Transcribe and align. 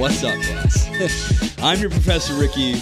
What's 0.00 0.24
up, 0.24 0.40
class? 0.40 1.58
I'm 1.62 1.78
your 1.78 1.90
Professor 1.90 2.32
Ricky, 2.32 2.80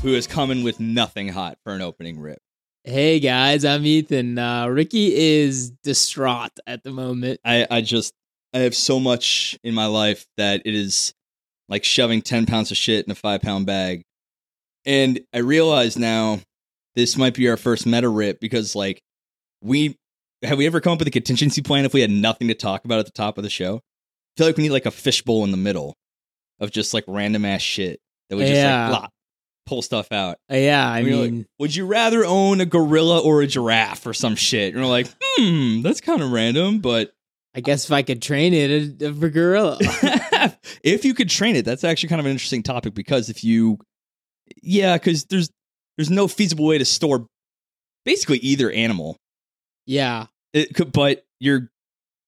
who 0.00 0.14
is 0.14 0.26
coming 0.26 0.64
with 0.64 0.80
nothing 0.80 1.28
hot 1.28 1.58
for 1.62 1.74
an 1.74 1.82
opening 1.82 2.18
rip. 2.18 2.38
Hey 2.82 3.20
guys, 3.20 3.62
I'm 3.62 3.84
Ethan. 3.84 4.38
Uh, 4.38 4.66
Ricky 4.68 5.14
is 5.14 5.72
distraught 5.82 6.58
at 6.66 6.82
the 6.82 6.92
moment. 6.92 7.40
I, 7.44 7.66
I 7.70 7.82
just, 7.82 8.14
I 8.54 8.60
have 8.60 8.74
so 8.74 8.98
much 8.98 9.58
in 9.64 9.74
my 9.74 9.84
life 9.84 10.24
that 10.38 10.62
it 10.64 10.74
is 10.74 11.12
like 11.68 11.84
shoving 11.84 12.22
10 12.22 12.46
pounds 12.46 12.70
of 12.70 12.78
shit 12.78 13.04
in 13.04 13.12
a 13.12 13.14
five 13.14 13.42
pound 13.42 13.66
bag. 13.66 14.00
And 14.86 15.20
I 15.34 15.40
realize 15.40 15.98
now 15.98 16.40
this 16.94 17.18
might 17.18 17.34
be 17.34 17.50
our 17.50 17.58
first 17.58 17.84
meta 17.84 18.08
rip 18.08 18.40
because, 18.40 18.74
like, 18.74 19.02
we 19.60 19.98
have 20.42 20.56
we 20.56 20.64
ever 20.64 20.80
come 20.80 20.94
up 20.94 21.00
with 21.00 21.08
a 21.08 21.10
contingency 21.10 21.60
plan 21.60 21.84
if 21.84 21.92
we 21.92 22.00
had 22.00 22.08
nothing 22.08 22.48
to 22.48 22.54
talk 22.54 22.86
about 22.86 22.98
at 22.98 23.04
the 23.04 23.12
top 23.12 23.36
of 23.36 23.44
the 23.44 23.50
show? 23.50 23.76
I 23.76 24.38
feel 24.38 24.46
like 24.46 24.56
we 24.56 24.62
need 24.62 24.70
like 24.70 24.86
a 24.86 24.90
fishbowl 24.90 25.44
in 25.44 25.50
the 25.50 25.58
middle 25.58 25.94
of 26.60 26.70
just 26.70 26.94
like 26.94 27.04
random 27.06 27.44
ass 27.44 27.62
shit 27.62 28.00
that 28.30 28.36
we 28.36 28.42
just 28.44 28.54
Yeah. 28.54 28.90
like 28.90 29.00
blah, 29.00 29.08
pull 29.66 29.82
stuff 29.82 30.12
out. 30.12 30.38
Uh, 30.50 30.56
yeah, 30.56 30.88
I 30.88 31.02
mean, 31.02 31.38
like, 31.38 31.46
would 31.58 31.74
you 31.74 31.86
rather 31.86 32.24
own 32.24 32.60
a 32.60 32.66
gorilla 32.66 33.20
or 33.20 33.42
a 33.42 33.46
giraffe 33.46 34.06
or 34.06 34.14
some 34.14 34.36
shit? 34.36 34.74
And 34.74 34.82
we're 34.82 34.88
like, 34.90 35.08
hmm, 35.22 35.82
that's 35.82 36.00
kind 36.00 36.22
of 36.22 36.30
random, 36.32 36.78
but 36.80 37.12
I 37.54 37.60
guess 37.60 37.84
if 37.86 37.92
I 37.92 38.02
could 38.02 38.20
train 38.22 38.52
it 38.54 39.02
a, 39.02 39.08
a 39.08 39.12
gorilla. 39.30 39.78
if 40.82 41.04
you 41.04 41.14
could 41.14 41.28
train 41.30 41.56
it, 41.56 41.64
that's 41.64 41.84
actually 41.84 42.10
kind 42.10 42.20
of 42.20 42.26
an 42.26 42.32
interesting 42.32 42.62
topic 42.62 42.94
because 42.94 43.30
if 43.30 43.42
you, 43.44 43.78
yeah, 44.62 44.96
because 44.96 45.24
there's 45.24 45.50
there's 45.96 46.10
no 46.10 46.28
feasible 46.28 46.66
way 46.66 46.76
to 46.78 46.84
store 46.84 47.26
basically 48.04 48.38
either 48.38 48.70
animal. 48.70 49.16
yeah, 49.86 50.26
It 50.52 50.74
could, 50.74 50.92
but 50.92 51.24
you're 51.40 51.70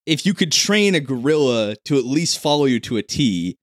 if 0.06 0.24
you 0.24 0.32
could 0.34 0.50
train 0.52 0.94
a 0.94 1.00
gorilla 1.00 1.76
to 1.84 1.98
at 1.98 2.04
least 2.04 2.38
follow 2.40 2.64
you 2.64 2.80
to 2.80 2.96
a 2.96 3.02
T. 3.02 3.56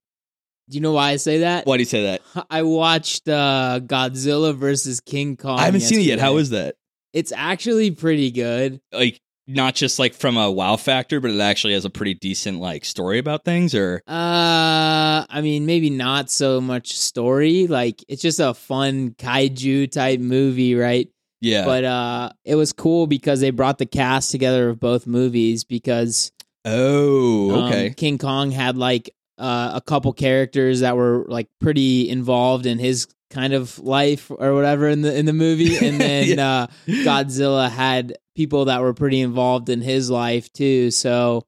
do 0.68 0.76
you 0.76 0.80
know 0.80 0.92
why 0.92 1.10
I 1.10 1.16
say 1.16 1.38
that? 1.38 1.66
Why 1.66 1.76
do 1.76 1.82
you 1.82 1.86
say 1.86 2.04
that? 2.04 2.22
I 2.50 2.62
watched 2.62 3.28
uh, 3.28 3.80
Godzilla 3.82 4.54
versus 4.54 5.00
King 5.00 5.36
Kong. 5.36 5.58
I 5.58 5.64
haven't 5.64 5.80
seen 5.80 6.00
it 6.00 6.06
yet. 6.06 6.18
How 6.18 6.36
yesterday. 6.36 6.64
that? 6.64 6.76
It's 7.12 7.32
actually 7.32 7.92
pretty 7.92 8.30
good. 8.30 8.80
Like 8.92 9.20
not 9.46 9.74
just 9.74 9.98
like 9.98 10.14
from 10.14 10.36
a 10.36 10.50
wow 10.50 10.76
factor, 10.76 11.20
but 11.20 11.30
it 11.30 11.40
actually 11.40 11.74
has 11.74 11.84
a 11.84 11.90
pretty 11.90 12.14
decent 12.14 12.60
like 12.60 12.84
story 12.84 13.18
about 13.18 13.44
things. 13.44 13.74
Or 13.74 14.02
Uh, 14.06 15.24
I 15.28 15.40
mean, 15.40 15.66
maybe 15.66 15.90
not 15.90 16.30
so 16.30 16.60
much 16.60 16.96
story. 16.96 17.66
Like, 17.66 18.04
it's 18.08 18.22
just 18.22 18.40
a 18.40 18.54
fun 18.54 19.10
kaiju 19.10 19.90
type 19.90 20.20
movie, 20.20 20.74
right? 20.74 21.08
yeah, 21.40 21.64
But 21.64 21.84
uh, 21.84 22.30
it 22.44 22.56
was 22.56 22.72
cool 22.72 23.06
because 23.06 23.40
they 23.40 23.50
brought 23.50 23.78
the 23.78 23.86
cast 23.86 24.30
together 24.30 24.68
of 24.68 24.80
both 24.80 25.06
movies 25.06 25.64
because 25.64 26.32
oh, 26.64 27.50
Um, 27.54 27.64
okay, 27.64 27.90
King 27.90 28.18
Kong 28.18 28.50
had 28.50 28.76
like 28.76 29.10
uh, 29.38 29.72
a 29.74 29.80
couple 29.80 30.12
characters 30.12 30.80
that 30.80 30.96
were 30.96 31.24
like 31.28 31.48
pretty 31.60 32.08
involved 32.08 32.66
in 32.66 32.78
his 32.78 33.06
kind 33.30 33.52
of 33.52 33.78
life 33.78 34.30
or 34.30 34.54
whatever 34.54 34.88
in 34.88 35.02
the 35.02 35.16
in 35.16 35.26
the 35.26 35.32
movie, 35.32 35.76
and 35.86 36.00
then 36.00 36.38
uh, 36.38 36.66
Godzilla 36.86 37.70
had 37.70 38.16
people 38.34 38.66
that 38.66 38.82
were 38.82 38.94
pretty 38.94 39.20
involved 39.20 39.68
in 39.68 39.80
his 39.80 40.10
life 40.10 40.52
too. 40.52 40.90
So 40.90 41.46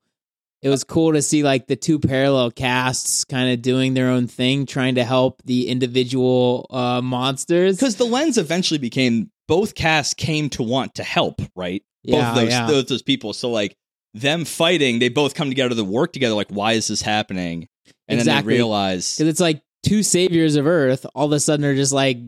it 0.60 0.68
was 0.68 0.84
cool 0.84 1.12
to 1.12 1.22
see 1.22 1.42
like 1.42 1.66
the 1.66 1.76
two 1.76 1.98
parallel 1.98 2.50
casts 2.50 3.24
kind 3.24 3.52
of 3.52 3.62
doing 3.62 3.94
their 3.94 4.08
own 4.08 4.26
thing, 4.26 4.66
trying 4.66 4.96
to 4.96 5.04
help 5.04 5.42
the 5.44 5.68
individual 5.68 6.66
uh, 6.70 7.00
monsters. 7.00 7.76
because 7.76 7.96
the 7.96 8.04
lens 8.04 8.38
eventually 8.38 8.78
became 8.78 9.30
both 9.46 9.74
casts 9.74 10.14
came 10.14 10.50
to 10.50 10.62
want 10.62 10.96
to 10.96 11.04
help, 11.04 11.40
right? 11.54 11.82
Yeah, 12.02 12.32
both 12.32 12.42
those, 12.42 12.50
yeah. 12.50 12.66
those 12.66 12.84
those 12.86 13.02
people. 13.02 13.32
So 13.32 13.50
like 13.50 13.76
them 14.14 14.44
fighting, 14.44 14.98
they 14.98 15.08
both 15.08 15.34
come 15.34 15.48
together 15.48 15.74
to 15.74 15.84
work 15.84 16.12
together. 16.12 16.34
Like, 16.34 16.50
why 16.50 16.72
is 16.72 16.88
this 16.88 17.02
happening? 17.02 17.68
And 18.08 18.18
then 18.18 18.26
Exactly. 18.26 18.52
they 18.54 18.56
realize, 18.58 19.16
Because 19.16 19.28
it's 19.30 19.40
like 19.40 19.62
two 19.82 20.02
saviors 20.02 20.56
of 20.56 20.66
Earth 20.66 21.06
all 21.14 21.26
of 21.26 21.32
a 21.32 21.40
sudden 21.40 21.64
are 21.64 21.74
just 21.74 21.92
like 21.92 22.18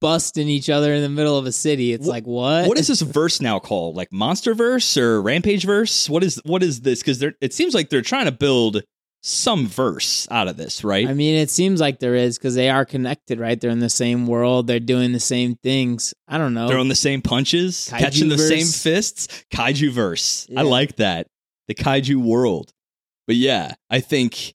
busting 0.00 0.46
each 0.48 0.70
other 0.70 0.92
in 0.94 1.02
the 1.02 1.08
middle 1.08 1.36
of 1.36 1.46
a 1.46 1.52
city. 1.52 1.92
It's 1.92 2.06
Wh- 2.06 2.10
like 2.10 2.26
what? 2.26 2.68
what 2.68 2.78
is 2.78 2.86
this 2.88 3.00
verse 3.02 3.40
now 3.40 3.58
called? 3.58 3.96
Like 3.96 4.12
Monster 4.12 4.54
Verse 4.54 4.96
or 4.96 5.20
Rampage 5.22 5.64
Verse? 5.64 6.08
What 6.08 6.22
is 6.24 6.40
what 6.44 6.62
is 6.62 6.80
this? 6.82 7.00
Because 7.00 7.22
it 7.22 7.52
seems 7.52 7.74
like 7.74 7.90
they're 7.90 8.02
trying 8.02 8.26
to 8.26 8.32
build 8.32 8.82
some 9.20 9.66
verse 9.66 10.28
out 10.30 10.46
of 10.46 10.56
this, 10.56 10.84
right? 10.84 11.08
I 11.08 11.12
mean, 11.12 11.34
it 11.34 11.50
seems 11.50 11.80
like 11.80 11.98
there 11.98 12.14
is 12.14 12.38
because 12.38 12.54
they 12.54 12.70
are 12.70 12.84
connected, 12.84 13.40
right? 13.40 13.60
They're 13.60 13.70
in 13.72 13.80
the 13.80 13.90
same 13.90 14.28
world. 14.28 14.68
They're 14.68 14.78
doing 14.78 15.10
the 15.12 15.18
same 15.20 15.56
things. 15.56 16.14
I 16.28 16.38
don't 16.38 16.54
know. 16.54 16.68
Throwing 16.68 16.88
the 16.88 16.94
same 16.94 17.20
punches, 17.20 17.88
Kaiju 17.92 17.98
catching 17.98 18.28
the 18.28 18.38
same 18.38 18.66
fists. 18.66 19.26
Kaiju 19.52 19.90
verse. 19.90 20.46
I 20.56 20.62
like 20.62 20.96
that. 20.96 21.26
The 21.66 21.74
kaiju 21.74 22.16
world. 22.16 22.72
But 23.26 23.36
yeah, 23.36 23.74
I 23.90 24.00
think. 24.00 24.54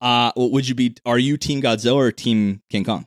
Uh, 0.00 0.32
would 0.36 0.68
you 0.68 0.74
be? 0.74 0.94
Are 1.04 1.18
you 1.18 1.36
Team 1.36 1.60
Godzilla 1.60 1.94
or 1.96 2.12
Team 2.12 2.62
King 2.70 2.84
Kong? 2.84 3.06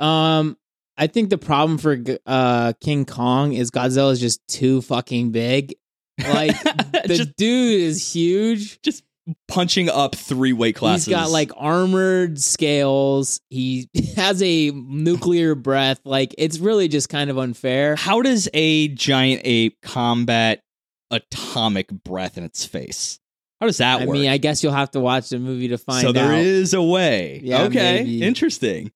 Um, 0.00 0.56
I 0.96 1.06
think 1.06 1.30
the 1.30 1.38
problem 1.38 1.78
for 1.78 1.98
uh 2.26 2.72
King 2.80 3.04
Kong 3.04 3.52
is 3.52 3.70
Godzilla 3.70 4.12
is 4.12 4.20
just 4.20 4.46
too 4.48 4.80
fucking 4.82 5.30
big. 5.32 5.74
Like 6.18 6.60
the 6.62 7.02
Just- 7.14 7.36
dude 7.36 7.80
is 7.80 8.12
huge. 8.12 8.80
Just 8.82 9.04
punching 9.46 9.90
up 9.90 10.14
three 10.14 10.52
weight 10.54 10.74
classes. 10.74 11.04
He's 11.06 11.14
got 11.14 11.30
like 11.30 11.52
armored 11.56 12.40
scales. 12.40 13.40
He 13.50 13.88
has 14.16 14.42
a 14.42 14.70
nuclear 14.70 15.54
breath. 15.54 16.00
Like 16.04 16.34
it's 16.38 16.58
really 16.58 16.88
just 16.88 17.08
kind 17.08 17.28
of 17.30 17.38
unfair. 17.38 17.94
how 17.96 18.22
does 18.22 18.48
a 18.54 18.88
giant 18.88 19.42
ape 19.44 19.80
combat 19.82 20.62
atomic 21.10 21.88
breath 21.90 22.38
in 22.38 22.44
its 22.44 22.64
face? 22.64 23.20
How 23.60 23.66
does 23.66 23.78
that 23.78 24.02
I 24.02 24.06
work? 24.06 24.16
I 24.16 24.20
mean, 24.20 24.30
I 24.30 24.38
guess 24.38 24.62
you'll 24.62 24.72
have 24.72 24.90
to 24.92 25.00
watch 25.00 25.30
the 25.30 25.38
movie 25.38 25.68
to 25.68 25.78
find 25.78 26.02
so 26.02 26.08
out. 26.08 26.14
there 26.14 26.34
is 26.34 26.74
a 26.74 26.82
way. 26.82 27.40
Yeah, 27.42 27.62
okay, 27.64 28.04
maybe. 28.04 28.22
interesting. 28.22 28.92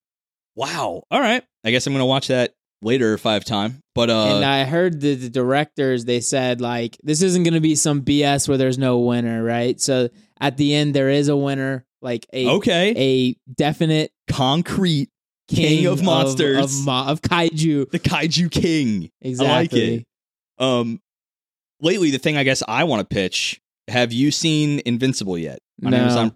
Wow. 0.55 1.03
All 1.09 1.19
right. 1.19 1.43
I 1.63 1.71
guess 1.71 1.87
I'm 1.87 1.93
gonna 1.93 2.05
watch 2.05 2.27
that 2.27 2.53
later 2.83 3.13
if 3.13 3.25
I 3.25 3.33
have 3.33 3.45
time. 3.45 3.81
But 3.95 4.09
uh, 4.09 4.35
and 4.35 4.45
I 4.45 4.63
heard 4.65 5.01
the, 5.01 5.15
the 5.15 5.29
directors 5.29 6.05
they 6.05 6.19
said 6.19 6.61
like 6.61 6.97
this 7.03 7.21
isn't 7.21 7.43
going 7.43 7.53
to 7.53 7.61
be 7.61 7.75
some 7.75 8.01
BS 8.01 8.47
where 8.47 8.57
there's 8.57 8.77
no 8.77 8.99
winner, 8.99 9.43
right? 9.43 9.79
So 9.79 10.09
at 10.39 10.57
the 10.57 10.73
end 10.75 10.93
there 10.93 11.09
is 11.09 11.29
a 11.29 11.35
winner, 11.35 11.85
like 12.01 12.25
a 12.33 12.47
okay, 12.47 12.93
a 12.95 13.51
definite 13.53 14.11
concrete 14.27 15.09
king, 15.47 15.85
of 15.85 16.03
monsters, 16.03 16.79
of, 16.79 16.85
mo- 16.85 17.05
of 17.07 17.21
kaiju. 17.21 17.89
the 17.91 17.99
kaiju 17.99 18.51
king. 18.51 19.09
Exactly. 19.21 19.95
it. 19.95 20.05
Um, 20.63 21.01
lately 21.81 22.11
the 22.11 22.19
thing 22.19 22.37
I 22.37 22.43
guess 22.43 22.63
I 22.67 22.83
want 22.83 23.07
to 23.07 23.13
pitch. 23.13 23.59
Have 23.89 24.13
you 24.13 24.31
seen 24.31 24.81
Invincible 24.85 25.37
yet 25.37 25.59
on 25.83 25.91
No. 25.91 25.97
Amazon? 25.97 26.35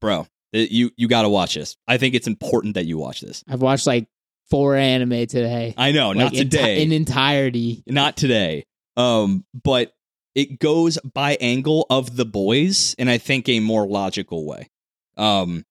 Bro, 0.00 0.26
it- 0.52 0.70
you 0.70 0.90
you 0.96 1.08
got 1.08 1.22
to 1.22 1.28
watch 1.28 1.54
this. 1.54 1.76
I 1.88 1.98
think 1.98 2.14
it's 2.14 2.26
important 2.26 2.74
that 2.74 2.86
you 2.86 2.98
watch 2.98 3.20
this. 3.20 3.42
I've 3.48 3.62
watched 3.62 3.86
like 3.86 4.06
four 4.50 4.76
anime 4.76 5.26
today. 5.26 5.74
I 5.76 5.92
know, 5.92 6.08
like 6.10 6.16
not 6.18 6.32
enti- 6.32 6.38
today. 6.38 6.82
in 6.82 6.92
entirety. 6.92 7.82
not 7.86 8.16
today. 8.16 8.64
Um, 8.96 9.44
but 9.64 9.92
it 10.34 10.58
goes 10.60 10.98
by 11.12 11.36
angle 11.40 11.86
of 11.90 12.16
the 12.16 12.24
boys 12.26 12.94
in 12.98 13.08
I 13.08 13.18
think 13.18 13.48
a 13.48 13.60
more 13.60 13.86
logical 13.86 14.46
way. 14.46 14.68
Um, 15.16 15.64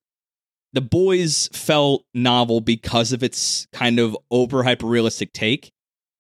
the 0.74 0.82
boys 0.82 1.48
felt 1.54 2.04
novel 2.14 2.60
because 2.60 3.14
of 3.14 3.24
its 3.24 3.68
kind 3.72 4.00
of 4.00 4.18
over 4.30 4.64
hyper 4.64 4.88
realistic 4.88 5.32
take, 5.34 5.72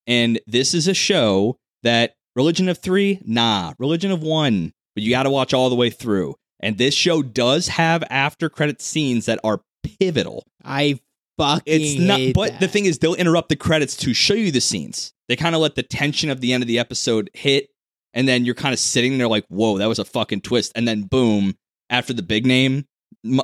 and 0.08 0.40
this 0.48 0.74
is 0.74 0.88
a 0.88 0.94
show 0.94 1.58
that 1.84 2.16
Religion 2.36 2.70
of 2.70 2.78
Three, 2.78 3.20
nah, 3.26 3.74
Religion 3.80 4.12
of 4.12 4.22
One, 4.24 4.74
but 4.96 5.04
you 5.04 5.12
got 5.12 5.24
to 5.24 5.30
watch 5.30 5.54
all 5.54 5.70
the 5.70 5.76
way 5.76 5.90
through. 5.90 6.36
And 6.60 6.78
this 6.78 6.94
show 6.96 7.22
does 7.22 7.68
have 7.68 8.04
after 8.10 8.50
credit 8.50 8.82
scenes 8.82 9.26
that 9.26 9.40
are 9.44 9.62
pivotal. 9.84 10.46
I 10.64 11.00
fucking 11.38 11.62
It's 11.66 12.00
not, 12.00 12.20
but 12.34 12.52
that. 12.54 12.60
the 12.62 12.68
thing 12.68 12.86
is, 12.86 13.00
they'll 13.00 13.14
interrupt 13.14 13.50
the 13.50 13.56
credits 13.56 13.96
to 13.98 14.14
show 14.14 14.34
you 14.34 14.52
the 14.52 14.62
scenes. 14.62 15.14
They 15.28 15.36
kind 15.36 15.54
of 15.54 15.62
let 15.62 15.76
the 15.76 15.84
tension 15.84 16.30
of 16.30 16.42
the 16.42 16.54
end 16.54 16.64
of 16.64 16.68
the 16.68 16.80
episode 16.80 17.30
hit, 17.34 17.68
and 18.14 18.28
then 18.28 18.46
you're 18.46 18.56
kind 18.56 18.74
of 18.74 18.80
sitting 18.80 19.18
there 19.18 19.28
like, 19.28 19.46
"Whoa, 19.50 19.78
that 19.78 19.88
was 19.88 20.00
a 20.00 20.06
fucking 20.06 20.42
twist!" 20.42 20.72
And 20.76 20.88
then 20.88 21.04
boom, 21.04 21.56
after 21.90 22.14
the 22.14 22.24
big 22.24 22.46
name, 22.46 22.86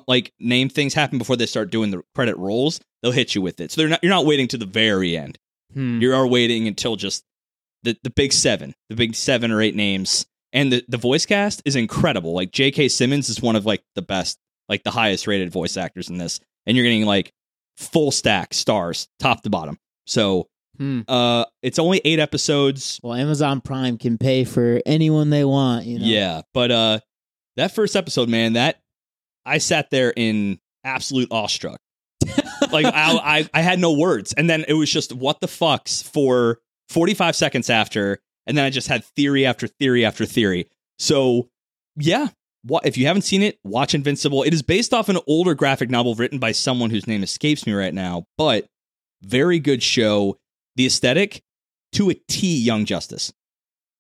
like 0.08 0.32
name 0.40 0.70
things 0.70 0.94
happen 0.94 1.18
before 1.18 1.36
they 1.36 1.46
start 1.46 1.72
doing 1.72 1.92
the 1.92 2.02
credit 2.16 2.38
rolls, 2.38 2.80
they'll 3.02 3.12
hit 3.12 3.36
you 3.36 3.42
with 3.42 3.60
it. 3.60 3.72
So 3.72 3.82
they're 3.82 3.90
not 3.90 4.00
you're 4.04 4.12
not 4.12 4.26
waiting 4.26 4.48
to 4.50 4.58
the 4.58 4.66
very 4.66 5.18
end. 5.18 5.38
Hmm. 5.74 6.02
You 6.02 6.14
are 6.14 6.28
waiting 6.28 6.68
until 6.68 6.96
just 6.96 7.24
the 7.84 7.98
the 8.04 8.10
big 8.10 8.32
seven, 8.32 8.74
the 8.90 8.96
big 8.96 9.16
seven 9.16 9.52
or 9.52 9.62
eight 9.62 9.76
names, 9.76 10.26
and 10.54 10.72
the 10.72 10.84
the 10.88 10.98
voice 10.98 11.26
cast 11.26 11.62
is 11.66 11.76
incredible. 11.76 12.34
Like 12.34 12.52
J.K. 12.52 12.88
Simmons 12.90 13.30
is 13.30 13.42
one 13.42 13.56
of 13.56 13.66
like 13.66 13.84
the 13.96 14.02
best, 14.02 14.38
like 14.70 14.84
the 14.84 14.92
highest 14.92 15.28
rated 15.28 15.52
voice 15.52 15.78
actors 15.78 16.10
in 16.10 16.18
this, 16.18 16.40
and 16.66 16.76
you're 16.78 16.86
getting 16.86 17.06
like 17.06 17.32
full 17.78 18.12
stack 18.12 18.54
stars, 18.54 19.08
top 19.20 19.42
to 19.44 19.50
bottom. 19.50 19.78
So 20.06 20.48
Hmm. 20.78 21.02
uh, 21.08 21.46
it's 21.62 21.78
only 21.80 22.02
eight 22.06 22.18
episodes. 22.20 23.00
Well, 23.04 23.14
Amazon 23.14 23.62
Prime 23.62 23.98
can 23.98 24.18
pay 24.18 24.46
for 24.46 24.82
anyone 24.86 25.30
they 25.30 25.44
want. 25.46 25.86
You 25.86 26.00
know. 26.00 26.06
Yeah, 26.06 26.42
but 26.54 26.72
uh, 26.72 27.00
that 27.58 27.76
first 27.76 27.96
episode, 27.96 28.30
man, 28.30 28.54
that 28.54 28.80
I 29.46 29.58
sat 29.60 29.90
there 29.92 30.14
in 30.16 30.60
absolute 30.84 31.28
awestruck. 31.30 31.80
like 32.72 32.86
I, 32.86 32.92
I, 32.94 33.50
I 33.54 33.62
had 33.62 33.80
no 33.80 33.92
words, 33.94 34.34
and 34.34 34.50
then 34.50 34.64
it 34.68 34.74
was 34.74 34.90
just 34.92 35.12
what 35.14 35.42
the 35.42 35.48
fucks 35.48 36.04
for 36.04 36.60
45 36.90 37.36
seconds 37.36 37.70
after, 37.70 38.20
and 38.48 38.58
then 38.58 38.66
I 38.66 38.70
just 38.70 38.88
had 38.88 39.04
theory 39.04 39.46
after 39.46 39.68
theory 39.68 40.04
after 40.06 40.26
theory. 40.26 40.68
So 41.00 41.50
yeah, 41.96 42.28
what 42.64 42.86
if 42.86 42.98
you 42.98 43.08
haven't 43.08 43.24
seen 43.24 43.42
it, 43.44 43.60
watch 43.64 43.94
Invincible. 43.96 44.44
It 44.44 44.54
is 44.54 44.62
based 44.62 44.94
off 44.94 45.10
an 45.10 45.18
older 45.28 45.56
graphic 45.56 45.90
novel 45.90 46.16
written 46.16 46.40
by 46.40 46.52
someone 46.52 46.90
whose 46.90 47.08
name 47.08 47.24
escapes 47.24 47.66
me 47.66 47.74
right 47.74 47.94
now, 47.94 48.26
but 48.38 48.68
very 49.22 49.60
good 49.60 49.84
show. 49.84 50.38
The 50.76 50.86
aesthetic 50.86 51.42
to 51.94 52.10
a 52.10 52.14
T, 52.14 52.58
Young 52.58 52.86
Justice. 52.86 53.34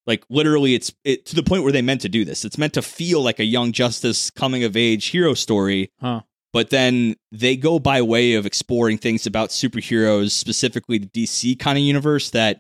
Like 0.08 0.24
literally, 0.30 0.74
it's 0.74 0.94
it, 1.04 1.26
to 1.28 1.36
the 1.36 1.44
point 1.44 1.64
where 1.64 1.72
they 1.72 1.82
meant 1.82 2.02
to 2.02 2.10
do 2.10 2.24
this. 2.26 2.44
It's 2.46 2.58
meant 2.58 2.74
to 2.74 2.82
feel 2.82 3.22
like 3.22 3.40
a 3.40 3.44
Young 3.46 3.72
Justice 3.72 4.32
coming 4.32 4.64
of 4.64 4.76
age 4.78 5.08
hero 5.08 5.34
story, 5.34 5.92
Huh. 6.00 6.22
but 6.54 6.70
then 6.72 7.16
they 7.32 7.56
go 7.56 7.78
by 7.78 8.02
way 8.02 8.34
of 8.34 8.46
exploring 8.46 8.98
things 8.98 9.28
about 9.28 9.50
superheroes, 9.50 10.32
specifically 10.32 10.98
the 10.98 11.08
DC 11.08 11.60
kind 11.60 11.78
of 11.78 11.84
universe 11.84 12.30
that 12.32 12.60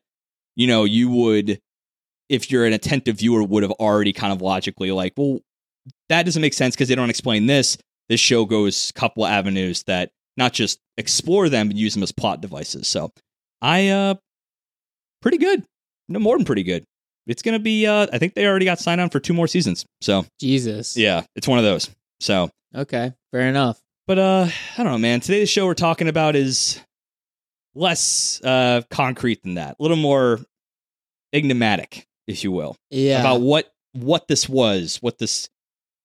you 0.55 0.67
know 0.67 0.83
you 0.83 1.09
would, 1.09 1.59
if 2.31 2.49
you're 2.49 2.65
an 2.65 2.73
attentive 2.73 3.17
viewer, 3.19 3.43
would 3.43 3.61
have 3.63 3.71
already 3.73 4.13
kind 4.13 4.31
of 4.33 4.41
logically 4.41 4.91
like, 4.91 5.13
well, 5.17 5.39
that 6.09 6.23
doesn't 6.23 6.41
make 6.41 6.53
sense 6.53 6.75
because 6.75 6.87
they 6.87 6.95
don't 6.95 7.09
explain 7.09 7.45
this. 7.45 7.77
This 8.09 8.19
show 8.19 8.45
goes 8.45 8.89
a 8.89 8.93
couple 8.99 9.25
avenues 9.25 9.83
that 9.83 10.11
not 10.37 10.53
just 10.53 10.79
explore 10.97 11.49
them 11.49 11.67
but 11.67 11.75
use 11.77 11.93
them 11.93 12.03
as 12.03 12.11
plot 12.11 12.39
devices. 12.41 12.87
So 12.87 13.11
I 13.61 13.89
uh 13.89 14.15
pretty 15.21 15.37
good. 15.37 15.63
No 16.07 16.19
more 16.19 16.37
than 16.37 16.45
pretty 16.45 16.63
good. 16.63 16.85
It's 17.27 17.41
gonna 17.41 17.59
be 17.59 17.85
uh 17.85 18.07
I 18.13 18.17
think 18.17 18.33
they 18.33 18.45
already 18.47 18.65
got 18.65 18.79
signed 18.79 19.01
on 19.01 19.09
for 19.09 19.19
two 19.19 19.33
more 19.33 19.47
seasons. 19.47 19.85
So 20.01 20.25
Jesus. 20.39 20.95
yeah, 20.97 21.23
it's 21.35 21.47
one 21.47 21.59
of 21.59 21.65
those. 21.65 21.89
So 22.19 22.49
Okay. 22.75 23.13
Fair 23.31 23.47
enough. 23.49 23.79
but 24.07 24.19
uh 24.19 24.47
I 24.77 24.83
don't 24.83 24.91
know, 24.93 24.97
man. 24.97 25.19
Today's 25.19 25.49
show 25.49 25.65
we're 25.65 25.73
talking 25.73 26.07
about 26.07 26.35
is 26.35 26.79
less 27.75 28.41
uh 28.43 28.81
concrete 28.89 29.43
than 29.43 29.55
that. 29.55 29.75
A 29.79 29.81
little 29.83 29.97
more 29.97 30.39
enigmatic, 31.33 32.05
if 32.27 32.43
you 32.43 32.51
will. 32.51 32.75
Yeah. 32.89 33.19
About 33.21 33.41
what 33.41 33.71
what 33.93 34.27
this 34.27 34.47
was, 34.47 34.97
what 35.01 35.17
this 35.17 35.49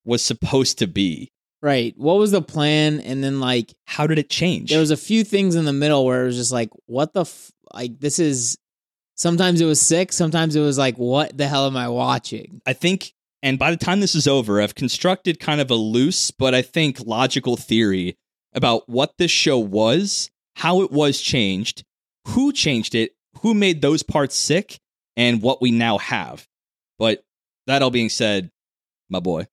was 0.05 0.23
supposed 0.23 0.79
to 0.79 0.87
be. 0.87 1.31
right. 1.63 1.95
What 1.97 2.19
was 2.19 2.31
the 2.33 2.43
plan? 2.43 3.01
And 3.01 3.23
then 3.23 3.41
like 3.41 3.73
How 3.87 4.07
did 4.07 4.19
it 4.19 4.29
change? 4.31 4.71
there 4.71 4.81
was 4.81 4.91
a 4.91 4.97
few 4.97 5.25
things 5.25 5.55
in 5.55 5.65
the 5.65 5.73
middle 5.73 6.05
where 6.05 6.23
it 6.23 6.27
was 6.27 6.37
just 6.37 6.53
like, 6.53 6.71
what 6.87 7.13
the 7.13 7.23
f- 7.23 7.51
like 7.75 7.99
this 8.01 8.19
is. 8.19 8.57
Sometimes 9.19 9.61
it 9.63 9.65
was 9.65 9.81
sick. 9.81 10.13
Sometimes 10.13 10.57
it 10.57 10.61
was 10.61 10.77
like, 10.77 10.97
what 10.99 11.39
the 11.39 11.49
hell 11.49 11.67
am 11.67 11.77
I 11.77 11.89
watching? 11.89 12.61
I 12.67 12.75
think, 12.75 13.15
and 13.43 13.59
by 13.59 13.71
the 13.71 13.79
time 13.79 14.01
this 14.01 14.15
is 14.15 14.29
over, 14.29 14.61
I've 14.61 14.75
constructed 14.75 15.41
kind 15.41 15.59
of 15.59 15.71
a 15.71 15.75
loose, 15.75 16.31
but 16.31 16.55
I 16.55 16.61
think 16.61 17.01
logical 17.01 17.57
theory 17.57 18.15
about 18.53 18.89
what 18.91 19.15
this 19.17 19.31
show 19.31 19.59
was, 19.59 20.31
how 20.57 20.83
it 20.83 20.93
was 20.93 21.23
changed, 21.23 21.83
who 22.29 22.53
changed 22.53 22.95
it, 22.95 23.13
who 23.41 23.55
made 23.55 23.81
those 23.81 24.03
parts 24.03 24.37
sick, 24.37 24.79
and 25.17 25.43
what 25.43 25.61
we 25.63 25.71
now 25.71 25.99
have. 25.99 26.47
But 26.99 27.25
that 27.67 27.83
all 27.83 27.91
being 27.91 28.09
said, 28.09 28.51
my 29.09 29.21
boy, 29.21 29.47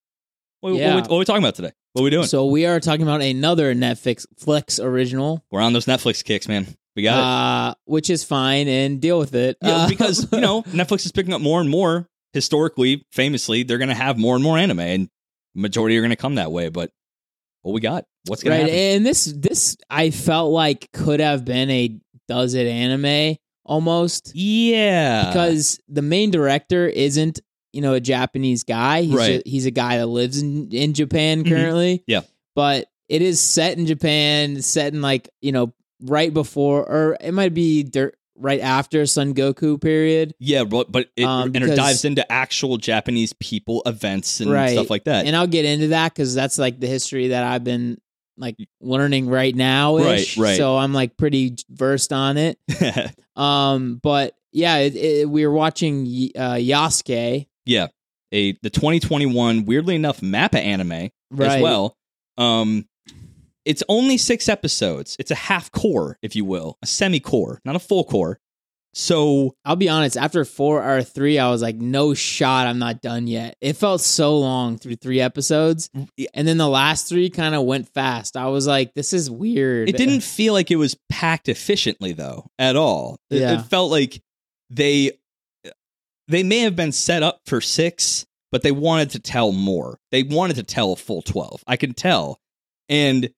what, 0.62 0.74
Yeah. 0.76 0.96
what, 0.96 1.10
what 1.10 1.16
are 1.16 1.20
we 1.20 1.26
talking 1.26 1.44
about 1.44 1.56
today? 1.56 1.72
What 1.94 2.02
are 2.02 2.06
we 2.06 2.10
doing? 2.10 2.26
So 2.26 2.46
we 2.48 2.66
are 2.66 2.80
talking 2.80 3.04
about 3.04 3.22
another 3.22 3.74
Netflix 3.76 4.26
Flex 4.38 4.80
original, 4.80 5.44
We're 5.52 5.62
on 5.62 5.74
those 5.74 5.86
Netflix 5.86 6.24
kicks, 6.24 6.48
man. 6.48 6.68
We 6.96 7.04
got 7.04 7.18
it. 7.18 7.24
uh, 7.24 7.76
which 7.86 8.10
is 8.10 8.24
fine 8.24 8.68
and 8.68 9.02
deal 9.02 9.18
with 9.20 9.34
it. 9.36 9.58
Yeah, 9.62 9.76
Uh, 9.78 9.90
because 9.90 10.32
you 10.32 10.40
know 10.42 10.62
Netflix 10.68 11.06
is 11.06 11.12
picking 11.12 11.34
up 11.34 11.42
more 11.42 11.60
and 11.62 11.70
more. 11.70 12.08
Historically, 12.34 13.06
famously, 13.12 13.62
they're 13.64 13.78
going 13.78 13.90
to 13.90 13.96
have 13.96 14.18
more 14.18 14.34
and 14.36 14.44
more 14.44 14.58
anime, 14.58 14.80
and 14.80 15.10
majority 15.54 15.96
are 15.98 16.02
going 16.02 16.10
to 16.12 16.16
come 16.16 16.36
that 16.36 16.52
way. 16.52 16.70
But 16.70 16.92
what 17.62 17.74
we 17.74 17.82
got? 17.82 18.06
What's 18.28 18.42
going 18.44 18.58
right, 18.60 18.66
to 18.68 18.72
happen? 18.72 18.96
and 18.98 19.06
this 19.06 19.26
this 19.26 19.78
I 19.90 20.10
felt 20.10 20.52
like 20.52 20.92
could 20.94 21.20
have 21.20 21.46
been 21.46 21.70
a 21.70 22.00
does 22.28 22.54
it 22.56 22.66
anime 22.68 23.38
almost 23.66 24.32
yeah, 24.36 25.28
because 25.28 25.80
the 25.88 26.02
main 26.02 26.32
director 26.32 26.88
isn't 26.88 27.40
you 27.72 27.82
know 27.82 27.94
a 27.94 28.00
Japanese 28.00 28.64
guy. 28.64 29.02
He's 29.04 29.14
Right. 29.16 29.44
ju- 29.44 29.50
he's 29.50 29.66
a 29.66 29.72
guy 29.72 29.98
that 29.98 30.08
lives 30.08 30.42
in 30.42 30.70
in 30.72 30.94
Japan 30.94 31.44
Mhm. 31.44 31.50
currently. 31.50 32.04
Yeah. 32.08 32.22
but 32.56 32.88
it 33.10 33.22
is 33.24 33.40
set 33.40 33.78
in 33.80 33.88
Japan, 33.88 34.62
set 34.62 34.94
in 34.94 35.02
like 35.02 35.28
you 35.42 35.52
know 35.52 35.74
right 36.02 36.32
before 36.34 36.84
or 36.84 37.18
it 37.20 37.32
might 37.34 37.54
be 37.54 37.82
dir- 37.84 38.14
right 38.38 38.60
after 38.62 39.04
Sengoku 39.04 39.80
period. 39.82 40.34
yeah, 40.40 40.64
but 40.64 40.92
but 40.92 41.08
it, 41.16 41.24
Um, 41.24 41.52
and 41.56 41.64
it 41.64 41.76
dives 41.76 42.04
into 42.06 42.30
actual 42.32 42.78
Japanese 42.78 43.34
people 43.40 43.82
events 43.86 44.40
and 44.40 44.52
Right. 44.52 44.72
stuff 44.74 44.90
like 44.90 45.06
that. 45.06 45.26
and 45.26 45.36
I'll 45.36 45.48
get 45.48 45.66
into 45.66 45.88
that 45.90 46.14
because 46.14 46.36
that's 46.36 46.58
like 46.60 46.80
the 46.80 46.88
history 46.88 47.30
that 47.30 47.44
I've 47.44 47.64
been 47.64 47.98
like 48.38 48.56
learning 48.82 49.28
right 49.28 49.56
now. 49.56 49.98
Right, 49.98 50.38
right. 50.38 50.58
So 50.58 50.78
I'm 50.78 50.94
like 50.94 51.18
pretty 51.18 51.56
versed 51.70 52.12
on 52.14 52.38
it. 52.38 52.58
Um, 53.36 54.00
but 54.04 54.36
yeah, 54.52 54.78
it, 54.78 54.96
it, 54.96 55.30
we 55.30 55.48
were 55.48 55.54
watching 55.54 56.06
Y- 56.06 56.30
uh, 56.36 56.54
Yasuke. 56.54 57.48
yeah, 57.66 57.88
a 58.32 58.52
the 58.62 58.70
2021 58.70 59.66
weirdly 59.66 59.96
enough 59.96 60.22
Mappa 60.22 60.56
anime 60.64 61.10
Right. 61.32 61.58
as 61.58 61.62
well. 61.64 61.98
Um, 62.38 62.86
it's 63.66 63.82
only 63.90 64.18
six 64.20 64.48
episodes. 64.48 65.16
It's 65.20 65.32
a 65.32 65.36
half 65.36 65.72
cour, 65.72 66.20
if 66.22 66.36
you 66.36 66.46
will, 66.46 66.78
a 66.84 66.86
semi 66.86 67.20
cour, 67.20 67.60
not 67.66 67.76
a 67.76 67.80
full 67.80 68.04
cour. 68.04 68.40
So 68.94 69.56
I'll 69.66 69.76
be 69.76 69.90
honest. 69.90 70.18
After 70.18 70.46
four 70.46 70.84
or 70.84 71.02
three, 71.02 71.40
I 71.40 71.50
was 71.50 71.62
like, 71.64 71.76
"No 71.78 72.14
shot, 72.14 72.68
I'm 72.68 72.78
not 72.80 73.02
done 73.02 73.26
yet." 73.28 73.56
It 73.60 73.74
felt 73.74 74.02
so 74.02 74.38
long 74.38 74.78
through 74.78 74.98
three 74.98 75.20
episodes, 75.20 75.90
mm, 75.90 76.08
and 76.34 76.48
then 76.48 76.58
the 76.58 76.68
last 76.70 77.10
three 77.10 77.30
kind 77.32 77.56
of 77.56 77.64
went 77.64 77.90
fast. 77.94 78.38
I 78.38 78.48
was 78.48 78.68
like, 78.68 78.94
"This 78.94 79.12
is 79.12 79.32
weird." 79.32 79.90
It 79.90 79.98
didn't 79.98 80.22
feel 80.22 80.54
like 80.54 80.70
it 80.70 80.76
was 80.76 80.96
packed 81.10 81.50
efficiently 81.50 82.14
though 82.14 82.46
at 82.60 82.76
all. 82.76 83.18
It, 83.32 83.42
Yeah. 83.42 83.60
it 83.60 83.64
felt 83.66 83.90
like 83.90 84.22
they 84.70 85.12
they 86.30 86.44
may 86.44 86.60
have 86.60 86.76
been 86.76 86.94
set 86.94 87.22
up 87.22 87.42
for 87.46 87.60
6, 87.60 88.26
but 88.50 88.62
they 88.62 88.72
wanted 88.72 89.10
to 89.10 89.20
tell 89.20 89.52
more. 89.52 90.00
They 90.12 90.24
wanted 90.24 90.56
to 90.56 90.64
tell 90.64 90.94
a 90.94 90.96
full 90.96 91.22
12. 91.22 91.62
I 91.68 91.76
can 91.76 91.94
tell. 91.94 92.40
And 92.88 93.30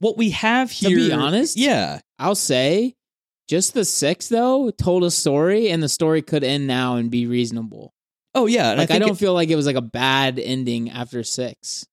what 0.00 0.16
we 0.18 0.30
have 0.30 0.72
here. 0.72 0.90
To 0.90 1.06
be 1.08 1.12
honest, 1.12 1.56
Yeah. 1.56 2.00
I'll 2.18 2.34
say, 2.34 2.95
just 3.48 3.74
the 3.74 3.84
six 3.84 4.28
though 4.28 4.70
told 4.70 5.04
a 5.04 5.10
story, 5.10 5.68
and 5.70 5.82
the 5.82 5.88
story 5.88 6.22
could 6.22 6.44
end 6.44 6.66
now 6.66 6.96
and 6.96 7.10
be 7.10 7.26
reasonable. 7.26 7.92
Oh 8.34 8.46
yeah, 8.46 8.70
Like 8.70 8.78
I, 8.80 8.86
think 8.86 9.00
don't 9.02 9.12
it- 9.12 9.18
feel 9.18 9.32
like 9.34 9.48
it 9.48 9.56
was 9.56 9.66
like 9.66 9.76
a 9.76 9.80
bad 9.82 10.38
ending 10.38 10.90
after 10.90 11.22
six. 11.22 11.86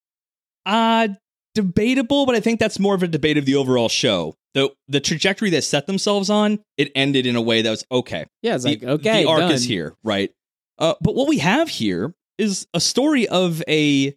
uh 0.65 1.07
debatable, 1.55 2.25
but 2.25 2.33
I 2.35 2.39
think 2.39 2.59
that's 2.59 2.79
more 2.79 2.95
of 2.95 3.03
a 3.03 3.07
debate 3.07 3.37
of 3.37 3.45
the 3.45 3.55
overall 3.55 3.89
show. 3.89 4.35
The 4.55 4.71
the 4.87 4.99
trajectory 4.99 5.49
they 5.49 5.61
set 5.61 5.85
themselves 5.87 6.29
on, 6.29 6.59
it 6.77 6.91
ended 6.95 7.25
in 7.25 7.35
a 7.35 7.41
way 7.41 7.61
that 7.61 7.69
was 7.69 7.85
okay. 7.91 8.25
Yeah, 8.41 8.55
it's 8.55 8.63
the, 8.63 8.71
like 8.71 8.83
okay, 8.83 9.23
the 9.23 9.29
arc 9.29 9.39
done. 9.41 9.51
is 9.51 9.63
here, 9.63 9.95
right? 10.03 10.31
Uh, 10.79 10.95
but 11.01 11.13
what 11.15 11.27
we 11.27 11.37
have 11.39 11.69
here 11.69 12.13
is 12.39 12.67
a 12.73 12.79
story 12.79 13.27
of 13.27 13.63
a 13.67 14.15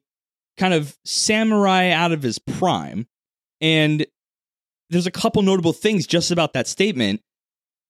kind 0.56 0.72
of 0.74 0.96
samurai 1.04 1.90
out 1.90 2.12
of 2.12 2.22
his 2.22 2.38
prime, 2.38 3.06
and 3.60 4.06
there's 4.90 5.06
a 5.06 5.10
couple 5.10 5.42
notable 5.42 5.72
things 5.74 6.06
just 6.06 6.30
about 6.30 6.54
that 6.54 6.66
statement. 6.66 7.20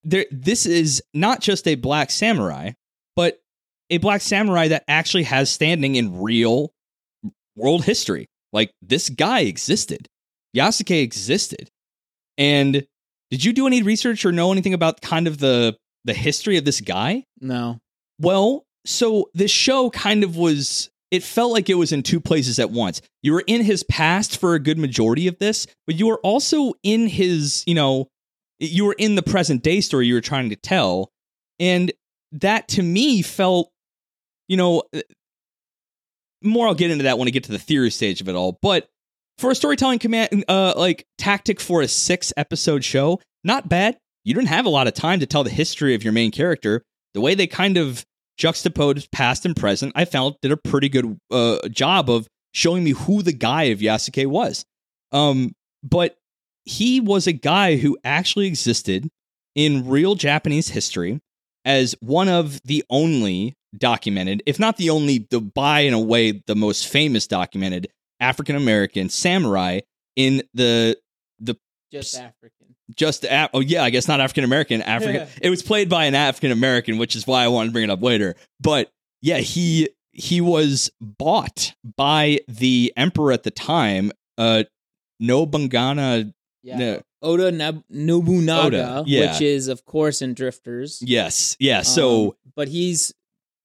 There, 0.06 0.24
this 0.30 0.66
is 0.66 1.02
not 1.12 1.40
just 1.40 1.66
a 1.66 1.74
black 1.74 2.12
samurai, 2.12 2.72
but 3.16 3.40
a 3.90 3.98
black 3.98 4.20
samurai 4.20 4.68
that 4.68 4.84
actually 4.86 5.24
has 5.24 5.50
standing 5.50 5.96
in 5.96 6.22
real 6.22 6.70
world 7.56 7.84
history. 7.84 8.26
Like 8.52 8.70
this 8.80 9.08
guy 9.10 9.40
existed, 9.40 10.06
Yasuke 10.56 11.02
existed, 11.02 11.68
and 12.38 12.86
did 13.30 13.44
you 13.44 13.52
do 13.52 13.66
any 13.66 13.82
research 13.82 14.24
or 14.24 14.30
know 14.30 14.52
anything 14.52 14.74
about 14.74 15.00
kind 15.00 15.26
of 15.26 15.38
the 15.38 15.76
the 16.04 16.14
history 16.14 16.56
of 16.56 16.64
this 16.64 16.80
guy? 16.80 17.24
No, 17.40 17.80
Well, 18.20 18.64
so 18.86 19.28
this 19.34 19.50
show 19.50 19.90
kind 19.90 20.22
of 20.22 20.36
was 20.36 20.88
it 21.10 21.22
felt 21.22 21.52
like 21.52 21.68
it 21.68 21.74
was 21.74 21.92
in 21.92 22.02
two 22.02 22.20
places 22.20 22.58
at 22.58 22.70
once. 22.70 23.02
You 23.22 23.32
were 23.32 23.44
in 23.46 23.62
his 23.62 23.82
past 23.84 24.38
for 24.38 24.54
a 24.54 24.60
good 24.60 24.78
majority 24.78 25.28
of 25.28 25.38
this, 25.38 25.66
but 25.86 25.96
you 25.96 26.06
were 26.06 26.20
also 26.20 26.74
in 26.82 27.08
his, 27.08 27.62
you 27.66 27.74
know, 27.74 28.08
you 28.58 28.84
were 28.84 28.96
in 28.98 29.14
the 29.14 29.22
present 29.22 29.62
day 29.62 29.80
story 29.80 30.06
you 30.06 30.14
were 30.14 30.20
trying 30.20 30.50
to 30.50 30.56
tell. 30.56 31.10
And 31.58 31.92
that 32.32 32.68
to 32.68 32.82
me 32.82 33.22
felt, 33.22 33.70
you 34.48 34.56
know, 34.56 34.82
uh, 34.94 35.00
more 36.42 36.66
I'll 36.66 36.74
get 36.74 36.90
into 36.90 37.04
that 37.04 37.18
when 37.18 37.28
I 37.28 37.30
get 37.30 37.44
to 37.44 37.52
the 37.52 37.58
theory 37.58 37.90
stage 37.90 38.20
of 38.20 38.28
it 38.28 38.34
all, 38.34 38.58
but 38.62 38.88
for 39.38 39.50
a 39.50 39.54
storytelling 39.54 39.98
command 39.98 40.44
uh 40.48 40.72
like 40.76 41.06
tactic 41.18 41.60
for 41.60 41.82
a 41.82 41.88
6 41.88 42.32
episode 42.36 42.84
show, 42.84 43.20
not 43.44 43.68
bad. 43.68 43.98
You 44.24 44.34
didn't 44.34 44.48
have 44.48 44.66
a 44.66 44.70
lot 44.70 44.88
of 44.88 44.94
time 44.94 45.20
to 45.20 45.26
tell 45.26 45.44
the 45.44 45.50
history 45.50 45.94
of 45.94 46.02
your 46.02 46.12
main 46.12 46.30
character. 46.30 46.82
The 47.14 47.20
way 47.20 47.34
they 47.34 47.46
kind 47.46 47.76
of 47.76 48.04
juxtaposed 48.36 49.10
past 49.12 49.46
and 49.46 49.56
present, 49.56 49.92
I 49.94 50.04
felt 50.04 50.40
did 50.42 50.52
a 50.52 50.56
pretty 50.56 50.88
good 50.88 51.18
uh, 51.30 51.68
job 51.68 52.10
of 52.10 52.26
showing 52.52 52.84
me 52.84 52.90
who 52.90 53.22
the 53.22 53.32
guy 53.32 53.64
of 53.64 53.78
Yasuke 53.78 54.26
was. 54.26 54.64
Um, 55.12 55.52
but 55.82 56.16
he 56.66 57.00
was 57.00 57.26
a 57.26 57.32
guy 57.32 57.76
who 57.76 57.96
actually 58.04 58.46
existed 58.46 59.08
in 59.54 59.88
real 59.88 60.14
Japanese 60.16 60.68
history 60.68 61.20
as 61.64 61.94
one 62.00 62.28
of 62.28 62.60
the 62.64 62.84
only 62.90 63.54
documented, 63.76 64.42
if 64.46 64.58
not 64.58 64.76
the 64.76 64.90
only, 64.90 65.26
the 65.30 65.40
by 65.40 65.80
in 65.80 65.94
a 65.94 66.00
way 66.00 66.42
the 66.46 66.54
most 66.54 66.86
famous 66.88 67.26
documented 67.26 67.88
African 68.20 68.56
American 68.56 69.08
samurai 69.08 69.80
in 70.16 70.42
the 70.54 70.98
the 71.38 71.56
just 71.92 72.16
African. 72.16 72.74
just 72.94 73.24
Af- 73.24 73.50
oh 73.54 73.60
yeah, 73.60 73.84
I 73.84 73.90
guess 73.90 74.08
not 74.08 74.20
African 74.20 74.44
American. 74.44 74.82
African. 74.96 75.28
It 75.40 75.50
was 75.50 75.62
played 75.62 75.88
by 75.88 76.06
an 76.06 76.14
African 76.14 76.50
American, 76.52 76.98
which 76.98 77.14
is 77.16 77.26
why 77.26 77.44
I 77.44 77.48
wanted 77.48 77.68
to 77.68 77.72
bring 77.72 77.84
it 77.84 77.90
up 77.90 78.02
later. 78.02 78.34
But 78.60 78.90
yeah, 79.22 79.38
he 79.38 79.90
he 80.12 80.40
was 80.40 80.90
bought 81.00 81.74
by 81.96 82.40
the 82.48 82.92
emperor 82.96 83.32
at 83.32 83.42
the 83.44 83.50
time, 83.50 84.12
uh, 84.38 84.64
Nobungana. 85.22 86.32
Yeah. 86.66 86.78
No. 86.78 87.02
Oda 87.22 87.50
Nab- 87.52 87.84
Nobunaga, 87.88 88.98
Oda, 88.98 89.04
yeah. 89.06 89.32
which 89.32 89.40
is 89.40 89.68
of 89.68 89.84
course 89.84 90.20
in 90.22 90.34
Drifters. 90.34 91.00
Yes, 91.02 91.56
yeah. 91.58 91.82
So 91.82 92.26
Um, 92.26 92.32
but 92.54 92.68
he's 92.68 93.12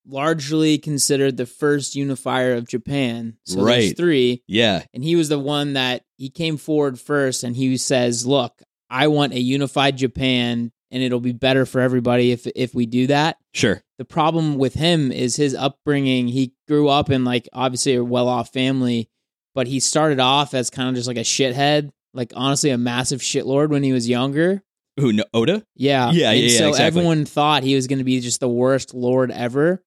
largely 0.08 0.77
considered 0.77 1.38
the 1.38 1.46
first 1.46 1.96
unifier 1.96 2.53
of 2.55 2.67
Japan. 2.67 3.38
So 3.46 3.55
there's 3.58 3.65
Right. 3.67 3.98
three, 3.98 4.43
yeah, 4.48 4.84
and 4.93 5.03
he 5.03 5.15
was 5.15 5.29
the 5.29 5.39
one 5.39 5.74
that 5.74 6.03
he 6.17 6.29
came 6.29 6.58
forward 6.58 7.00
first, 7.00 7.43
and 7.43 7.55
he 7.55 7.77
says, 7.77 8.25
"Look, 8.25 8.62
I 8.89 9.08
want 9.08 9.34
a 9.34 9.39
unified 9.39 9.98
Japan, 9.98 10.72
and 10.89 11.03
it'll 11.03 11.20
be 11.20 11.31
better 11.34 11.65
for 11.65 11.81
everybody 11.81 12.31
if 12.31 12.48
if 12.55 12.74
we 12.74 12.86
do 12.86 13.08
that." 13.08 13.38
sure. 13.53 13.84
The 14.00 14.05
problem 14.05 14.58
with 14.58 14.74
him 14.74 15.12
is 15.12 15.36
his 15.36 15.53
upbringing. 15.53 16.27
He 16.29 16.53
grew 16.67 16.88
up 16.89 17.12
in 17.12 17.24
like 17.24 17.48
obviously 17.53 17.93
a 17.96 18.03
well 18.03 18.27
off 18.27 18.51
family, 18.51 19.08
but 19.53 19.67
he 19.67 19.79
started 19.79 20.20
off 20.20 20.55
as 20.55 20.72
kind 20.72 20.89
of 20.89 20.96
just 20.96 21.08
like 21.08 21.17
a 21.17 21.22
shithead, 21.22 21.91
like 22.13 22.34
honestly 22.36 22.70
a 22.70 22.77
massive 22.77 23.22
shitlord 23.22 23.70
when 23.70 23.84
he 23.84 23.91
was 23.94 24.08
younger. 24.10 24.62
Who? 25.00 25.13
No, 25.13 25.24
Oda? 25.34 25.63
Yeah. 25.75 26.12
Yeah, 26.12 26.32
And 26.32 26.39
yeah, 26.39 26.48
yeah, 26.48 26.58
So 26.58 26.68
exactly. 26.70 26.86
everyone 26.88 27.25
thought 27.25 27.63
he 27.63 27.75
was 27.75 27.88
going 27.88 28.00
to 28.00 28.06
be 28.06 28.20
just 28.20 28.39
the 28.39 28.50
worst 28.50 28.94
lord 28.94 29.32
ever. 29.32 29.82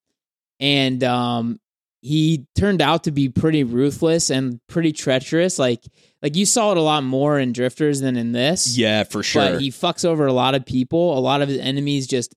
And 0.61 1.03
um 1.05 1.61
he 2.01 2.45
turned 2.55 2.83
out 2.83 3.05
to 3.05 3.11
be 3.11 3.31
pretty 3.31 3.65
ruthless 3.65 4.29
and 4.31 4.61
pretty 4.69 4.93
treacherous. 4.93 5.59
Like 5.59 5.83
like 6.23 6.37
you 6.37 6.45
saw 6.47 6.71
it 6.73 6.77
a 6.77 6.83
lot 6.83 7.03
more 7.05 7.39
in 7.39 7.53
Drifters 7.53 8.01
than 8.01 8.17
in 8.17 8.33
this. 8.33 8.77
Yeah, 8.77 9.05
for 9.05 9.23
sure. 9.23 9.53
But 9.53 9.61
he 9.61 9.71
fucks 9.71 10.05
over 10.05 10.27
a 10.27 10.33
lot 10.33 10.55
of 10.55 10.65
people. 10.67 11.17
A 11.17 11.21
lot 11.21 11.41
of 11.43 11.49
his 11.49 11.59
enemies 11.59 12.07
just 12.07 12.35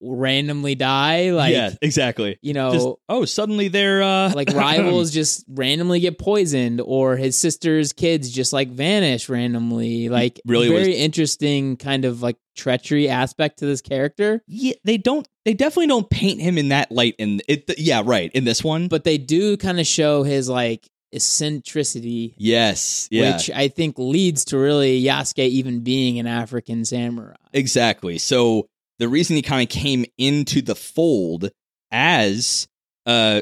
randomly 0.00 0.74
die. 0.74 1.32
Like 1.32 1.52
yeah, 1.52 1.70
exactly. 1.82 2.38
you 2.42 2.52
know, 2.52 2.72
Just, 2.72 2.88
oh, 3.08 3.24
suddenly 3.24 3.68
they're 3.68 4.02
uh, 4.02 4.32
like 4.34 4.52
rivals 4.52 5.10
just 5.12 5.44
randomly 5.48 6.00
get 6.00 6.18
poisoned 6.18 6.80
or 6.80 7.16
his 7.16 7.36
sister's 7.36 7.92
kids 7.92 8.30
just 8.30 8.52
like 8.52 8.68
vanish 8.70 9.28
randomly 9.28 10.08
like 10.08 10.40
really 10.46 10.68
very 10.68 10.88
was- 10.88 10.96
interesting 10.96 11.76
kind 11.76 12.04
of 12.04 12.22
like 12.22 12.36
treachery 12.56 13.08
aspect 13.08 13.60
to 13.60 13.66
this 13.66 13.80
character 13.80 14.42
yeah, 14.46 14.74
they 14.84 14.98
don't. 14.98 15.26
They 15.44 15.54
definitely 15.54 15.86
don't 15.86 16.10
paint 16.10 16.40
him 16.40 16.58
in 16.58 16.68
that 16.68 16.92
light. 16.92 17.14
In 17.18 17.40
it, 17.48 17.70
yeah, 17.78 18.02
right. 18.04 18.30
In 18.32 18.44
this 18.44 18.62
one, 18.62 18.88
but 18.88 19.04
they 19.04 19.16
do 19.16 19.56
kind 19.56 19.80
of 19.80 19.86
show 19.86 20.22
his 20.22 20.48
like 20.48 20.88
eccentricity 21.10 22.34
yes, 22.36 23.08
yeah, 23.10 23.32
which 23.32 23.50
i 23.50 23.68
think 23.68 23.98
leads 23.98 24.44
to 24.44 24.58
really 24.58 25.02
yasuke 25.02 25.38
even 25.38 25.80
being 25.80 26.18
an 26.18 26.26
african 26.26 26.84
samurai 26.84 27.34
Exactly. 27.54 28.18
So 28.18 28.68
the 28.98 29.08
reason 29.08 29.36
he 29.36 29.42
kind 29.42 29.62
of 29.62 29.68
came 29.68 30.04
into 30.16 30.62
the 30.62 30.74
fold 30.74 31.50
as 31.90 32.68
uh 33.06 33.40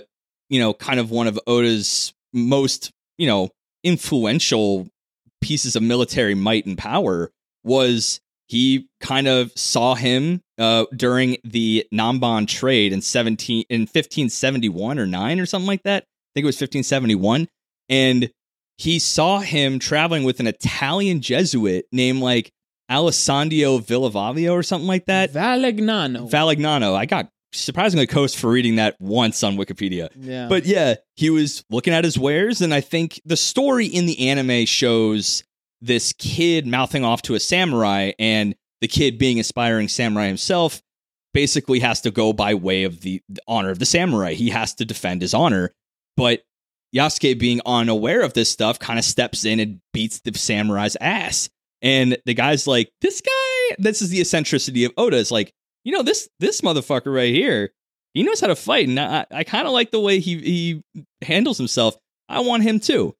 you 0.48 0.60
know 0.60 0.72
kind 0.74 1.00
of 1.00 1.10
one 1.10 1.26
of 1.26 1.38
Oda's 1.46 2.14
most, 2.32 2.90
you 3.18 3.26
know, 3.26 3.50
influential 3.82 4.88
pieces 5.40 5.76
of 5.76 5.82
military 5.82 6.34
might 6.34 6.66
and 6.66 6.78
power 6.78 7.30
was 7.64 8.20
he 8.48 8.88
kind 9.00 9.26
of 9.26 9.50
saw 9.56 9.94
him 9.94 10.42
uh 10.58 10.84
during 10.94 11.36
the 11.44 11.86
Namban 11.92 12.46
trade 12.46 12.92
in 12.92 13.00
17 13.00 13.64
in 13.68 13.82
1571 13.82 14.98
or 14.98 15.06
9 15.06 15.40
or 15.40 15.46
something 15.46 15.66
like 15.66 15.82
that. 15.82 16.02
I 16.04 16.30
think 16.34 16.44
it 16.44 16.46
was 16.46 16.56
1571 16.56 17.48
and 17.88 18.30
he 18.78 18.98
saw 18.98 19.40
him 19.40 19.78
traveling 19.78 20.24
with 20.24 20.38
an 20.38 20.46
Italian 20.46 21.20
Jesuit 21.20 21.86
named 21.92 22.20
like 22.20 22.52
Alessandro 22.90 23.78
Villavavio 23.78 24.52
or 24.52 24.62
something 24.62 24.86
like 24.86 25.06
that. 25.06 25.32
valignano 25.32 26.30
Valignano. 26.30 26.94
I 26.94 27.06
got 27.06 27.30
surprisingly 27.52 28.06
close 28.06 28.34
for 28.34 28.50
reading 28.50 28.76
that 28.76 28.96
once 29.00 29.42
on 29.42 29.56
Wikipedia. 29.56 30.08
yeah 30.16 30.48
But 30.48 30.66
yeah, 30.66 30.96
he 31.14 31.30
was 31.30 31.64
looking 31.70 31.92
at 31.92 32.04
his 32.04 32.18
wares, 32.18 32.60
and 32.60 32.72
I 32.74 32.80
think 32.80 33.20
the 33.24 33.36
story 33.36 33.86
in 33.86 34.06
the 34.06 34.28
anime 34.28 34.66
shows 34.66 35.42
this 35.80 36.12
kid 36.12 36.66
mouthing 36.66 37.04
off 37.04 37.22
to 37.22 37.34
a 37.34 37.40
samurai, 37.40 38.12
and 38.18 38.54
the 38.80 38.88
kid 38.88 39.18
being 39.18 39.40
aspiring 39.40 39.88
samurai 39.88 40.26
himself 40.26 40.82
basically 41.32 41.80
has 41.80 42.00
to 42.02 42.10
go 42.10 42.32
by 42.32 42.54
way 42.54 42.84
of 42.84 43.00
the, 43.00 43.22
the 43.28 43.42
honor 43.46 43.70
of 43.70 43.78
the 43.78 43.86
samurai. 43.86 44.32
He 44.32 44.50
has 44.50 44.74
to 44.76 44.84
defend 44.84 45.22
his 45.22 45.34
honor. 45.34 45.72
But 46.16 46.42
Yasuke, 46.94 47.38
being 47.38 47.60
unaware 47.66 48.22
of 48.22 48.32
this 48.32 48.50
stuff, 48.50 48.78
kind 48.78 48.98
of 48.98 49.04
steps 49.04 49.44
in 49.44 49.60
and 49.60 49.80
beats 49.92 50.20
the 50.20 50.32
samurai's 50.36 50.96
ass. 51.00 51.50
And 51.86 52.18
the 52.26 52.34
guy's 52.34 52.66
like, 52.66 52.90
this 53.00 53.20
guy, 53.20 53.76
this 53.78 54.02
is 54.02 54.10
the 54.10 54.20
eccentricity 54.20 54.84
of 54.84 54.92
Oda. 54.96 55.18
It's 55.18 55.30
like, 55.30 55.52
you 55.84 55.92
know, 55.92 56.02
this 56.02 56.28
this 56.40 56.60
motherfucker 56.60 57.14
right 57.14 57.32
here, 57.32 57.70
he 58.12 58.24
knows 58.24 58.40
how 58.40 58.48
to 58.48 58.56
fight, 58.56 58.88
and 58.88 58.98
I, 58.98 59.24
I 59.30 59.44
kind 59.44 59.68
of 59.68 59.72
like 59.72 59.92
the 59.92 60.00
way 60.00 60.18
he 60.18 60.36
he 60.40 61.04
handles 61.22 61.58
himself. 61.58 61.96
I 62.28 62.40
want 62.40 62.64
him 62.64 62.80
too. 62.80 63.14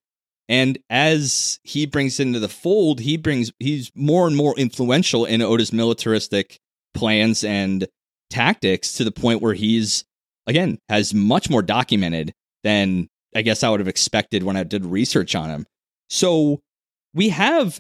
And 0.49 0.81
as 0.91 1.61
he 1.63 1.87
brings 1.87 2.19
into 2.19 2.41
the 2.41 2.49
fold, 2.49 2.99
he 2.99 3.17
brings 3.17 3.53
he's 3.61 3.93
more 3.95 4.27
and 4.27 4.35
more 4.35 4.59
influential 4.59 5.25
in 5.25 5.43
Oda's 5.43 5.73
militaristic 5.73 6.59
plans 6.93 7.45
and 7.45 7.87
tactics 8.31 8.95
to 8.95 9.05
the 9.05 9.13
point 9.13 9.43
where 9.43 9.55
he's 9.55 10.05
again 10.49 10.81
has 10.89 11.15
much 11.15 11.49
more 11.49 11.63
documented 11.63 12.33
than 12.65 13.07
I 13.33 13.43
guess 13.43 13.63
I 13.63 13.71
would 13.71 13.79
have 13.79 13.87
expected 13.87 14.43
when 14.43 14.57
I 14.57 14.65
did 14.65 14.85
research 14.85 15.37
on 15.37 15.51
him. 15.51 15.67
So 16.11 16.63
we 17.15 17.29
have 17.29 17.79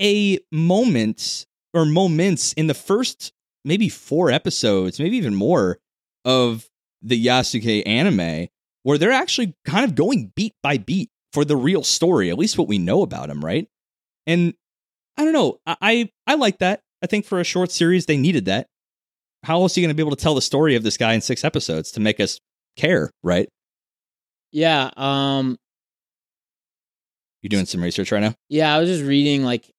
a 0.00 0.38
moment 0.52 1.46
or 1.74 1.84
moments 1.84 2.52
in 2.54 2.66
the 2.66 2.74
first 2.74 3.32
maybe 3.64 3.88
four 3.88 4.30
episodes, 4.30 4.98
maybe 4.98 5.16
even 5.16 5.34
more 5.34 5.78
of 6.24 6.66
the 7.02 7.26
Yasuke 7.26 7.82
anime 7.86 8.48
where 8.82 8.98
they're 8.98 9.12
actually 9.12 9.54
kind 9.64 9.84
of 9.84 9.94
going 9.94 10.32
beat 10.34 10.54
by 10.62 10.78
beat 10.78 11.10
for 11.32 11.44
the 11.44 11.56
real 11.56 11.82
story, 11.82 12.30
at 12.30 12.38
least 12.38 12.56
what 12.56 12.68
we 12.68 12.78
know 12.78 13.02
about 13.02 13.28
him, 13.28 13.44
right? 13.44 13.68
And 14.26 14.54
I 15.16 15.24
don't 15.24 15.32
know, 15.32 15.58
I 15.66 15.76
I, 15.80 16.10
I 16.26 16.34
like 16.36 16.58
that. 16.58 16.80
I 17.02 17.06
think 17.06 17.26
for 17.26 17.38
a 17.40 17.44
short 17.44 17.70
series, 17.70 18.06
they 18.06 18.16
needed 18.16 18.46
that. 18.46 18.68
How 19.44 19.60
else 19.60 19.76
are 19.76 19.80
you 19.80 19.86
going 19.86 19.94
to 19.94 20.00
be 20.00 20.06
able 20.06 20.16
to 20.16 20.22
tell 20.22 20.34
the 20.34 20.42
story 20.42 20.74
of 20.74 20.82
this 20.82 20.96
guy 20.96 21.12
in 21.12 21.20
six 21.20 21.44
episodes 21.44 21.92
to 21.92 22.00
make 22.00 22.18
us 22.20 22.40
care, 22.76 23.10
right? 23.22 23.48
yeah 24.50 24.88
um 24.96 25.58
You 27.42 27.50
doing 27.50 27.66
some 27.66 27.82
research 27.82 28.10
right 28.10 28.22
now? 28.22 28.34
Yeah, 28.48 28.74
I 28.74 28.78
was 28.80 28.88
just 28.88 29.04
reading 29.04 29.44
like 29.44 29.70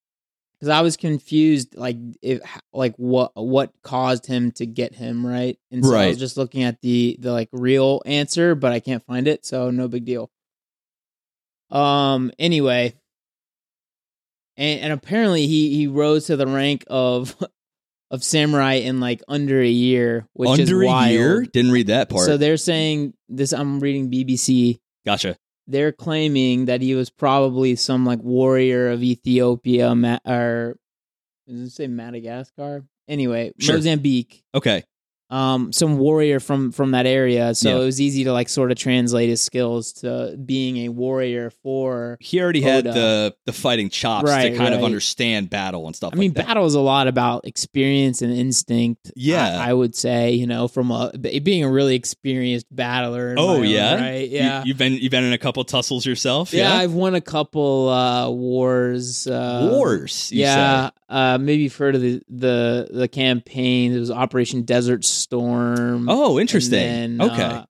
because 0.59 0.69
I 0.69 0.81
was 0.81 0.97
confused, 0.97 1.75
like 1.75 1.95
if 2.21 2.41
like 2.73 2.95
what 2.97 3.31
what 3.35 3.71
caused 3.81 4.25
him 4.25 4.51
to 4.53 4.65
get 4.65 4.93
him 4.93 5.25
right, 5.25 5.57
and 5.71 5.85
so 5.85 5.95
I 5.95 6.07
was 6.07 6.19
just 6.19 6.35
looking 6.37 6.63
at 6.63 6.81
the 6.81 7.17
the 7.19 7.31
like 7.31 7.49
real 7.53 8.01
answer, 8.05 8.55
but 8.55 8.71
I 8.73 8.79
can't 8.79 9.03
find 9.05 9.27
it, 9.27 9.45
so 9.45 9.69
no 9.71 9.87
big 9.87 10.05
deal. 10.05 10.29
Um. 11.71 12.31
Anyway, 12.39 12.95
and 14.57 14.81
and 14.81 14.93
apparently 14.93 15.47
he 15.47 15.75
he 15.75 15.87
rose 15.87 16.25
to 16.27 16.35
the 16.35 16.47
rank 16.47 16.83
of 16.87 17.35
of 18.11 18.23
samurai 18.23 18.73
in 18.75 18.99
like 18.99 19.21
under 19.27 19.61
a 19.61 19.69
year, 19.69 20.27
which 20.33 20.59
is 20.59 20.69
Under 20.69 20.83
a 20.83 20.85
wild. 20.87 21.11
year? 21.11 21.45
Didn't 21.45 21.71
read 21.71 21.87
that 21.87 22.09
part. 22.09 22.25
So 22.25 22.37
they're 22.37 22.57
saying 22.57 23.13
this. 23.29 23.53
I'm 23.53 23.79
reading 23.79 24.11
BBC 24.11 24.79
gotcha. 25.05 25.37
They're 25.69 25.91
claiming 25.91 26.65
that 26.65 26.81
he 26.81 26.95
was 26.95 27.09
probably 27.09 27.75
some 27.75 28.05
like 28.05 28.19
warrior 28.21 28.89
of 28.89 29.03
Ethiopia 29.03 29.93
Ma- 29.95 30.19
or 30.25 30.77
does 31.47 31.59
it 31.61 31.69
say 31.69 31.87
Madagascar? 31.87 32.85
Anyway, 33.07 33.51
Sure. 33.59 33.75
Mozambique. 33.75 34.43
Okay. 34.53 34.83
Um, 35.31 35.71
some 35.71 35.99
warrior 35.99 36.39
from 36.39 36.71
from 36.71 36.91
that 36.91 37.05
area. 37.05 37.53
So 37.53 37.69
Yeah. 37.69 37.83
it 37.83 37.85
was 37.85 38.01
easy 38.01 38.23
to 38.23 38.33
like 38.33 38.49
sort 38.49 38.71
of 38.71 38.77
translate 38.77 39.29
his 39.29 39.41
skills 39.41 39.93
to 40.01 40.35
being 40.43 40.77
a 40.85 40.89
warrior 40.89 41.51
for. 41.61 42.17
He 42.19 42.41
already 42.41 42.61
had 42.61 42.85
the 42.85 43.35
the 43.45 43.53
fighting 43.53 43.89
chops 43.89 44.27
Right, 44.29 44.51
to 44.51 44.57
kind 44.57 44.73
of 44.73 44.83
understand 44.83 45.49
battle 45.51 45.85
and 45.85 45.95
stuff 45.95 46.13
I 46.13 46.15
mean, 46.17 46.33
that. 46.33 46.47
battle 46.47 46.65
is 46.65 46.73
a 46.73 46.79
lot 46.79 47.07
about 47.07 47.45
experience 47.45 48.21
and 48.23 48.33
instinct. 48.33 49.11
Yeah. 49.15 49.59
I, 49.61 49.69
I 49.69 49.73
would 49.73 49.95
say 49.95 50.31
you 50.31 50.47
know 50.47 50.67
from 50.67 50.89
a 50.89 51.11
being 51.15 51.63
a 51.63 51.69
really 51.69 51.95
experienced 51.95 52.65
battler. 52.75 53.35
Oh 53.37 53.57
own 53.57 53.65
yeah, 53.65 53.95
right? 54.01 54.27
Yeah. 54.29 54.63
you've 54.65 54.77
been 54.79 54.93
you've 54.93 55.11
been 55.11 55.23
in 55.25 55.33
a 55.33 55.37
couple 55.37 55.63
tussles 55.63 56.05
yourself. 56.07 56.53
yeah, 56.53 56.69
Yeah, 56.73 56.79
I've 56.79 56.93
won 56.93 57.13
a 57.13 57.21
couple 57.21 57.89
uh, 57.89 58.29
wars. 58.31 59.27
Uh, 59.27 59.69
wars. 59.71 60.31
You 60.31 60.41
yeah, 60.41 60.89
uh, 61.07 61.37
maybe 61.39 61.63
you've 61.63 61.75
heard 61.75 61.93
of 61.95 62.01
the 62.01 62.21
the 62.29 62.87
the 62.91 63.07
campaign. 63.07 63.93
It 63.93 63.99
was 63.99 64.09
Operation 64.11 64.63
Desert 64.63 65.05
Storm. 65.19 66.07
Oh, 66.09 66.39
interesting. 66.39 67.17
Then, 67.17 67.21
okay, 67.21 67.43
uh, 67.43 67.63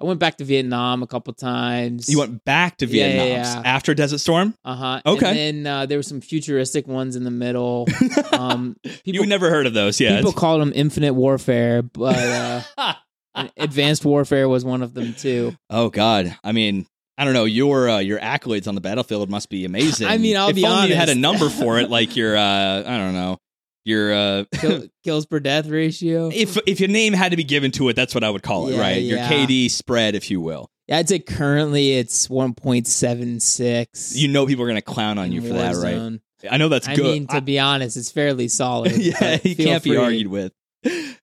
I 0.00 0.04
went 0.04 0.18
back 0.18 0.38
to 0.38 0.44
Vietnam 0.44 1.02
a 1.02 1.06
couple 1.06 1.32
times. 1.34 2.08
you 2.08 2.18
went 2.18 2.44
back 2.44 2.78
to 2.78 2.86
Yeah, 2.86 3.06
yeah, 3.06 3.12
Vietnam 3.24 3.62
yeah. 3.64 3.70
after 3.70 3.94
Desert 3.94 4.18
Storm. 4.18 4.54
uh 4.64 4.74
huh. 4.74 5.00
Okay. 5.06 5.48
And 5.48 5.64
then 5.64 5.72
uh, 5.72 5.86
there 5.86 5.98
were 5.98 6.02
some 6.02 6.20
futuristic 6.20 6.88
ones 6.88 7.14
in 7.16 7.24
the 7.24 7.30
middle. 7.30 7.86
Um, 8.32 8.76
people 8.82 9.02
you 9.22 9.26
never 9.26 9.50
heard 9.50 9.66
of 9.66 9.74
those, 9.74 10.00
yeah? 10.00 10.16
people 10.16 10.32
called 10.32 10.60
them 10.62 10.72
Infinite 10.74 11.12
Warfare, 11.12 11.82
but 11.82 12.16
uh, 12.16 12.94
Advanced 13.56 14.04
Warfare 14.04 14.48
was 14.48 14.64
one 14.64 14.82
of 14.82 14.94
them 14.94 15.14
too. 15.14 15.54
oh 15.70 15.90
God, 15.90 16.36
I 16.42 16.52
mean, 16.52 16.86
I 17.18 17.24
don't 17.24 17.34
know. 17.34 17.44
Your 17.44 17.88
uh, 17.88 17.98
your 17.98 18.18
accolades 18.18 18.66
on 18.66 18.74
the 18.74 18.80
battlefield 18.80 19.30
must 19.30 19.48
be 19.50 19.64
amazing. 19.66 20.08
I 20.08 20.18
mean, 20.18 20.36
I'll 20.36 20.48
if 20.48 20.56
be 20.56 20.64
only 20.64 20.88
you 20.88 20.94
had 20.96 21.08
a 21.10 21.14
number 21.14 21.48
for 21.50 21.78
it, 21.78 21.90
like 21.90 22.16
your 22.16 22.36
uh, 22.36 22.78
I 22.80 22.98
don't 22.98 23.12
know, 23.12 23.38
Your 23.84 24.12
uh, 24.12 24.44
Kill, 24.54 24.84
kills 25.04 25.26
per 25.26 25.40
death 25.40 25.66
ratio. 25.66 26.30
if 26.32 26.56
if 26.66 26.78
your 26.80 26.88
name 26.88 27.12
had 27.12 27.30
to 27.32 27.36
be 27.36 27.44
given 27.44 27.70
to 27.72 27.88
it, 27.88 27.96
that's 27.96 28.14
what 28.14 28.22
I 28.22 28.30
would 28.30 28.42
call 28.42 28.68
it, 28.68 28.74
Yeah, 28.74 28.80
right? 28.80 29.02
Your 29.02 29.18
yeah. 29.18 29.28
KD 29.30 29.70
spread, 29.70 30.14
if 30.14 30.30
you 30.30 30.40
will. 30.40 30.70
Yeah, 30.88 30.98
I'd 30.98 31.08
say 31.08 31.18
currently 31.20 31.92
it's 31.92 32.28
1.76. 32.28 34.16
You 34.16 34.28
know 34.28 34.46
people 34.46 34.64
are 34.64 34.68
gonna 34.68 34.82
clown 34.82 35.18
on 35.18 35.32
you 35.32 35.40
for 35.42 35.54
that, 35.54 35.76
right? 35.76 36.20
I 36.50 36.56
know 36.56 36.68
that's 36.68 36.88
I 36.88 36.96
good. 36.96 37.04
mean, 37.04 37.26
to 37.28 37.40
be 37.40 37.58
honest, 37.58 37.96
it's 37.96 38.10
fairly 38.10 38.48
solid. 38.48 38.92
yeah, 38.96 39.36
he 39.36 39.54
can't 39.54 39.82
be 39.82 39.96
argued 39.96 40.26
with. 40.26 40.52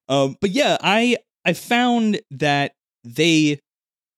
Um, 0.08 0.36
but 0.42 0.52
yeah, 0.52 0.78
I 0.82 1.18
I 1.46 1.54
found 1.54 2.22
that 2.32 2.74
they 3.04 3.60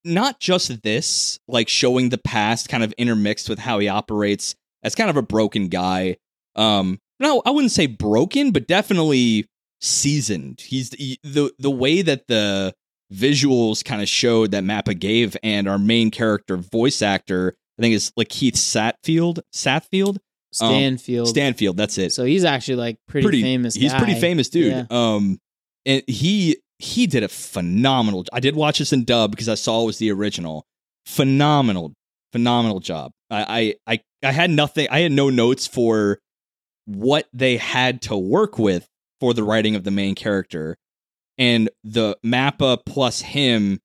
not 0.04 0.40
just 0.40 0.82
this, 0.84 1.40
like 1.48 1.70
showing 1.70 2.10
the 2.10 2.18
past, 2.18 2.70
kind 2.70 2.84
of 2.84 2.92
intermixed 2.94 3.50
with 3.50 3.60
how 3.60 3.80
he 3.80 3.88
operates 3.88 4.56
as 4.84 4.96
kind 4.96 5.10
of 5.10 5.18
a 5.18 5.22
broken 5.22 5.68
guy. 5.68 6.18
Um, 6.56 7.00
no, 7.22 7.42
I 7.46 7.52
wouldn't 7.52 7.72
say 7.72 7.88
broken, 7.88 8.52
but 8.52 8.68
definitely 8.68 9.48
seasoned. 9.80 10.62
He's 10.62 10.94
he, 10.94 11.20
the 11.24 11.52
the 11.60 11.72
way 11.72 12.02
that 12.02 12.28
the 12.28 12.74
visuals 13.14 13.84
kind 13.84 14.02
of 14.02 14.10
showed 14.10 14.52
that 14.52 14.64
Mappa 14.64 14.98
gave, 14.98 15.38
and 15.44 15.68
our 15.68 15.80
main 15.80 16.12
character 16.12 16.58
voice 16.58 17.02
actor, 17.02 17.56
I 17.78 17.82
think 17.82 17.96
is 17.96 18.12
like 18.16 18.30
Keith 18.30 18.56
Satfield, 18.56 19.40
Satfield, 19.54 20.18
Stanfield. 20.54 21.28
Stanfield. 21.28 21.78
That's 21.78 21.98
it 21.98 22.12
So 22.12 22.26
he's 22.26 22.44
actually 22.44 22.76
like 22.76 22.98
pretty, 23.08 23.26
pretty 23.26 23.42
famous. 23.42 23.76
He's 23.76 23.94
pretty 23.94 24.20
famous 24.20 24.50
dude. 24.50 24.72
Yeah. 24.72 24.86
Um, 24.90 25.40
and 25.86 26.04
he 26.08 26.58
he 26.78 27.08
did 27.08 27.24
a 27.24 27.28
phenomenal. 27.28 28.26
I 28.34 28.40
did 28.40 28.56
watch 28.56 28.80
this 28.80 28.92
in 28.92 29.06
dub 29.06 29.32
because 29.32 29.50
I 29.50 29.56
saw 29.56 29.84
it 29.84 29.86
was 29.86 29.98
the 29.98 30.12
original. 30.12 30.66
Phenomenal, 31.06 31.94
phenomenal 32.32 32.80
job. 32.80 33.12
I 33.30 33.76
I 33.88 33.94
I, 33.94 34.28
I 34.28 34.32
had 34.32 34.50
nothing. 34.50 34.88
I 34.92 35.00
had 35.00 35.12
no 35.12 35.30
notes 35.30 35.68
for 35.68 36.20
what 36.96 37.28
they 37.34 37.58
had 37.58 38.02
to 38.04 38.18
work 38.18 38.58
with 38.58 38.88
for 39.20 39.34
the 39.34 39.44
writing 39.44 39.76
of 39.76 39.84
the 39.84 39.92
main 39.92 40.16
character, 40.16 40.78
and 41.38 41.70
the 41.84 42.18
Mappa 42.26 42.80
plus 42.86 43.22
him 43.22 43.80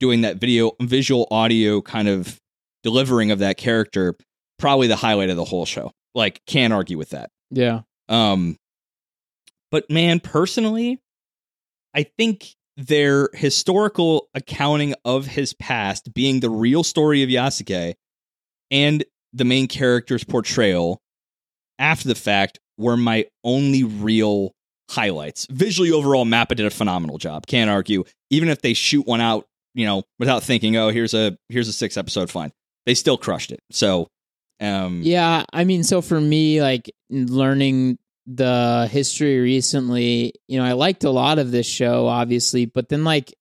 doing 0.00 0.22
that 0.22 0.36
video 0.36 0.72
visual 0.80 1.26
audio 1.30 1.80
kind 1.80 2.08
of 2.08 2.38
delivering 2.82 3.30
of 3.30 3.38
that 3.40 3.56
character 3.56 4.14
probably 4.58 4.86
the 4.86 4.96
highlight 4.96 5.30
of 5.30 5.36
the 5.36 5.44
whole 5.44 5.66
show. 5.66 5.92
Like 6.14 6.40
can't 6.46 6.72
argue 6.72 6.98
with 6.98 7.10
that. 7.10 7.30
Yeah. 7.50 7.82
um, 8.08 8.56
but 9.70 9.90
man, 9.90 10.20
personally, 10.20 11.00
I 11.94 12.04
think 12.04 12.54
their 12.76 13.30
historical 13.32 14.28
accounting 14.34 14.94
of 15.04 15.26
his 15.26 15.54
past 15.54 16.12
being 16.14 16.40
the 16.40 16.50
real 16.50 16.84
story 16.84 17.22
of 17.22 17.28
Yasuke 17.28 17.94
and 18.70 19.04
the 19.32 19.44
main 19.44 19.66
character's 19.66 20.24
portrayal 20.24 21.00
after 21.78 22.08
the 22.08 22.14
fact 22.14 22.58
were 22.78 22.96
my 22.96 23.26
only 23.44 23.84
real 23.84 24.52
highlights. 24.90 25.46
Visually, 25.50 25.90
overall, 25.90 26.24
Mappa 26.24 26.54
did 26.56 26.66
a 26.66 26.70
phenomenal 26.70 27.18
job. 27.18 27.46
Can't 27.46 27.70
argue. 27.70 28.04
Even 28.30 28.48
if 28.48 28.60
they 28.62 28.74
shoot 28.74 29.06
one 29.06 29.20
out, 29.20 29.46
you 29.74 29.86
know, 29.86 30.04
without 30.18 30.42
thinking, 30.42 30.76
oh, 30.76 30.90
here's 30.90 31.14
a 31.14 31.36
here's 31.48 31.68
a 31.68 31.72
six 31.72 31.96
episode, 31.96 32.30
fine. 32.30 32.52
They 32.86 32.94
still 32.94 33.18
crushed 33.18 33.50
it. 33.50 33.60
So, 33.70 34.08
um, 34.60 35.02
Yeah, 35.02 35.44
I 35.52 35.64
mean, 35.64 35.82
so 35.84 36.00
for 36.00 36.20
me, 36.20 36.62
like 36.62 36.90
learning 37.10 37.98
the 38.26 38.88
history 38.90 39.38
recently, 39.40 40.34
you 40.48 40.58
know, 40.58 40.64
I 40.64 40.72
liked 40.72 41.04
a 41.04 41.10
lot 41.10 41.38
of 41.38 41.50
this 41.50 41.66
show, 41.66 42.06
obviously, 42.06 42.66
but 42.66 42.88
then 42.88 43.04
like 43.04 43.34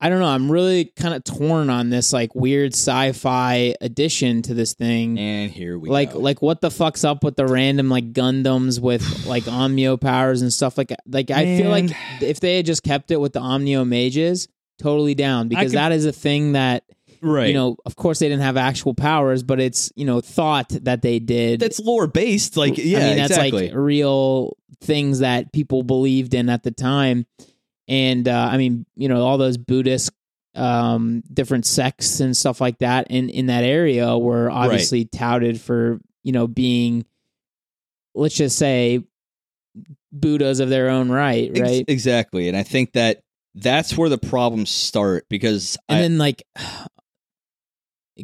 I 0.00 0.08
don't 0.08 0.20
know, 0.20 0.26
I'm 0.26 0.50
really 0.50 0.86
kind 0.96 1.14
of 1.14 1.24
torn 1.24 1.70
on 1.70 1.90
this 1.90 2.12
like 2.12 2.34
weird 2.34 2.72
sci-fi 2.72 3.74
addition 3.80 4.42
to 4.42 4.54
this 4.54 4.74
thing. 4.74 5.18
and 5.18 5.50
here 5.50 5.78
we 5.78 5.90
like 5.90 6.12
go. 6.12 6.20
like 6.20 6.40
what 6.40 6.60
the 6.60 6.70
fuck's 6.70 7.04
up 7.04 7.24
with 7.24 7.36
the 7.36 7.46
random 7.46 7.88
like 7.88 8.12
Gundams 8.12 8.80
with 8.80 9.26
like 9.26 9.44
Onmyo 9.44 10.00
powers 10.00 10.42
and 10.42 10.52
stuff 10.52 10.78
like 10.78 10.94
like 11.06 11.30
I 11.30 11.58
feel 11.58 11.70
like 11.70 11.90
if 12.20 12.40
they 12.40 12.56
had 12.58 12.66
just 12.66 12.82
kept 12.82 13.10
it 13.10 13.20
with 13.20 13.32
the 13.32 13.40
Onmyo 13.40 13.86
mages, 13.86 14.48
totally 14.78 15.14
down 15.14 15.48
because 15.48 15.72
that 15.72 15.92
is 15.92 16.04
a 16.04 16.12
thing 16.12 16.52
that 16.52 16.84
right. 17.20 17.48
you 17.48 17.54
know, 17.54 17.76
of 17.84 17.96
course 17.96 18.18
they 18.18 18.28
didn't 18.28 18.42
have 18.42 18.56
actual 18.56 18.94
powers, 18.94 19.42
but 19.42 19.60
it's, 19.60 19.92
you 19.96 20.04
know, 20.04 20.20
thought 20.20 20.68
that 20.82 21.02
they 21.02 21.18
did. 21.18 21.60
that's 21.60 21.80
lore 21.80 22.06
based. 22.06 22.56
Like, 22.56 22.78
yeah, 22.78 22.98
I 22.98 23.02
mean, 23.02 23.16
that's 23.16 23.30
exactly. 23.30 23.68
like 23.68 23.76
real 23.76 24.56
things 24.80 25.20
that 25.20 25.52
people 25.52 25.82
believed 25.82 26.34
in 26.34 26.48
at 26.48 26.62
the 26.62 26.70
time. 26.70 27.26
And 27.88 28.28
uh, 28.28 28.48
I 28.52 28.58
mean, 28.58 28.86
you 28.94 29.08
know, 29.08 29.22
all 29.22 29.38
those 29.38 29.56
Buddhist 29.56 30.10
um, 30.54 31.22
different 31.32 31.66
sects 31.66 32.20
and 32.20 32.36
stuff 32.36 32.60
like 32.60 32.78
that 32.78 33.08
in, 33.10 33.30
in 33.30 33.46
that 33.46 33.64
area 33.64 34.16
were 34.16 34.50
obviously 34.50 35.04
touted 35.04 35.60
for, 35.60 36.00
you 36.22 36.32
know, 36.32 36.46
being, 36.46 37.06
let's 38.14 38.34
just 38.34 38.58
say, 38.58 39.02
Buddhas 40.12 40.60
of 40.60 40.68
their 40.68 40.88
own 40.88 41.10
right, 41.10 41.50
Ex- 41.50 41.60
right? 41.60 41.84
exactly. 41.86 42.48
And 42.48 42.56
I 42.56 42.62
think 42.62 42.92
that 42.92 43.22
that's 43.54 43.96
where 43.96 44.08
the 44.08 44.18
problems 44.18 44.70
start 44.70 45.26
because 45.28 45.76
and 45.88 45.98
I, 45.98 46.02
then 46.02 46.18
like 46.18 46.42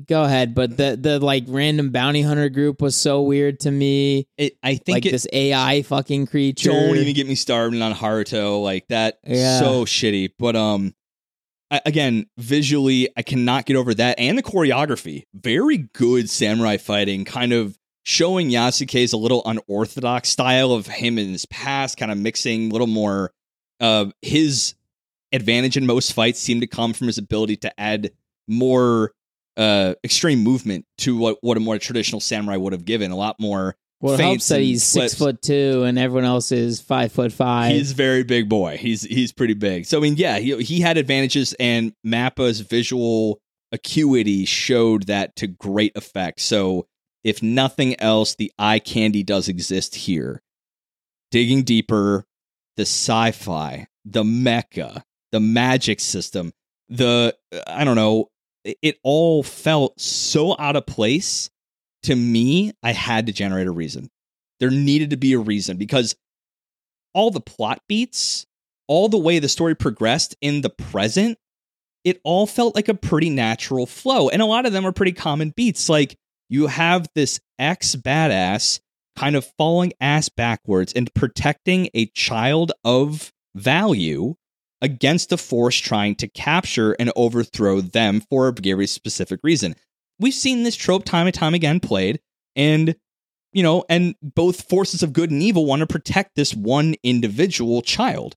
go 0.07 0.25
ahead 0.25 0.55
but 0.55 0.77
the 0.77 0.97
the 1.01 1.19
like 1.19 1.45
random 1.49 1.91
bounty 1.91 2.23
hunter 2.23 2.49
group 2.49 2.83
was 2.83 2.97
so 2.97 3.23
weird 3.23 3.61
to 3.61 3.71
me 3.71 4.27
it, 4.37 4.57
I 4.63 4.75
think 4.75 4.97
like 4.97 5.07
it, 5.07 5.13
this 5.13 5.27
ai 5.33 5.83
fucking 5.83 6.27
creature 6.27 6.71
don't 6.71 6.97
even 6.97 7.15
get 7.15 7.27
me 7.27 7.35
started 7.35 7.81
on 7.81 7.95
Haruto 7.95 8.63
like 8.63 8.89
that. 8.89 9.19
Yeah. 9.25 9.61
So 9.61 9.85
shitty. 9.85 10.33
But 10.39 10.57
um, 10.57 10.95
I, 11.71 11.81
again, 11.87 12.27
visually, 12.39 13.09
I 13.17 13.23
cannot 13.23 13.67
get 13.67 13.77
over 13.77 13.95
that, 13.95 14.19
and 14.19 14.37
the 14.37 14.43
choreography, 14.43 15.25
very 15.35 15.79
good 15.79 16.29
samurai 16.29 16.77
fighting, 16.77 17.25
kind 17.25 17.53
of 17.53 17.79
showing 18.05 18.51
Yasuke's 18.51 19.13
a 19.13 19.17
little 19.17 19.43
unorthodox 19.47 20.29
style 20.29 20.73
of 20.73 20.87
him 20.87 21.19
in 21.19 21.31
his 21.31 21.47
past, 21.47 21.97
kind 21.97 22.13
of 22.13 22.19
mixing 22.19 22.71
a 22.71 22.73
little 22.73 22.87
more. 22.87 23.33
Uh, 23.81 24.07
his 24.23 24.75
advantage 25.33 25.77
in 25.77 25.87
most 25.87 26.13
fights 26.13 26.39
seemed 26.39 26.61
to 26.61 26.67
come 26.67 26.93
from 26.93 27.07
his 27.07 27.19
ability 27.19 27.57
to 27.57 27.81
add 27.81 28.11
more 28.47 29.13
uh 29.57 29.95
extreme 30.03 30.41
movement 30.41 30.85
to 30.99 31.17
what 31.17 31.39
what 31.41 31.57
a 31.57 31.61
more 31.61 31.79
traditional 31.79 32.21
samurai 32.21 32.57
would 32.57 32.73
have 32.73 32.85
given 32.85 33.11
a 33.11 33.17
lot 33.17 33.37
more 33.39 33.77
well 34.01 34.15
it 34.15 34.21
helps 34.21 34.49
that 34.49 34.61
he's 34.61 34.83
six 34.83 35.15
foot 35.15 35.41
two 35.41 35.85
and 35.85 35.99
everyone 35.99 36.25
else 36.25 36.51
is 36.53 36.81
five 36.81 37.13
foot 37.13 37.33
five 37.33 37.73
He's 37.73 37.93
a 37.93 37.95
very 37.95 38.25
big 38.25 38.49
boy. 38.49 38.77
He's 38.77 39.03
he's 39.03 39.33
pretty 39.33 39.55
big. 39.55 39.87
So 39.87 39.99
I 39.99 40.01
mean, 40.01 40.17
yeah, 40.17 40.39
he 40.39 40.61
he 40.63 40.81
had 40.81 40.97
advantages, 40.97 41.55
and 41.61 41.93
Mappa's 42.05 42.61
visual 42.61 43.41
acuity 43.73 44.45
showed 44.45 45.05
that 45.05 45.37
to 45.37 45.47
great 45.47 45.97
effect. 45.97 46.41
So 46.41 46.87
if 47.23 47.43
nothing 47.43 47.99
else, 48.01 48.35
the 48.35 48.53
eye 48.59 48.79
candy 48.79 49.23
does 49.23 49.49
exist 49.49 49.95
here. 49.95 50.43
Digging 51.31 51.63
deeper, 51.63 52.27
the 52.77 52.83
sci-fi, 52.83 53.87
the 54.05 54.23
mecha, 54.23 55.03
the 55.33 55.41
magic 55.41 56.01
system, 56.01 56.53
the 56.89 57.35
I 57.67 57.85
don't 57.85 57.97
know, 57.97 58.29
it- 58.65 58.99
all 59.03 59.43
felt 59.43 60.01
so 60.01 60.57
out 60.59 60.77
of 60.77 60.87
place. 60.87 61.51
To 62.05 62.15
me, 62.15 62.73
I 62.83 62.93
had 62.93 63.27
to 63.27 63.33
generate 63.33 63.67
a 63.67 63.71
reason. 63.71 64.11
There 64.61 64.71
needed 64.71 65.11
to 65.11 65.17
be 65.17 65.33
a 65.33 65.39
reason 65.39 65.77
because 65.77 66.15
all 67.15 67.31
the 67.31 67.41
plot 67.41 67.81
beats, 67.89 68.47
all 68.89 69.09
the 69.09 69.19
way 69.19 69.39
the 69.39 69.49
story 69.49 69.75
progressed 69.75 70.37
in 70.41 70.61
the 70.61 70.71
present, 70.71 71.39
it 72.05 72.21
all 72.23 72.47
felt 72.47 72.75
like 72.75 72.89
a 72.89 72.95
pretty 72.95 73.31
natural 73.31 73.87
flow. 73.87 74.29
And 74.29 74.43
a 74.43 74.47
lot 74.47 74.67
of 74.67 74.73
them 74.73 74.87
are 74.87 74.93
pretty 74.93 75.13
common 75.13 75.51
beats. 75.57 75.89
Like 75.89 76.17
you 76.51 76.67
have 76.67 77.09
this 77.15 77.41
ex 77.59 77.97
badass 77.97 78.81
kind 79.17 79.37
of 79.37 79.51
falling 79.57 79.93
ass 80.01 80.29
backwards 80.29 80.93
and 80.93 81.13
protecting 81.15 81.89
a 81.95 82.07
child 82.07 82.73
of 82.85 83.33
value 83.55 84.35
against 84.83 85.33
a 85.33 85.37
force 85.37 85.77
trying 85.77 86.15
to 86.17 86.29
capture 86.29 86.93
and 86.93 87.13
overthrow 87.17 87.81
them 87.81 88.21
for 88.21 88.49
a 88.49 88.53
very 88.53 88.87
specific 88.87 89.41
reason. 89.43 89.75
We've 90.19 90.35
seen 90.35 90.63
this 90.63 90.77
trope 90.77 91.05
time 91.05 91.27
and 91.27 91.35
time 91.35 91.55
again 91.55 91.81
played, 91.81 92.21
and 92.55 92.95
you 93.53 93.63
know, 93.63 93.85
and 93.89 94.15
both 94.21 94.69
forces 94.69 95.03
of 95.03 95.13
good 95.13 95.31
and 95.31 95.43
evil 95.43 95.65
want 95.65 95.81
to 95.81 95.87
protect 95.87 96.35
this 96.35 96.55
one 96.55 96.97
individual 97.03 97.83
child. 97.83 98.37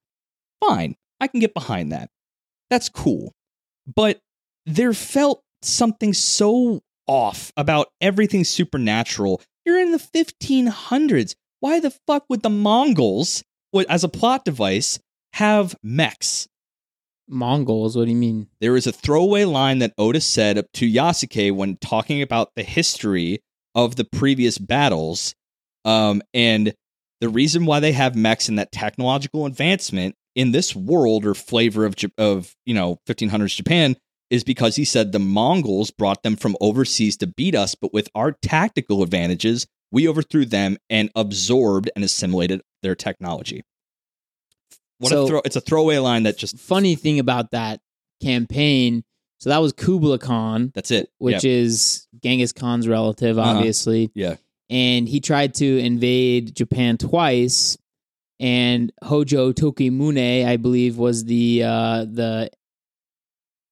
Fine, 0.63 0.95
I 1.19 1.27
can 1.27 1.39
get 1.39 1.53
behind 1.53 1.91
that. 1.91 2.09
That's 2.69 2.89
cool. 2.89 3.33
But 3.87 4.19
there 4.65 4.93
felt 4.93 5.43
something 5.61 6.13
so 6.13 6.81
off 7.07 7.51
about 7.57 7.87
everything 8.01 8.43
supernatural. 8.43 9.41
You're 9.65 9.79
in 9.79 9.91
the 9.91 9.97
1500s. 9.97 11.35
Why 11.59 11.79
the 11.79 11.91
fuck 12.05 12.25
would 12.29 12.43
the 12.43 12.49
Mongols, 12.49 13.43
as 13.89 14.03
a 14.03 14.09
plot 14.09 14.45
device, 14.45 14.99
have 15.37 15.75
mechs? 15.83 16.47
mongols 17.29 17.97
what 17.97 18.05
do 18.05 18.11
you 18.11 18.17
mean 18.17 18.47
There 18.61 18.77
is 18.77 18.87
a 18.87 18.91
throwaway 18.91 19.43
line 19.43 19.79
that 19.79 19.93
Otis 19.97 20.25
said 20.25 20.65
to 20.73 20.89
Yasuke 20.89 21.51
when 21.51 21.77
talking 21.77 22.21
about 22.21 22.51
the 22.55 22.63
history 22.63 23.39
of 23.75 23.97
the 23.97 24.05
previous 24.05 24.57
battles. 24.57 25.35
Um, 25.85 26.21
and 26.33 26.73
the 27.21 27.29
reason 27.29 27.65
why 27.65 27.79
they 27.79 27.91
have 27.91 28.15
mechs 28.15 28.47
and 28.49 28.57
that 28.57 28.71
technological 28.71 29.45
advancement 29.45 30.15
in 30.35 30.51
this 30.51 30.75
world 30.75 31.25
or 31.25 31.33
flavor 31.33 31.85
of 31.85 31.95
of 32.17 32.55
you 32.65 32.73
know 32.73 32.97
1500s 33.07 33.55
Japan 33.55 33.95
is 34.29 34.43
because 34.43 34.75
he 34.75 34.85
said 34.85 35.11
the 35.11 35.19
Mongols 35.19 35.91
brought 35.91 36.23
them 36.23 36.35
from 36.35 36.57
overseas 36.59 37.15
to 37.17 37.27
beat 37.27 37.55
us, 37.55 37.75
but 37.75 37.93
with 37.93 38.09
our 38.15 38.31
tactical 38.41 39.03
advantages, 39.03 39.67
We 39.89 40.07
overthrew 40.07 40.45
them 40.45 40.77
and 40.89 41.09
absorbed 41.15 41.89
and 41.95 42.03
assimilated 42.03 42.61
their 42.83 42.95
technology. 42.95 43.63
What 44.99 45.09
So- 45.09 45.25
a 45.25 45.27
throw! 45.27 45.41
It's 45.45 45.55
a 45.55 45.61
throwaway 45.61 45.97
line 45.97 46.23
that 46.23 46.37
just 46.37 46.57
Funny 46.57 46.95
thing 46.95 47.19
about 47.19 47.51
that 47.51 47.81
campaign. 48.21 49.03
So 49.39 49.49
that 49.51 49.59
was 49.59 49.71
Kublai 49.73 50.17
Khan, 50.17 50.71
that's 50.73 50.89
it. 50.89 51.09
which 51.19 51.43
Yep. 51.43 51.45
is 51.45 52.07
Genghis 52.23 52.51
Khan's 52.51 52.87
relative, 52.87 53.37
Uh-huh. 53.37 53.51
obviously. 53.57 54.09
Yeah. 54.15 54.35
And 54.69 55.07
he 55.07 55.19
tried 55.19 55.53
to 55.55 55.77
invade 55.77 56.55
Japan 56.55 56.97
twice. 56.97 57.77
And 58.39 58.91
Hojo 59.03 59.51
Tokimune, 59.51 60.45
I 60.45 60.57
believe, 60.57 60.97
was 60.97 61.25
the 61.25 61.63
uh, 61.63 62.05
the 62.05 62.49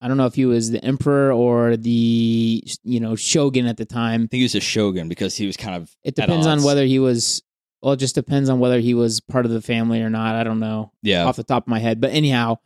I 0.02 0.08
don't 0.08 0.18
know 0.18 0.26
if 0.28 0.36
he 0.36 0.46
was 0.46 0.70
the 0.72 0.84
emperor 0.86 1.32
or 1.32 1.78
the 1.78 2.64
you 2.84 3.00
know 3.00 3.16
shogun 3.16 3.66
at 3.66 3.78
the 3.78 3.86
time. 3.86 4.22
I 4.24 4.28
think 4.28 4.40
he 4.40 4.44
was 4.44 4.56
a 4.56 4.60
shogun 4.60 5.08
because 5.10 5.36
he 5.36 5.46
was 5.48 5.58
kind 5.58 5.76
of 5.76 5.96
It 6.04 6.16
depends 6.16 6.46
on 6.48 6.64
whether 6.64 6.86
he 6.86 7.00
was. 7.00 7.42
Well, 7.86 7.94
it 7.94 7.98
just 7.98 8.16
depends 8.16 8.50
on 8.50 8.58
whether 8.60 8.80
he 8.80 8.96
was 8.96 9.20
part 9.20 9.46
of 9.46 9.52
the 9.52 9.62
family 9.62 10.02
or 10.02 10.10
not. 10.10 10.34
I 10.36 10.44
don't 10.44 10.60
know 10.60 10.92
yeah 11.04 11.24
off 11.26 11.36
the 11.36 11.44
top 11.44 11.66
of 11.66 11.68
my 11.68 11.78
head. 11.78 12.02
But 12.02 12.14
anyhow, 12.14 12.58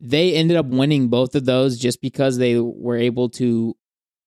they 0.00 0.32
ended 0.34 0.56
up 0.56 0.64
winning 0.64 1.08
both 1.08 1.34
of 1.34 1.44
those 1.44 1.78
just 1.78 2.00
because 2.00 2.38
they 2.38 2.58
were 2.58 2.96
able 2.96 3.28
to 3.30 3.76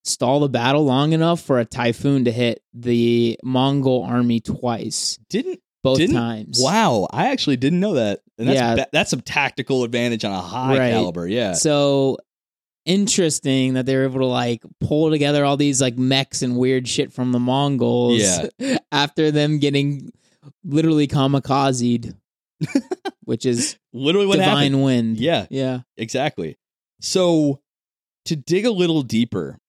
stall 0.04 0.40
the 0.40 0.48
battle 0.48 0.86
long 0.86 1.12
enough 1.14 1.42
for 1.42 1.58
a 1.60 1.66
typhoon 1.66 2.26
to 2.26 2.32
hit 2.32 2.62
the 2.72 3.40
Mongol 3.44 4.04
army 4.04 4.40
twice, 4.40 5.18
didn't 5.28 5.60
both 5.84 5.98
Didn't- 5.98 6.16
times. 6.16 6.60
wow 6.62 7.08
I 7.12 7.30
actually 7.32 7.58
didn't 7.58 7.80
know 7.80 7.96
that 7.96 8.20
and 8.38 8.48
that's 8.48 8.78
Yeah. 8.80 8.86
that's 8.94 9.10
some 9.10 9.22
tactical 9.22 9.84
advantage 9.84 10.24
on 10.24 10.32
a 10.34 10.40
high 10.42 10.78
Right. 10.78 10.92
caliber 10.92 11.28
yeah 11.28 11.54
So 11.54 12.18
interesting 12.86 13.74
that 13.74 13.86
they 13.86 13.96
were 13.96 14.04
able 14.06 14.20
to 14.22 14.26
like 14.28 14.64
pull 14.80 15.10
together 15.10 15.44
all 15.44 15.58
these 15.58 15.82
like 15.82 15.98
mechs 15.98 16.42
and 16.42 16.58
weird 16.58 16.88
shit 16.88 17.12
from 17.12 17.32
the 17.32 17.40
Mongols 17.40 18.22
Yeah. 18.60 18.78
after 18.92 19.30
them 19.32 19.60
getting 19.60 20.12
literally 20.64 21.08
kamikazed, 21.08 22.16
which 23.24 23.46
is 23.46 23.78
literally 23.94 24.28
what 24.28 24.38
divine 24.38 24.72
happened. 24.72 24.84
wind. 24.84 25.18
yeah. 25.18 25.46
Yeah. 25.50 25.80
exactly. 25.98 26.58
So 27.02 27.62
to 28.26 28.36
dig 28.36 28.66
a 28.66 28.72
little 28.72 29.04
deeper 29.04 29.60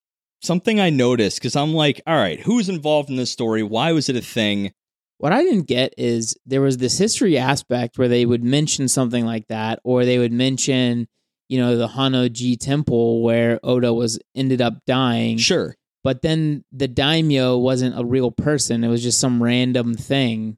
something 0.43 0.79
I 0.81 0.91
noticed 0.91 1.39
because 1.39 1.57
I'm 1.57 1.75
like 1.75 2.01
all 2.07 2.17
right 2.17 2.41
who's 2.41 2.69
involved 2.69 3.11
in 3.11 3.17
this 3.17 3.31
story? 3.31 3.63
Why 3.63 3.93
was 3.93 4.09
it 4.09 4.17
a 4.17 4.21
thing? 4.21 4.73
What 5.19 5.33
I 5.33 5.43
didn't 5.43 5.67
get 5.67 5.95
is 5.99 6.37
there 6.47 6.61
was 6.61 6.79
this 6.79 6.97
history 6.97 7.37
aspect 7.39 7.99
where 7.99 8.07
they 8.09 8.25
would 8.25 8.45
mention 8.45 8.87
something 8.87 9.27
like 9.27 9.49
that, 9.49 9.81
or 9.83 10.05
they 10.05 10.17
would 10.17 10.33
mention, 10.33 11.09
you 11.49 11.59
know, 11.59 11.77
the 11.77 11.89
Hanoji 11.89 12.57
temple 12.57 13.23
where 13.23 13.59
Oda 13.65 13.93
was 13.93 14.21
ended 14.37 14.61
up 14.61 14.75
dying. 14.87 15.37
sure. 15.37 15.75
But 16.05 16.23
then 16.23 16.65
the 16.71 16.87
daimyo 16.87 17.59
wasn't 17.59 17.99
a 17.99 18.05
real 18.05 18.31
person; 18.31 18.85
it 18.85 18.89
was 18.89 19.03
just 19.03 19.19
some 19.19 19.43
random 19.43 19.95
thing, 19.95 20.57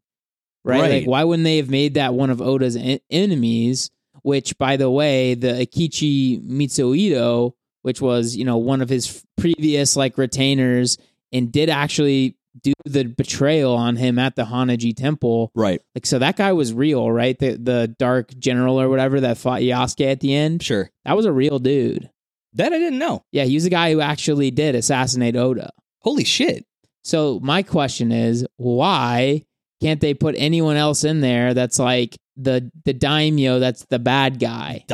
right? 0.65 0.81
Right. 0.81 0.91
Like, 1.01 1.07
why 1.07 1.25
wouldn't 1.25 1.45
they 1.45 1.57
have 1.59 1.71
made 1.71 1.95
that 1.95 2.15
one 2.15 2.31
of 2.31 2.41
Oda's 2.41 2.77
en- 2.77 3.01
enemies? 3.11 3.91
Which, 4.23 4.59
by 4.59 4.77
the 4.77 4.91
way, 4.91 5.35
the 5.35 5.49
Akichi 5.67 6.43
Mitsuhito, 6.47 7.53
which 7.83 8.01
was 8.01 8.37
you 8.37 8.45
know 8.45 8.59
one 8.59 8.83
of 8.83 8.89
his 8.89 9.09
f- 9.09 9.23
previous 9.39 9.97
like 9.97 10.19
retainers, 10.19 10.99
and 11.33 11.51
did 11.51 11.71
actually 11.71 12.37
do 12.63 12.73
the 12.85 13.05
betrayal 13.05 13.75
on 13.75 13.97
him 13.97 14.19
at 14.19 14.35
the 14.37 14.43
Hanaji 14.45 14.95
temple. 14.97 15.53
right 15.55 15.81
Like, 15.95 16.05
so 16.05 16.19
that 16.19 16.37
guy 16.37 16.53
was 16.53 16.75
real, 16.75 17.11
right? 17.11 17.39
The 17.39 17.53
the 17.57 17.95
dark 17.99 18.37
general 18.39 18.81
or 18.81 18.89
whatever 18.89 19.21
that 19.21 19.39
fought 19.39 19.61
Yasuke 19.63 20.11
at 20.11 20.21
the 20.21 20.35
end. 20.35 20.63
sure 20.63 20.91
That 21.05 21.17
was 21.17 21.27
a 21.27 21.33
real 21.33 21.59
dude. 21.61 22.11
that 22.55 22.73
I 22.73 22.79
didn't 22.79 22.99
know 22.99 23.25
Yeah, 23.33 23.45
he 23.45 23.55
was 23.55 23.65
the 23.65 23.71
guy 23.71 23.93
who 23.93 24.01
actually 24.01 24.51
did 24.51 24.75
assassinate 24.75 25.37
Oda. 25.37 25.71
holy 26.01 26.25
shit 26.25 26.67
So 27.05 27.39
my 27.41 27.63
question 27.63 28.11
is, 28.11 28.45
why 28.57 29.45
can't 29.81 30.01
they 30.01 30.15
put 30.15 30.35
anyone 30.39 30.77
else 30.77 31.05
in 31.05 31.21
there 31.21 31.55
that's 31.55 31.79
like 31.79 32.17
the 32.37 32.71
the 32.85 32.93
daimyo 32.93 33.59
that's 33.59 33.85
the 33.87 33.99
bad 33.99 34.39
guy? 34.39 34.85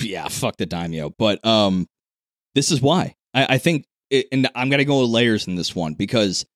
Yeah, 0.00 0.28
fuck 0.28 0.56
the 0.56 0.66
daimyo. 0.66 1.10
But 1.18 1.44
um, 1.44 1.86
this 2.54 2.70
is 2.70 2.80
why 2.80 3.14
I, 3.34 3.54
I 3.54 3.58
think, 3.58 3.86
it, 4.10 4.26
and 4.32 4.48
I'm 4.54 4.70
gonna 4.70 4.84
go 4.84 5.00
with 5.00 5.10
layers 5.10 5.46
in 5.46 5.56
this 5.56 5.74
one 5.74 5.94
because 5.94 6.46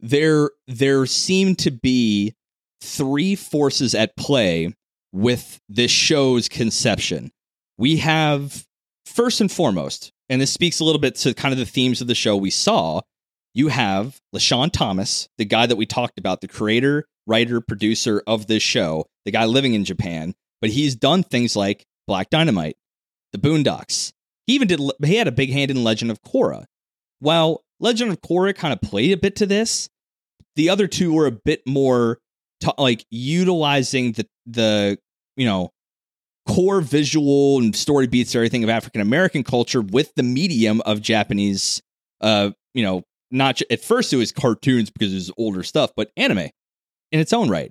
there 0.00 0.50
there 0.66 1.06
seem 1.06 1.56
to 1.56 1.70
be 1.70 2.34
three 2.80 3.34
forces 3.34 3.94
at 3.94 4.16
play 4.16 4.72
with 5.12 5.60
this 5.68 5.90
show's 5.90 6.48
conception. 6.48 7.30
We 7.78 7.96
have 7.98 8.66
first 9.04 9.40
and 9.40 9.50
foremost, 9.50 10.12
and 10.28 10.40
this 10.40 10.52
speaks 10.52 10.80
a 10.80 10.84
little 10.84 11.00
bit 11.00 11.16
to 11.16 11.34
kind 11.34 11.52
of 11.52 11.58
the 11.58 11.66
themes 11.66 12.00
of 12.00 12.06
the 12.06 12.14
show 12.14 12.36
we 12.36 12.50
saw. 12.50 13.00
You 13.56 13.68
have 13.68 14.20
LeSean 14.34 14.70
Thomas, 14.70 15.30
the 15.38 15.46
guy 15.46 15.64
that 15.64 15.76
we 15.76 15.86
talked 15.86 16.18
about, 16.18 16.42
the 16.42 16.46
creator, 16.46 17.06
writer, 17.26 17.62
producer 17.62 18.22
of 18.26 18.48
this 18.48 18.62
show, 18.62 19.06
the 19.24 19.30
guy 19.30 19.46
living 19.46 19.72
in 19.72 19.86
Japan, 19.86 20.34
but 20.60 20.68
he's 20.68 20.94
done 20.94 21.22
things 21.22 21.56
like 21.56 21.86
Black 22.06 22.28
Dynamite, 22.28 22.76
The 23.32 23.38
Boondocks. 23.38 24.12
He 24.46 24.52
even 24.52 24.68
did. 24.68 24.78
He 25.02 25.16
had 25.16 25.26
a 25.26 25.32
big 25.32 25.52
hand 25.52 25.70
in 25.70 25.82
Legend 25.82 26.10
of 26.10 26.20
Korra. 26.20 26.66
While 27.20 27.64
Legend 27.80 28.10
of 28.10 28.20
Korra 28.20 28.54
kind 28.54 28.74
of 28.74 28.82
played 28.82 29.12
a 29.12 29.16
bit 29.16 29.36
to 29.36 29.46
this, 29.46 29.88
the 30.56 30.68
other 30.68 30.86
two 30.86 31.14
were 31.14 31.26
a 31.26 31.32
bit 31.32 31.62
more 31.66 32.18
ta- 32.60 32.74
like 32.76 33.06
utilizing 33.10 34.12
the 34.12 34.26
the 34.44 34.98
you 35.38 35.46
know 35.46 35.70
core 36.46 36.82
visual 36.82 37.56
and 37.56 37.74
story 37.74 38.06
beats 38.06 38.34
everything 38.34 38.64
of 38.64 38.68
African 38.68 39.00
American 39.00 39.42
culture 39.44 39.80
with 39.80 40.14
the 40.14 40.22
medium 40.22 40.82
of 40.82 41.00
Japanese. 41.00 41.80
Uh, 42.20 42.50
you 42.74 42.82
know, 42.82 43.02
not 43.30 43.60
at 43.70 43.82
first 43.82 44.12
it 44.12 44.16
was 44.16 44.32
cartoons 44.32 44.90
because 44.90 45.12
it 45.12 45.16
was 45.16 45.32
older 45.36 45.62
stuff, 45.62 45.90
but 45.96 46.10
anime 46.16 46.50
in 47.12 47.20
its 47.20 47.32
own 47.32 47.48
right. 47.48 47.70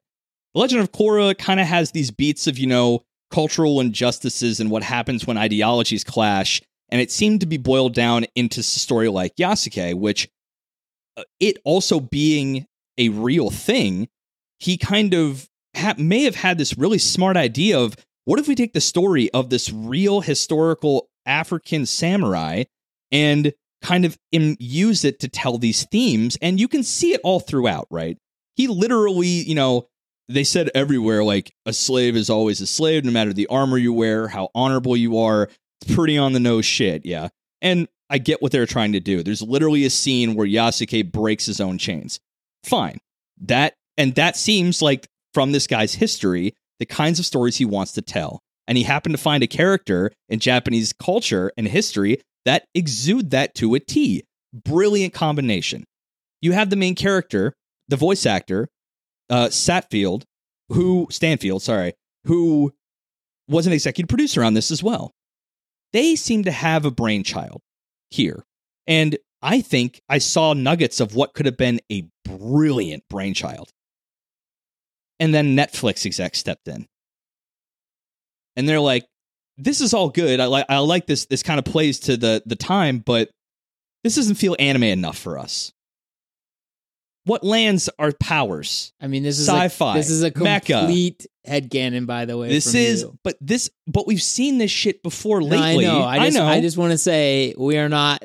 The 0.54 0.62
Legend 0.62 0.82
of 0.82 0.92
Korra 0.92 1.38
kind 1.38 1.60
of 1.60 1.68
has 1.68 1.92
these 1.92 2.12
beats 2.12 2.48
of, 2.48 2.58
you 2.58 2.68
know, 2.68 3.04
cultural 3.32 3.82
injustices 3.82 4.60
and 4.60 4.72
what 4.72 4.84
happens 4.84 5.28
when 5.28 5.38
ideologies 5.38 6.04
clash. 6.04 6.62
And 6.90 7.02
it 7.02 7.12
seemed 7.12 7.42
to 7.42 7.46
be 7.46 7.58
boiled 7.58 7.94
down 7.94 8.26
into 8.36 8.60
a 8.62 8.64
story 8.64 9.10
like 9.10 9.36
Yasuke, 9.36 9.96
which 9.96 10.30
uh, 11.18 11.24
it 11.40 11.58
also 11.66 12.00
being 12.00 12.66
a 12.98 13.10
real 13.10 13.50
thing, 13.50 14.08
he 14.60 14.78
kind 14.78 15.14
of 15.14 15.50
ha- 15.76 15.96
may 15.98 16.24
have 16.24 16.36
had 16.36 16.58
this 16.58 16.78
really 16.78 16.98
smart 16.98 17.38
idea 17.38 17.80
of 17.80 17.96
what 18.26 18.40
if 18.40 18.48
we 18.48 18.56
take 18.56 18.74
the 18.74 18.82
story 18.82 19.30
of 19.32 19.50
this 19.50 19.72
real 19.72 20.22
historical 20.22 21.10
African 21.26 21.86
samurai 21.86 22.64
and 23.12 23.54
kind 23.82 24.06
of 24.06 24.18
im- 24.32 24.58
use 24.60 25.06
it 25.06 25.20
to 25.20 25.28
tell 25.28 25.58
these 25.58 25.86
themes. 25.86 26.38
And 26.42 26.60
you 26.60 26.68
can 26.68 26.84
see 26.84 27.14
it 27.14 27.22
all 27.24 27.40
throughout, 27.40 27.88
right? 27.90 28.18
He 28.56 28.68
literally, 28.68 29.28
you 29.28 29.56
know, 29.56 29.88
they 30.28 30.44
said 30.44 30.70
everywhere 30.74 31.24
like 31.24 31.54
a 31.66 31.74
slave 31.74 32.16
is 32.16 32.30
always 32.30 32.62
a 32.62 32.68
slave 32.68 33.06
no 33.06 33.12
matter 33.12 33.34
the 33.34 33.48
armor 33.48 33.78
you 33.78 33.94
wear 33.94 34.28
how 34.28 34.50
honorable 34.56 34.98
you 34.98 35.20
are. 35.20 35.50
It's 35.82 35.94
pretty 35.94 36.18
on 36.18 36.34
the 36.34 36.40
nose 36.40 36.66
shit 36.66 37.06
yeah. 37.06 37.30
And 37.62 37.88
i 38.10 38.18
get 38.18 38.42
what 38.42 38.52
they're 38.52 38.66
trying 38.66 38.94
to 38.94 39.00
do. 39.00 39.24
There's 39.24 39.42
literally 39.42 39.86
a 39.86 39.90
scene 39.90 40.36
where 40.36 40.48
yasuke 40.48 41.12
breaks 41.12 41.46
his 41.46 41.62
own 41.62 41.78
chains. 41.78 42.20
Fine. 42.64 43.00
That 43.42 43.76
and 43.98 44.16
that 44.16 44.36
seems 44.36 44.82
like 44.82 45.08
from 45.34 45.52
this 45.52 45.68
guy's 45.68 45.96
history 45.96 46.54
the 46.80 46.86
kinds 46.86 47.20
of 47.20 47.26
stories 47.26 47.58
he 47.58 47.66
wants 47.66 47.94
to 47.94 48.02
tell. 48.02 48.42
And 48.68 48.78
he 48.78 48.84
happened 48.84 49.16
to 49.16 49.22
find 49.22 49.44
a 49.44 49.48
character 49.48 50.12
in 50.30 50.40
japanese 50.40 50.94
culture 50.94 51.52
and 51.58 51.68
history 51.68 52.22
that 52.46 52.66
exude 52.74 53.32
that 53.32 53.54
to 53.56 53.76
a 53.76 53.80
t 53.80 54.24
brilliant 54.54 55.14
combination 55.14 55.84
you 56.42 56.54
have 56.54 56.70
the 56.70 56.76
main 56.76 56.96
character 56.96 57.54
the 57.88 57.98
voice 57.98 58.26
actor 58.26 58.68
uh, 59.30 59.48
Satfield, 59.48 60.24
who 60.70 61.08
Stanfield, 61.10 61.62
sorry, 61.62 61.94
who 62.26 62.74
was 63.48 63.68
an 63.68 63.74
executive 63.74 64.10
producer 64.10 64.44
on 64.44 64.54
this 64.54 64.72
as 64.72 64.84
well. 64.84 65.12
They 65.94 66.16
seem 66.16 66.44
to 66.44 66.52
have 66.52 66.86
a 66.86 66.92
brainchild 66.92 67.62
here, 68.10 68.44
and 68.88 69.18
I 69.42 69.62
think 69.62 70.02
I 70.10 70.18
saw 70.18 70.54
nuggets 70.54 71.00
of 71.00 71.16
what 71.16 71.34
could 71.34 71.46
have 71.46 71.58
been 71.58 71.80
a 71.92 72.08
brilliant 72.26 73.04
brainchild. 73.10 73.70
And 75.20 75.34
then 75.34 75.56
Netflix 75.56 76.06
exec 76.06 76.36
stepped 76.36 76.68
in, 76.68 76.86
and 78.56 78.68
they're 78.68 78.80
like, 78.80 79.06
"This 79.58 79.82
is 79.82 79.94
all 79.94 80.10
good. 80.10 80.40
I 80.40 80.46
like 80.46 80.66
I 80.70 80.80
like 80.80 81.08
this. 81.08 81.26
This 81.26 81.44
kind 81.44 81.60
of 81.60 81.66
plays 81.66 82.00
to 82.02 82.18
the 82.18 82.44
the 82.46 82.56
time, 82.56 83.00
but 83.00 83.30
this 84.04 84.16
doesn't 84.16 84.36
feel 84.36 84.56
anime 84.60 84.84
enough 84.84 85.18
for 85.18 85.38
us." 85.40 85.72
What 87.26 87.44
lands 87.44 87.90
are 87.98 88.12
powers? 88.12 88.94
I 89.02 89.08
mean, 89.08 89.24
this 89.24 89.40
is 89.40 89.48
Sci-fi, 89.48 89.94
A, 89.94 89.98
this 89.98 90.12
is 90.12 90.22
a 90.22 90.30
mecha. 90.30 90.80
complete 90.82 91.26
headcanon, 91.48 92.06
by 92.06 92.26
the 92.26 92.38
way. 92.38 92.50
This 92.50 92.76
is, 92.76 93.02
you. 93.02 93.18
but 93.24 93.36
this, 93.42 93.72
but 93.88 94.06
we've 94.06 94.22
seen 94.22 94.60
this 94.60 94.70
shit 94.70 95.02
before 95.02 95.42
No. 95.42 95.56
I 95.58 95.76
know. 95.76 96.04
I 96.04 96.20
just, 96.26 96.38
know. 96.38 96.46
I 96.46 96.62
just 96.62 96.78
want 96.78 96.92
to 96.92 97.00
say 97.00 97.56
we 97.58 97.78
are 97.78 97.90
not. 97.90 98.24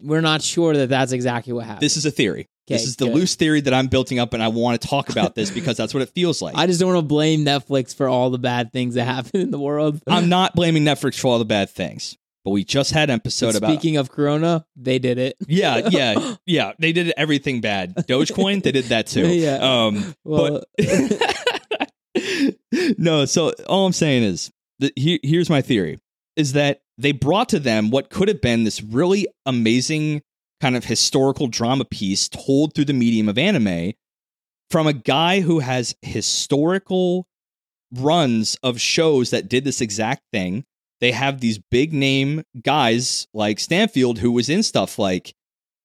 We're 0.00 0.20
not 0.20 0.42
sure 0.42 0.74
that 0.76 0.88
that's 0.88 1.12
exactly 1.12 1.52
what 1.52 1.66
happened. 1.66 1.82
this 1.82 1.96
is 1.96 2.04
a 2.04 2.10
theory. 2.10 2.48
This 2.68 2.84
is 2.84 2.96
the 2.96 3.06
good. 3.06 3.14
loose 3.14 3.34
theory 3.34 3.60
that 3.62 3.74
I'm 3.74 3.88
building 3.88 4.18
up, 4.18 4.34
and 4.34 4.42
I 4.42 4.48
want 4.48 4.80
to 4.80 4.88
talk 4.88 5.08
about 5.08 5.34
this 5.34 5.50
because 5.50 5.76
that's 5.76 5.92
what 5.92 6.02
it 6.02 6.10
feels 6.10 6.40
like. 6.40 6.56
I 6.56 6.66
just 6.66 6.80
don't 6.80 6.92
want 6.92 7.02
to 7.04 7.08
blame 7.08 7.44
Netflix 7.44 7.94
for 7.94 8.08
all 8.08 8.30
the 8.30 8.38
bad 8.38 8.72
things 8.72 8.94
that 8.94 9.04
happen 9.04 9.40
in 9.40 9.50
the 9.50 9.58
world. 9.58 10.00
I'm 10.06 10.28
not 10.28 10.54
blaming 10.54 10.84
Netflix 10.84 11.18
for 11.18 11.28
all 11.28 11.38
the 11.38 11.44
bad 11.44 11.70
things. 11.70 12.16
but 12.44 12.50
we 12.50 12.64
just 12.64 12.92
had 12.92 13.10
an 13.10 13.14
episode 13.16 13.54
about 13.56 13.70
Speaking 13.72 13.96
of 13.96 14.10
Corona, 14.10 14.64
they 14.76 14.98
did 14.98 15.18
it. 15.18 15.36
yeah, 15.46 15.88
yeah, 15.90 16.34
yeah. 16.46 16.72
They 16.78 16.92
did 16.92 17.12
everything 17.16 17.60
bad. 17.60 17.94
Dogecoin, 17.94 18.62
they 18.62 18.72
did 18.72 18.84
that 18.86 19.06
too. 19.06 19.28
Yeah. 19.28 19.56
Um, 19.56 20.14
Well, 20.24 20.62
but 20.76 21.90
no. 22.98 23.24
So 23.24 23.52
all 23.68 23.86
I'm 23.86 23.92
saying 23.92 24.22
is, 24.22 24.50
that 24.78 24.92
here, 24.96 25.18
here's 25.22 25.50
my 25.50 25.62
theory: 25.62 25.98
is 26.36 26.52
that 26.54 26.82
they 26.98 27.12
brought 27.12 27.48
to 27.50 27.58
them 27.58 27.90
what 27.90 28.10
could 28.10 28.28
have 28.28 28.40
been 28.40 28.64
this 28.64 28.82
really 28.82 29.26
amazing 29.46 30.22
kind 30.62 30.76
of 30.76 30.84
historical 30.84 31.48
drama 31.48 31.84
piece 31.84 32.28
told 32.28 32.72
through 32.72 32.84
the 32.84 32.92
medium 32.92 33.28
of 33.28 33.36
anime 33.36 33.92
from 34.70 34.86
a 34.86 34.92
guy 34.92 35.40
who 35.40 35.58
has 35.58 35.96
historical 36.02 37.26
runs 37.92 38.56
of 38.62 38.80
shows 38.80 39.30
that 39.30 39.48
did 39.48 39.64
this 39.64 39.80
exact 39.80 40.22
thing. 40.32 40.64
They 41.00 41.10
have 41.10 41.40
these 41.40 41.58
big 41.58 41.92
name 41.92 42.44
guys 42.62 43.26
like 43.34 43.58
Stanfield 43.58 44.20
who 44.20 44.30
was 44.30 44.48
in 44.48 44.62
stuff 44.62 45.00
like 45.00 45.34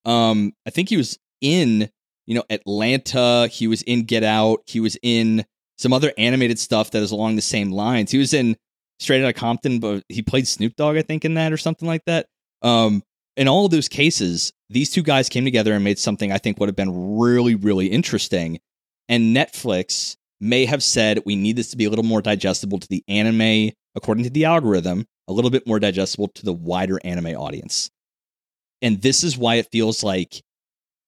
um 0.06 0.54
I 0.68 0.70
think 0.70 0.90
he 0.90 0.98
was 0.98 1.18
in 1.42 1.90
you 2.28 2.36
know 2.36 2.44
Atlanta, 2.52 3.48
he 3.48 3.66
was 3.66 3.82
in 3.82 4.04
Get 4.04 4.24
Out, 4.24 4.62
he 4.68 4.80
was 4.80 4.96
in 5.02 5.44
some 5.80 5.92
other 5.92 6.14
animated 6.20 6.60
stuff 6.60 6.92
that 6.92 7.02
is 7.02 7.12
along 7.12 7.36
the 7.36 7.42
same 7.42 7.72
lines. 7.72 8.12
He 8.12 8.20
was 8.20 8.32
in 8.32 8.56
Straight 9.00 9.24
Outta 9.24 9.34
Compton, 9.34 9.80
but 9.80 10.04
he 10.08 10.22
played 10.22 10.48
Snoop 10.48 10.76
Dogg 10.76 10.98
I 10.98 11.02
think 11.02 11.26
in 11.26 11.34
that 11.34 11.52
or 11.52 11.58
something 11.58 11.88
like 11.88 12.06
that. 12.06 12.28
Um 12.62 13.02
in 13.38 13.48
all 13.48 13.66
of 13.66 13.72
those 13.72 13.88
cases, 13.88 14.52
these 14.70 14.90
two 14.90 15.04
guys 15.04 15.30
came 15.30 15.46
together 15.46 15.74
and 15.74 15.84
made 15.84 16.00
something 16.00 16.32
I 16.32 16.38
think 16.38 16.60
would 16.60 16.70
have 16.70 16.76
been 16.76 17.18
really 17.18 17.56
really 17.56 17.88
interesting. 17.88 18.60
And 19.08 19.36
Netflix 19.36 20.18
may 20.40 20.66
have 20.66 20.84
said 20.84 21.24
we 21.26 21.36
need 21.36 21.56
this 21.56 21.72
to 21.72 21.78
be 21.78 21.86
a 21.86 21.90
little 21.90 22.06
more 22.06 22.22
digestible 22.22 22.80
to 22.80 22.88
the 22.90 23.04
anime 23.08 23.72
according 23.96 24.24
to 24.26 24.30
the 24.30 24.46
algorithm, 24.46 25.06
a 25.28 25.34
little 25.34 25.50
bit 25.50 25.66
more 25.66 25.80
digestible 25.80 26.28
to 26.28 26.46
the 26.46 26.54
wider 26.54 27.00
anime 27.04 27.36
audience. 27.36 27.90
And 28.82 29.02
this 29.02 29.24
is 29.24 29.38
why 29.38 29.56
it 29.56 29.72
feels 29.72 30.04
like 30.04 30.44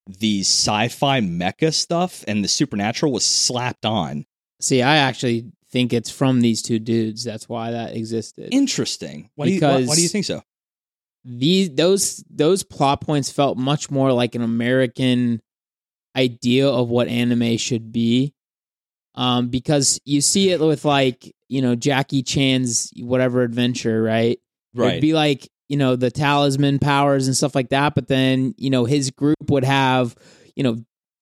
the 0.07 0.41
sci-fi 0.41 1.21
mecha 1.21 1.73
stuff 1.73 2.23
and 2.27 2.43
the 2.43 2.47
supernatural 2.47 3.11
was 3.11 3.25
slapped 3.25 3.85
on. 3.85 4.25
see, 4.59 4.81
I 4.81 4.97
actually 4.97 5.51
think 5.71 5.93
it's 5.93 6.09
from 6.09 6.41
these 6.41 6.63
two 6.63 6.79
dudes. 6.79 7.23
That's 7.23 7.47
why 7.47 7.71
that 7.71 7.95
existed. 7.95 8.49
Interesting. 8.51 9.29
Why 9.35 9.45
do 9.45 9.51
you 9.53 9.61
why, 9.61 9.83
why 9.83 9.95
do 9.95 10.01
you 10.01 10.09
think 10.09 10.25
so? 10.25 10.41
These 11.29 11.69
those 11.75 12.23
those 12.29 12.63
plot 12.63 13.01
points 13.01 13.31
felt 13.31 13.57
much 13.57 13.91
more 13.91 14.11
like 14.11 14.33
an 14.33 14.41
American 14.41 15.41
idea 16.15 16.67
of 16.67 16.89
what 16.89 17.07
anime 17.07 17.57
should 17.57 17.91
be. 17.91 18.33
Um, 19.15 19.49
because 19.49 19.99
you 20.05 20.21
see 20.21 20.49
it 20.51 20.59
with 20.59 20.85
like 20.85 21.33
you 21.47 21.61
know 21.61 21.75
Jackie 21.75 22.23
Chan's 22.23 22.91
whatever 22.97 23.43
adventure, 23.43 24.01
right? 24.01 24.39
Right. 24.73 24.89
It'd 24.89 25.01
be 25.01 25.13
like 25.13 25.47
you 25.67 25.77
know 25.77 25.95
the 25.95 26.09
talisman 26.09 26.79
powers 26.79 27.27
and 27.27 27.37
stuff 27.37 27.53
like 27.53 27.69
that, 27.69 27.93
but 27.95 28.07
then 28.07 28.55
you 28.57 28.69
know 28.71 28.85
his 28.85 29.11
group 29.11 29.37
would 29.49 29.63
have 29.65 30.15
you 30.55 30.63
know 30.63 30.77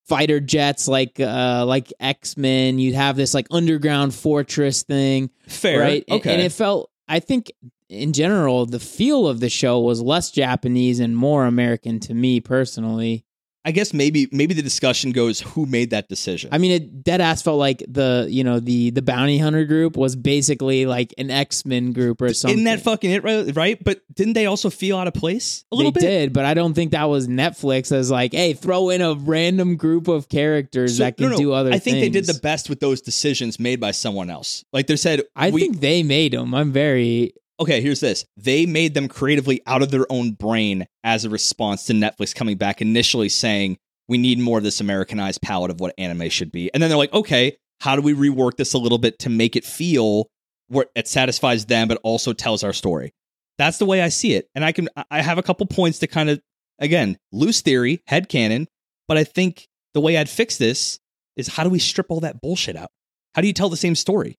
fighter 0.08 0.40
jets 0.40 0.88
like 0.88 1.20
uh 1.20 1.66
like 1.68 1.92
X 2.00 2.38
Men. 2.38 2.80
You'd 2.80 2.96
have 2.96 3.18
this 3.18 3.34
like 3.34 3.48
underground 3.52 4.16
fortress 4.16 4.84
thing 4.84 5.32
Fair. 5.48 5.82
right? 5.82 6.04
And- 6.08 6.20
Okay. 6.22 6.34
And, 6.34 6.42
it 6.42 6.52
felt, 6.54 6.90
I 7.10 7.20
think, 7.20 7.52
in 7.90 8.14
general, 8.14 8.66
the 8.66 8.80
feel 8.80 9.28
of 9.28 9.40
the 9.40 9.50
show 9.50 9.80
was 9.80 10.02
less 10.02 10.32
Japanese 10.32 11.00
and 11.00 11.16
more 11.16 11.46
American 11.46 12.00
to 12.02 12.14
me 12.14 12.40
personally. 12.40 13.24
I 13.66 13.72
guess 13.72 13.94
maybe 13.94 14.30
maybe 14.32 14.54
the 14.54 14.62
discussion 14.62 15.12
goes 15.12 15.42
who 15.42 15.66
made 15.66 15.90
that 15.90 16.08
decision. 16.08 16.52
I 16.54 16.58
mean, 16.58 16.72
it 16.72 17.04
dead 17.04 17.20
ass 17.20 17.42
felt 17.42 17.60
like 17.60 17.84
the 17.86 18.26
you 18.30 18.46
know 18.46 18.62
the 18.62 18.92
the 18.92 19.02
bounty 19.02 19.38
hunter 19.40 19.66
group 19.66 19.98
was 19.98 20.16
basically 20.16 20.86
like 20.86 21.14
an 21.18 21.30
X 21.30 21.66
Men 21.66 21.92
group 21.92 22.22
or 22.22 22.34
something. 22.34 22.60
Isn't 22.60 22.64
that 22.64 22.80
fucking 22.82 23.12
it, 23.12 23.26
right? 23.26 23.54
right? 23.58 23.84
But 23.84 24.00
didn't 24.16 24.34
they 24.36 24.46
also 24.46 24.70
feel 24.70 24.98
out 24.98 25.08
of 25.08 25.14
place 25.14 25.66
a 25.70 25.76
little 25.76 25.92
they 25.92 26.00
bit? 26.00 26.08
did, 26.08 26.34
but 26.34 26.46
I 26.46 26.54
don't 26.54 26.76
think 26.76 26.92
that 26.92 27.10
was 27.10 27.28
Netflix 27.28 27.92
as 27.92 28.10
like, 28.10 28.32
hey, 28.34 28.54
throw 28.54 28.90
in 28.90 29.02
a 29.02 29.16
random 29.16 29.76
group 29.76 30.08
of 30.08 30.30
characters 30.30 30.96
So- 30.96 31.04
that 31.04 31.18
can 31.18 31.26
no, 31.26 31.32
no, 31.32 31.38
do 31.38 31.52
other. 31.52 31.72
Things. 31.72 31.82
I 31.82 31.84
think 31.84 32.00
they 32.00 32.10
did 32.10 32.26
the 32.26 32.40
best 32.40 32.70
with 32.70 32.80
those 32.80 33.02
decisions 33.02 33.60
made 33.60 33.82
by 33.82 33.92
someone 33.92 34.30
else. 34.30 34.64
Like 34.72 34.88
they 34.88 34.96
said, 34.96 35.24
I 35.36 35.50
we- 35.50 35.60
think 35.60 35.82
they 35.82 36.04
made 36.04 36.32
them. 36.32 36.54
I'm 36.56 36.72
very 36.72 37.34
okay, 37.60 37.82
here's 37.82 38.00
this. 38.00 38.26
They 38.36 38.66
made 38.66 38.94
them 38.94 39.08
creatively 39.08 39.62
out 39.66 39.82
of 39.82 39.92
their 39.92 40.06
own 40.12 40.32
brain 40.32 40.88
as 41.04 41.26
a 41.26 41.30
response 41.30 41.86
to 41.86 41.94
Netflix 41.94 42.34
coming 42.34 42.58
back 42.58 42.82
initially 42.82 43.30
saying, 43.30 43.78
we 44.08 44.18
need 44.18 44.40
more 44.40 44.58
of 44.58 44.64
this 44.64 44.80
Americanized 44.80 45.42
palette 45.42 45.72
of 45.72 45.80
what 45.80 45.94
anime 45.98 46.30
should 46.30 46.52
be. 46.52 46.72
And 46.74 46.82
then 46.82 46.90
they're 46.90 46.98
like, 46.98 47.14
okay, 47.14 47.58
how 47.82 47.96
do 47.96 48.02
we 48.02 48.14
rework 48.14 48.58
this 48.58 48.74
a 48.74 48.78
little 48.78 48.98
bit 48.98 49.20
to 49.20 49.30
make 49.30 49.56
it 49.56 49.66
feel 49.66 50.30
where 50.70 50.86
it 50.96 51.08
satisfies 51.08 51.66
them, 51.66 51.88
but 51.88 52.00
also 52.04 52.34
tells 52.34 52.64
our 52.64 52.74
story? 52.74 53.14
That's 53.58 53.80
the 53.80 53.86
way 53.86 54.02
I 54.02 54.10
see 54.10 54.34
it. 54.34 54.48
And 54.56 54.64
I 54.64 54.72
can, 54.72 54.88
I 55.10 55.22
have 55.22 55.38
a 55.38 55.44
couple 55.44 55.66
points 55.66 56.00
to 56.00 56.08
kind 56.08 56.30
of, 56.30 56.40
again, 56.80 57.18
loose 57.32 57.62
theory, 57.62 58.02
head 58.08 58.30
canon, 58.30 58.68
but 59.08 59.18
I 59.18 59.24
think 59.24 59.68
the 59.94 60.02
way 60.02 60.18
I'd 60.18 60.30
fix 60.30 60.58
this 60.58 61.00
is 61.36 61.48
how 61.48 61.64
do 61.64 61.70
we 61.70 61.80
strip 61.80 62.08
all 62.10 62.20
that 62.22 62.42
bullshit 62.42 62.76
out? 62.76 62.92
How 63.36 63.42
do 63.42 63.48
you 63.48 63.54
tell 63.54 63.70
the 63.70 63.78
same 63.78 63.96
story? 63.96 64.38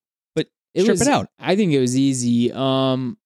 It 0.74 0.82
strip 0.82 0.94
was, 0.94 1.02
it 1.02 1.08
out. 1.08 1.28
I 1.38 1.56
think 1.56 1.72
it 1.72 1.80
was 1.80 1.96
easy. 1.96 2.52
Um, 2.52 3.16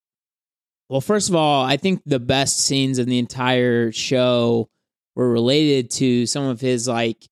well, 0.88 1.00
first 1.00 1.28
of 1.28 1.34
all, 1.34 1.64
I 1.64 1.76
think 1.76 2.02
the 2.04 2.20
best 2.20 2.58
scenes 2.58 2.98
of 2.98 3.06
the 3.06 3.18
entire 3.18 3.92
show 3.92 4.68
were 5.14 5.30
related 5.30 5.90
to 5.92 6.26
some 6.26 6.44
of 6.44 6.60
his 6.60 6.88
like 6.88 7.28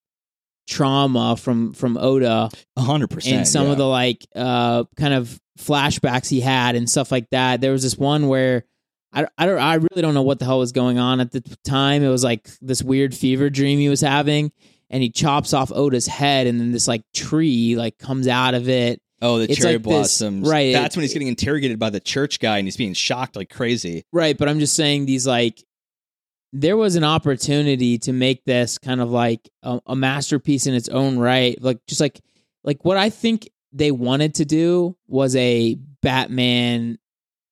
trauma 0.69 1.37
from 1.37 1.73
from 1.73 1.97
Oda 1.97 2.49
hundred 2.79 3.11
percent. 3.11 3.37
and 3.37 3.49
some 3.49 3.67
yeah. 3.67 3.73
of 3.73 3.79
the 3.79 3.87
like 3.87 4.25
uh 4.37 4.85
kind 4.97 5.13
of 5.13 5.39
flashbacks 5.59 6.29
he 6.29 6.41
had 6.41 6.77
and 6.77 6.89
stuff 6.89 7.11
like 7.13 7.29
that. 7.31 7.61
There 7.61 7.73
was 7.73 7.83
this 7.83 7.99
one 7.99 8.29
where 8.29 8.65
I, 9.13 9.27
I 9.37 9.47
don't 9.47 9.59
I 9.59 9.75
really 9.75 10.03
don't 10.03 10.15
know 10.15 10.23
what 10.23 10.39
the 10.39 10.45
hell 10.45 10.61
was 10.61 10.73
going 10.73 10.99
on 10.99 11.21
at 11.21 11.33
the 11.33 11.43
time. 11.65 12.03
It 12.03 12.09
was 12.09 12.25
like 12.25 12.49
this 12.61 12.83
weird 12.83 13.15
fever 13.15 13.51
dream 13.51 13.79
he 13.79 13.89
was 13.89 14.01
having, 14.01 14.53
and 14.89 15.03
he 15.03 15.11
chops 15.11 15.53
off 15.53 15.73
Oda's 15.73 16.07
head, 16.07 16.47
and 16.47 16.61
then 16.61 16.73
this 16.73 16.89
like 16.89 17.03
tree 17.13 17.77
like 17.77 17.99
comes 17.99 18.29
out 18.29 18.55
of 18.55 18.69
it. 18.69 19.03
Oh, 19.23 19.39
the 19.39 19.45
It's 19.51 19.59
cherry 19.59 19.75
like 19.75 19.83
this- 19.83 19.91
blossoms. 19.93 20.49
right, 20.49 20.73
That's 20.73 20.97
when 20.97 21.03
he's 21.03 21.13
getting 21.13 21.29
interrogated 21.29 21.79
by 21.79 21.91
the 21.91 22.01
church 22.01 22.41
guy 22.41 22.59
and 22.59 22.67
he's 22.67 22.77
being 22.77 22.95
shocked 22.95 23.37
like 23.37 23.51
crazy. 23.51 24.05
Right, 24.13 24.37
but 24.37 24.49
I'm 24.49 24.61
just 24.61 24.75
saying 24.75 25.07
these 25.07 25.27
like 25.27 25.63
there 26.53 26.77
was 26.77 26.97
an 26.97 27.05
opportunity 27.05 27.99
to 27.99 28.13
make 28.13 28.45
this 28.45 28.79
kind 28.79 29.01
of 29.01 29.11
like 29.11 29.49
a, 29.63 29.81
a 29.87 29.95
masterpiece 29.97 30.67
in 30.67 30.75
its 30.75 30.89
own 30.89 31.19
right. 31.19 31.61
Like 31.63 31.79
just 31.87 32.01
like 32.01 32.21
like 32.65 32.85
what 32.85 32.97
I 32.97 33.11
think 33.11 33.49
they 33.73 33.91
wanted 33.93 34.35
to 34.37 34.45
do 34.45 34.97
was 35.07 35.37
a 35.37 35.77
Batman 36.03 36.99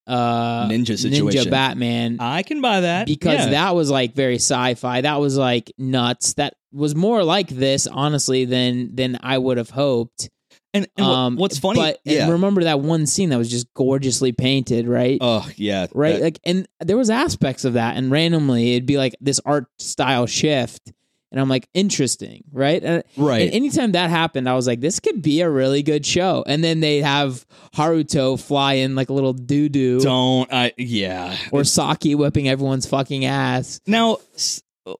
uh 0.07 0.69
Ninja 0.69 0.99
situation. 0.99 1.45
Ninja 1.45 1.51
Batman 1.51 2.17
I 2.19 2.43
can 2.43 2.61
buy 2.63 2.81
that. 2.81 3.07
because 3.07 3.39
yeah. 3.41 3.51
that 3.51 3.75
was 3.75 3.91
like 3.91 4.15
very 4.15 4.37
sci-fi. 4.37 5.03
That 5.03 5.21
was 5.21 5.37
like 5.37 5.71
nuts. 5.79 6.35
That 6.35 6.55
was 6.73 6.95
more 6.95 7.23
like 7.23 7.49
this 7.49 7.87
honestly 7.87 8.47
than 8.47 8.97
than 8.97 9.19
I 9.23 9.37
would 9.39 9.59
have 9.59 9.71
hoped. 9.71 10.31
And, 10.79 10.89
and 10.97 11.07
um 11.07 11.37
what's 11.37 11.59
funny? 11.59 11.81
but 11.81 11.99
yeah. 12.05 12.31
remember 12.31 12.65
that 12.65 12.81
one 12.81 13.07
scene 13.07 13.29
that 13.31 13.39
was 13.39 13.51
just 13.51 13.73
gorgeously 13.75 14.33
painted, 14.33 14.89
right? 14.89 15.19
oh 15.21 15.49
yeah. 15.57 15.87
right 15.95 16.15
that- 16.15 16.23
like 16.23 16.41
and 16.45 16.67
there 16.81 16.97
was 16.97 17.11
aspects 17.11 17.65
of 17.65 17.75
that 17.75 17.97
and 17.97 18.11
randomly 18.11 18.73
it'd 18.75 18.87
be 18.87 18.97
like 18.99 19.15
this 19.21 19.41
art 19.45 19.67
style 19.79 20.27
shift 20.27 20.93
and 21.31 21.39
i'm 21.39 21.49
like 21.51 21.69
interesting 21.75 22.43
right 22.53 22.83
and, 22.83 23.05
right. 23.19 23.43
and 23.43 23.53
anytime 23.53 23.93
that 23.93 24.09
happened 24.09 24.49
i 24.49 24.55
was 24.55 24.67
like 24.67 24.81
this 24.81 24.99
could 24.99 25.21
be 25.21 25.43
a 25.43 25.51
really 25.51 25.83
good 25.83 26.07
show 26.07 26.43
and 26.47 26.65
then 26.65 26.81
they 26.81 27.03
have 27.03 27.45
haruto 27.75 28.41
fly 28.41 28.75
in 28.75 28.95
like 28.95 29.11
a 29.11 29.13
little 29.13 29.35
doo-doo 29.35 30.01
Don't 30.01 30.51
I? 30.51 30.73
Yeah. 30.79 31.37
or 31.53 31.65
saki 31.65 32.15
whipping 32.15 32.49
everyone's 32.49 32.87
fucking 32.87 33.27
ass 33.27 33.79
Now, 33.87 34.19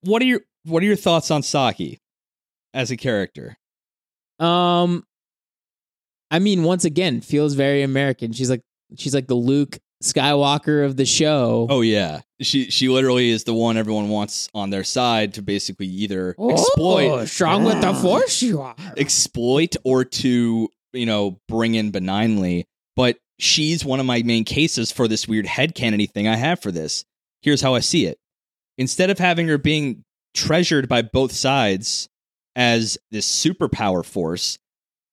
what 0.03 0.21
are 0.21 0.27
your 0.27 0.43
what 0.65 0.83
are 0.83 0.87
your 0.87 0.97
thoughts 0.97 1.31
on 1.31 1.43
Saki 1.43 1.99
as 2.75 2.91
a 2.91 2.97
character? 2.99 3.57
um 4.39 5.05
i 6.31 6.39
mean 6.39 6.63
once 6.63 6.85
again 6.85 7.21
feels 7.21 7.55
very 7.55 7.83
american. 7.83 8.33
She's 8.33 8.51
like 8.51 8.63
she's 8.97 9.15
like 9.15 9.27
the 9.27 9.35
luke 9.35 9.79
skywalker 10.03 10.85
of 10.85 10.97
the 10.97 11.05
show. 11.05 11.67
Oh 11.69 11.81
yeah, 11.81 12.21
she 12.41 12.71
she 12.71 12.89
literally 12.89 13.31
is 13.31 13.45
the 13.45 13.55
one 13.55 13.77
everyone 13.77 14.09
wants 14.09 14.49
on 14.55 14.71
their 14.71 14.85
side 14.85 15.35
to 15.35 15.43
basically 15.43 15.87
either 15.87 16.35
Oh, 16.39 16.51
exploit 16.53 17.27
strong 17.27 17.65
with 17.65 17.81
the 17.81 17.93
force 17.95 18.41
you 18.43 18.61
are. 18.61 18.77
exploit 18.97 19.75
or 19.85 20.05
to 20.05 20.69
you 20.93 21.07
know 21.07 21.39
bring 21.49 21.75
in 21.75 21.91
benignly. 21.91 22.65
But 22.97 23.19
she's 23.39 23.85
one 23.85 24.01
of 24.01 24.07
my 24.07 24.23
main 24.23 24.45
cases 24.45 24.91
for 24.93 25.07
this 25.09 25.29
weird 25.29 25.47
head 25.47 25.75
headcanony 25.75 26.11
thing 26.11 26.27
i 26.29 26.37
have 26.37 26.61
for 26.61 26.71
this. 26.73 27.05
Here's 27.43 27.61
how 27.63 27.75
i 27.75 27.81
see 27.81 28.07
it. 28.07 28.19
Instead 28.77 29.11
of 29.11 29.19
having 29.19 29.49
her 29.49 29.59
being 29.59 30.05
treasured 30.35 30.89
by 30.89 31.03
both 31.03 31.33
sides 31.33 32.09
as 32.55 32.99
this 33.11 33.27
superpower 33.31 34.05
force 34.05 34.59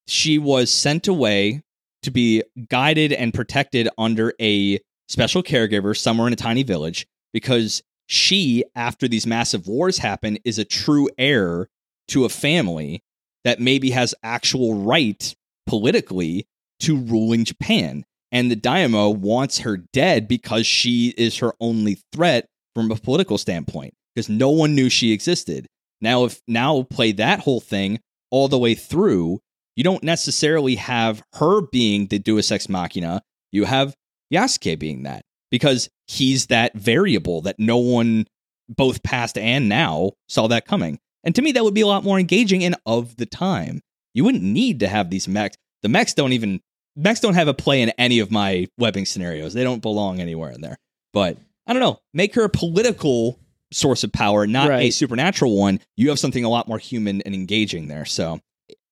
she 0.08 0.38
was 0.38 0.70
sent 0.72 1.08
away 1.08 1.62
to 2.04 2.12
be 2.12 2.44
guided 2.70 3.12
and 3.12 3.34
protected 3.34 3.90
under 3.98 4.34
a 4.40 4.80
special 5.08 5.42
caregiver 5.42 5.98
somewhere 5.98 6.28
in 6.28 6.34
a 6.34 6.38
tiny 6.38 6.64
village 6.64 7.08
because 7.34 7.82
she 8.08 8.64
after 8.76 9.08
these 9.08 9.26
massive 9.26 9.68
wars 9.68 9.98
happen 9.98 10.38
is 10.46 10.60
a 10.60 10.66
true 10.66 11.10
heir 11.18 11.68
to 12.08 12.26
a 12.26 12.30
family 12.30 13.02
that 13.44 13.60
maybe 13.60 13.92
has 13.92 14.14
actual 14.24 14.76
right 14.76 15.36
politically 15.66 16.46
to 16.80 16.98
ruling 16.98 17.46
Japan. 17.46 18.06
and 18.32 18.52
the 18.52 18.56
Daimyo 18.56 19.10
wants 19.12 19.60
her 19.60 19.78
dead 19.78 20.28
because 20.28 20.68
she 20.68 21.14
is 21.18 21.38
her 21.38 21.54
only 21.62 22.00
threat 22.12 22.48
from 22.74 22.92
a 22.92 22.96
political 22.96 23.38
standpoint 23.38 23.94
because 24.14 24.28
no 24.28 24.50
one 24.50 24.76
knew 24.76 24.90
she 24.90 25.14
existed. 25.14 25.68
Now, 26.02 26.26
if 26.26 26.42
now 26.48 26.84
play 26.84 27.14
that 27.14 27.40
whole 27.40 27.62
thing 27.62 28.00
all 28.32 28.48
the 28.48 28.58
way 28.58 28.76
through, 28.76 29.40
you 29.76 29.84
don't 29.84 30.04
necessarily 30.04 30.76
have 30.76 31.22
her 31.34 31.62
being 31.62 32.08
the 32.08 32.20
Deus 32.20 32.52
Ex 32.52 32.70
Machina. 32.70 33.22
You 33.52 33.66
have 33.66 33.96
Yasuke 34.34 34.80
being 34.80 35.04
that 35.04 35.24
because 35.52 35.90
he's 36.08 36.48
that 36.48 36.74
variable 36.76 37.42
that 37.42 37.60
no 37.60 37.78
one, 37.78 38.26
both 38.70 39.04
past 39.04 39.38
and 39.38 39.70
now, 39.70 40.14
saw 40.28 40.48
that 40.48 40.66
coming. 40.66 41.00
And 41.24 41.36
to 41.36 41.42
me, 41.42 41.52
that 41.54 41.64
would 41.64 41.74
be 41.74 41.82
a 41.82 41.88
lot 41.88 42.04
more 42.04 42.20
engaging 42.20 42.64
and 42.64 42.76
of 42.86 43.18
the 43.18 43.26
time. 43.26 43.82
You 44.14 44.24
wouldn't 44.24 44.44
need 44.44 44.80
to 44.80 44.88
have 44.88 45.10
these 45.10 45.28
mechs. 45.28 45.58
The 45.82 45.90
mechs 45.90 46.14
don't 46.14 46.34
even 46.34 46.62
mechs 46.96 47.20
don't 47.20 47.34
have 47.34 47.48
a 47.48 47.54
play 47.54 47.82
in 47.82 47.90
any 47.92 48.20
of 48.20 48.32
my 48.32 48.68
webbing 48.78 49.06
scenarios. 49.06 49.54
They 49.54 49.64
don't 49.64 49.82
belong 49.82 50.22
anywhere 50.22 50.52
in 50.52 50.62
there. 50.62 50.78
But 51.14 51.38
I 51.68 51.74
don't 51.74 51.82
know. 51.82 52.00
Make 52.14 52.36
her 52.36 52.44
a 52.44 52.50
political 52.50 53.40
source 53.72 54.04
of 54.04 54.14
power, 54.14 54.48
not 54.48 54.72
a 54.72 54.92
supernatural 54.92 55.58
one. 55.58 55.80
You 55.98 56.10
have 56.10 56.20
something 56.20 56.44
a 56.44 56.50
lot 56.50 56.68
more 56.68 56.78
human 56.78 57.22
and 57.24 57.36
engaging 57.36 57.88
there. 57.88 58.06
So 58.06 58.40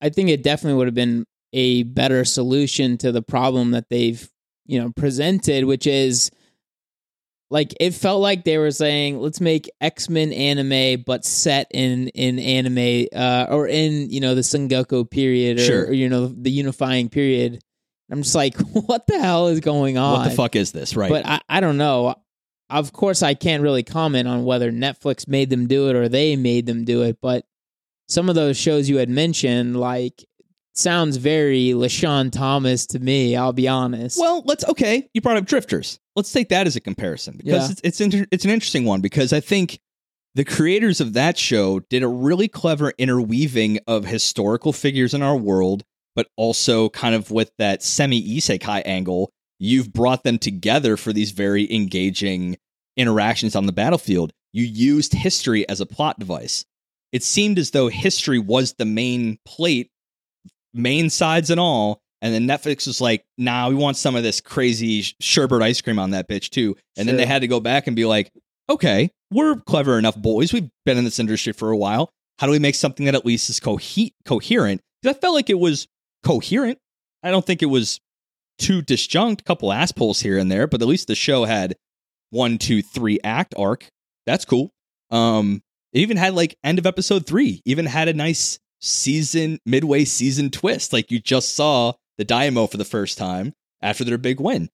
I 0.04 0.10
think 0.10 0.30
it 0.30 0.44
definitely 0.44 0.78
would 0.78 0.88
have 0.88 0.94
been 0.94 1.26
a 1.54 1.84
better 1.84 2.26
solution 2.26 2.98
to 3.00 3.12
the 3.12 3.22
problem 3.22 3.72
that 3.72 3.90
they've, 3.90 4.30
you 4.66 4.82
know, 4.82 4.92
presented, 4.96 5.64
which 5.64 5.88
is 5.88 6.30
like 7.50 7.74
it 7.80 7.92
felt 7.94 8.22
like 8.22 8.44
they 8.44 8.58
were 8.58 8.72
saying, 8.72 9.20
let's 9.20 9.40
make 9.40 9.70
X 9.80 10.10
Men 10.10 10.34
anime, 10.34 11.04
but 11.06 11.24
set 11.24 11.68
in 11.72 12.10
in 12.10 12.38
anime 12.40 13.08
uh, 13.16 13.46
or 13.50 13.68
in 13.68 14.10
you 14.10 14.20
know 14.20 14.36
the 14.36 14.42
Sengoku 14.42 15.10
period 15.10 15.60
or, 15.60 15.64
Sure. 15.64 15.86
or, 15.86 15.94
you 15.94 16.10
know 16.10 16.28
the 16.28 16.52
unifying 16.52 17.10
period. 17.10 17.62
I'm 18.12 18.24
just 18.24 18.36
like, 18.36 18.58
what 18.74 19.08
the 19.08 19.20
hell 19.20 19.48
is 19.48 19.62
going 19.62 19.98
on? 19.98 20.20
what 20.20 20.30
the 20.30 20.36
fuck 20.36 20.56
is 20.56 20.72
this? 20.72 20.96
Right. 20.96 21.10
But 21.10 21.26
I, 21.26 21.40
I 21.48 21.60
don't 21.62 21.78
know. 21.78 22.16
Of 22.70 22.92
course, 22.92 23.22
I 23.22 23.36
can't 23.36 23.62
really 23.62 23.84
comment 23.84 24.28
on 24.28 24.46
whether 24.46 24.72
Netflix 24.72 25.28
made 25.28 25.50
them 25.50 25.68
do 25.68 25.90
it 25.90 25.96
or 25.96 26.10
they 26.10 26.36
made 26.36 26.66
them 26.66 26.86
do 26.86 27.04
it. 27.04 27.20
But 27.22 27.46
some 28.08 28.30
of 28.30 28.36
those 28.36 28.58
shows 28.58 28.90
you 28.90 28.98
had 28.98 29.10
mentioned, 29.10 29.80
like, 29.80 30.26
sounds 30.76 31.18
very 31.18 31.70
LeSean 31.70 32.32
Thomas 32.32 32.86
to 32.88 33.00
me. 33.00 33.36
I'll 33.36 33.54
be 33.54 33.68
honest. 33.68 34.20
Well, 34.20 34.42
let's 34.46 34.66
okay. 34.66 35.08
You 35.14 35.22
brought 35.22 35.38
up 35.38 35.46
Drifters. 35.46 36.00
Let's 36.16 36.32
take 36.32 36.50
that 36.50 36.68
as 36.68 36.76
a 36.76 36.82
comparison 36.82 37.38
because 37.38 37.68
Yeah. 37.68 37.72
it's 37.72 37.82
it's, 37.84 38.02
inter- 38.02 38.26
it's 38.32 38.46
an 38.46 38.52
interesting 38.52 38.86
one 38.86 39.02
because 39.02 39.34
I 39.34 39.40
think 39.40 39.80
the 40.36 40.44
creators 40.44 41.00
of 41.00 41.14
that 41.14 41.38
show 41.38 41.80
did 41.92 42.02
a 42.02 42.08
really 42.08 42.48
clever 42.48 42.92
interweaving 42.98 43.80
of 43.88 44.06
historical 44.06 44.74
figures 44.74 45.14
in 45.14 45.22
our 45.22 45.38
world, 45.38 45.84
but 46.16 46.28
also 46.38 46.90
kind 46.90 47.14
of 47.14 47.30
with 47.30 47.52
that 47.60 47.84
semi 47.84 48.22
isekai 48.38 48.82
angle. 48.86 49.30
You've 49.60 49.94
brought 49.94 50.24
them 50.24 50.40
together 50.40 50.98
for 50.98 51.14
these 51.14 51.32
very 51.32 51.72
engaging 51.74 52.58
interactions 52.98 53.56
on 53.56 53.66
the 53.68 53.72
battlefield. 53.72 54.34
You 54.52 54.64
used 54.64 55.14
history 55.14 55.68
as 55.70 55.80
a 55.82 55.86
plot 55.86 56.20
device. 56.20 56.66
It 57.14 57.24
seemed 57.24 57.58
as 57.60 57.72
though 57.72 57.88
history 57.88 58.40
was 58.40 58.74
the 58.74 58.86
main 58.86 59.38
plate 59.46 59.90
main 60.74 61.10
sides 61.10 61.50
and 61.50 61.60
all. 61.60 62.02
And 62.22 62.34
then 62.34 62.48
Netflix 62.48 62.88
was 62.88 63.00
like, 63.02 63.24
nah, 63.38 63.70
we 63.70 63.76
want 63.76 63.98
some 63.98 64.16
of 64.16 64.24
this 64.24 64.42
crazy 64.42 65.06
sherbet 65.20 65.62
ice 65.62 65.82
cream 65.82 66.00
on 66.00 66.12
that 66.12 66.28
bitch 66.28 66.50
too. 66.50 66.76
And 66.98 67.08
then 67.08 67.16
they 67.18 67.26
had 67.26 67.42
to 67.42 67.48
go 67.48 67.60
back 67.60 67.86
and 67.88 67.96
be 67.96 68.06
like, 68.06 68.32
okay, 68.70 69.10
we're 69.30 69.56
clever 69.58 70.00
enough 70.00 70.16
boys. 70.18 70.54
We've 70.54 70.70
been 70.86 70.98
in 70.98 71.04
this 71.04 71.20
industry 71.20 71.54
for 71.54 71.70
a 71.72 71.78
while. 71.78 72.10
How 72.40 72.48
do 72.48 72.52
we 72.52 72.60
make 72.60 72.76
something 72.76 73.06
that 73.06 73.16
at 73.16 73.26
least 73.26 73.50
is 73.50 73.60
cohe- 73.60 74.12
coherent? 74.26 74.82
'Cause 75.04 75.16
I 75.16 75.20
felt 75.20 75.36
like 75.36 75.50
it 75.50 75.60
was 75.60 75.86
coherent. 76.24 76.80
I 77.24 77.30
don't 77.32 77.46
think 77.46 77.62
it 77.62 77.68
was 77.68 78.00
too 78.58 78.82
disjunct, 78.82 79.44
couple 79.44 79.74
ass 79.74 79.92
pulls 79.92 80.22
here 80.22 80.38
and 80.38 80.50
there, 80.52 80.66
but 80.66 80.82
at 80.82 80.88
least 80.88 81.08
the 81.08 81.16
show 81.16 81.44
had 81.46 81.76
one, 82.30 82.58
two, 82.58 82.82
three 82.82 83.20
act 83.24 83.54
arc. 83.58 83.88
That's 84.26 84.46
cool. 84.46 84.72
Um, 85.12 85.62
it 85.94 86.00
even 86.00 86.18
had 86.18 86.34
like 86.34 86.58
end 86.64 86.80
of 86.80 86.86
episode 86.86 87.26
three, 87.26 87.62
even 87.66 87.86
had 87.86 88.08
a 88.08 88.14
nice 88.14 88.60
season, 88.82 89.60
midway 89.66 90.04
season 90.06 90.50
twist. 90.50 90.92
Like 90.92 91.12
you 91.12 91.20
just 91.20 91.56
saw 91.56 91.94
the 92.18 92.26
Daimyo 92.26 92.68
for 92.68 92.78
the 92.78 92.86
first 92.86 93.18
time 93.18 93.54
after 93.82 94.04
their 94.04 94.18
big 94.18 94.40
win. 94.40 94.70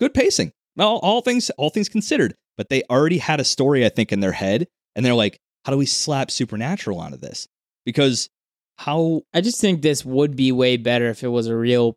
Good 0.00 0.12
pacing. 0.14 0.52
All, 0.78 0.98
all 0.98 1.20
things, 1.20 1.50
all 1.50 1.70
things 1.70 1.88
considered, 1.88 2.34
but 2.56 2.68
they 2.68 2.82
already 2.90 3.18
had 3.18 3.40
a 3.40 3.44
story, 3.44 3.86
I 3.86 3.88
think, 3.88 4.12
in 4.12 4.20
their 4.20 4.32
head, 4.32 4.66
and 4.96 5.06
they're 5.06 5.14
like, 5.14 5.38
how 5.64 5.72
do 5.72 5.78
we 5.78 5.86
slap 5.86 6.30
supernatural 6.30 6.98
onto 6.98 7.16
this? 7.16 7.46
Because 7.86 8.28
how 8.76 9.22
I 9.32 9.40
just 9.40 9.60
think 9.60 9.82
this 9.82 10.04
would 10.04 10.34
be 10.34 10.50
way 10.50 10.76
better 10.76 11.08
if 11.08 11.22
it 11.22 11.28
was 11.28 11.46
a 11.46 11.56
real 11.56 11.96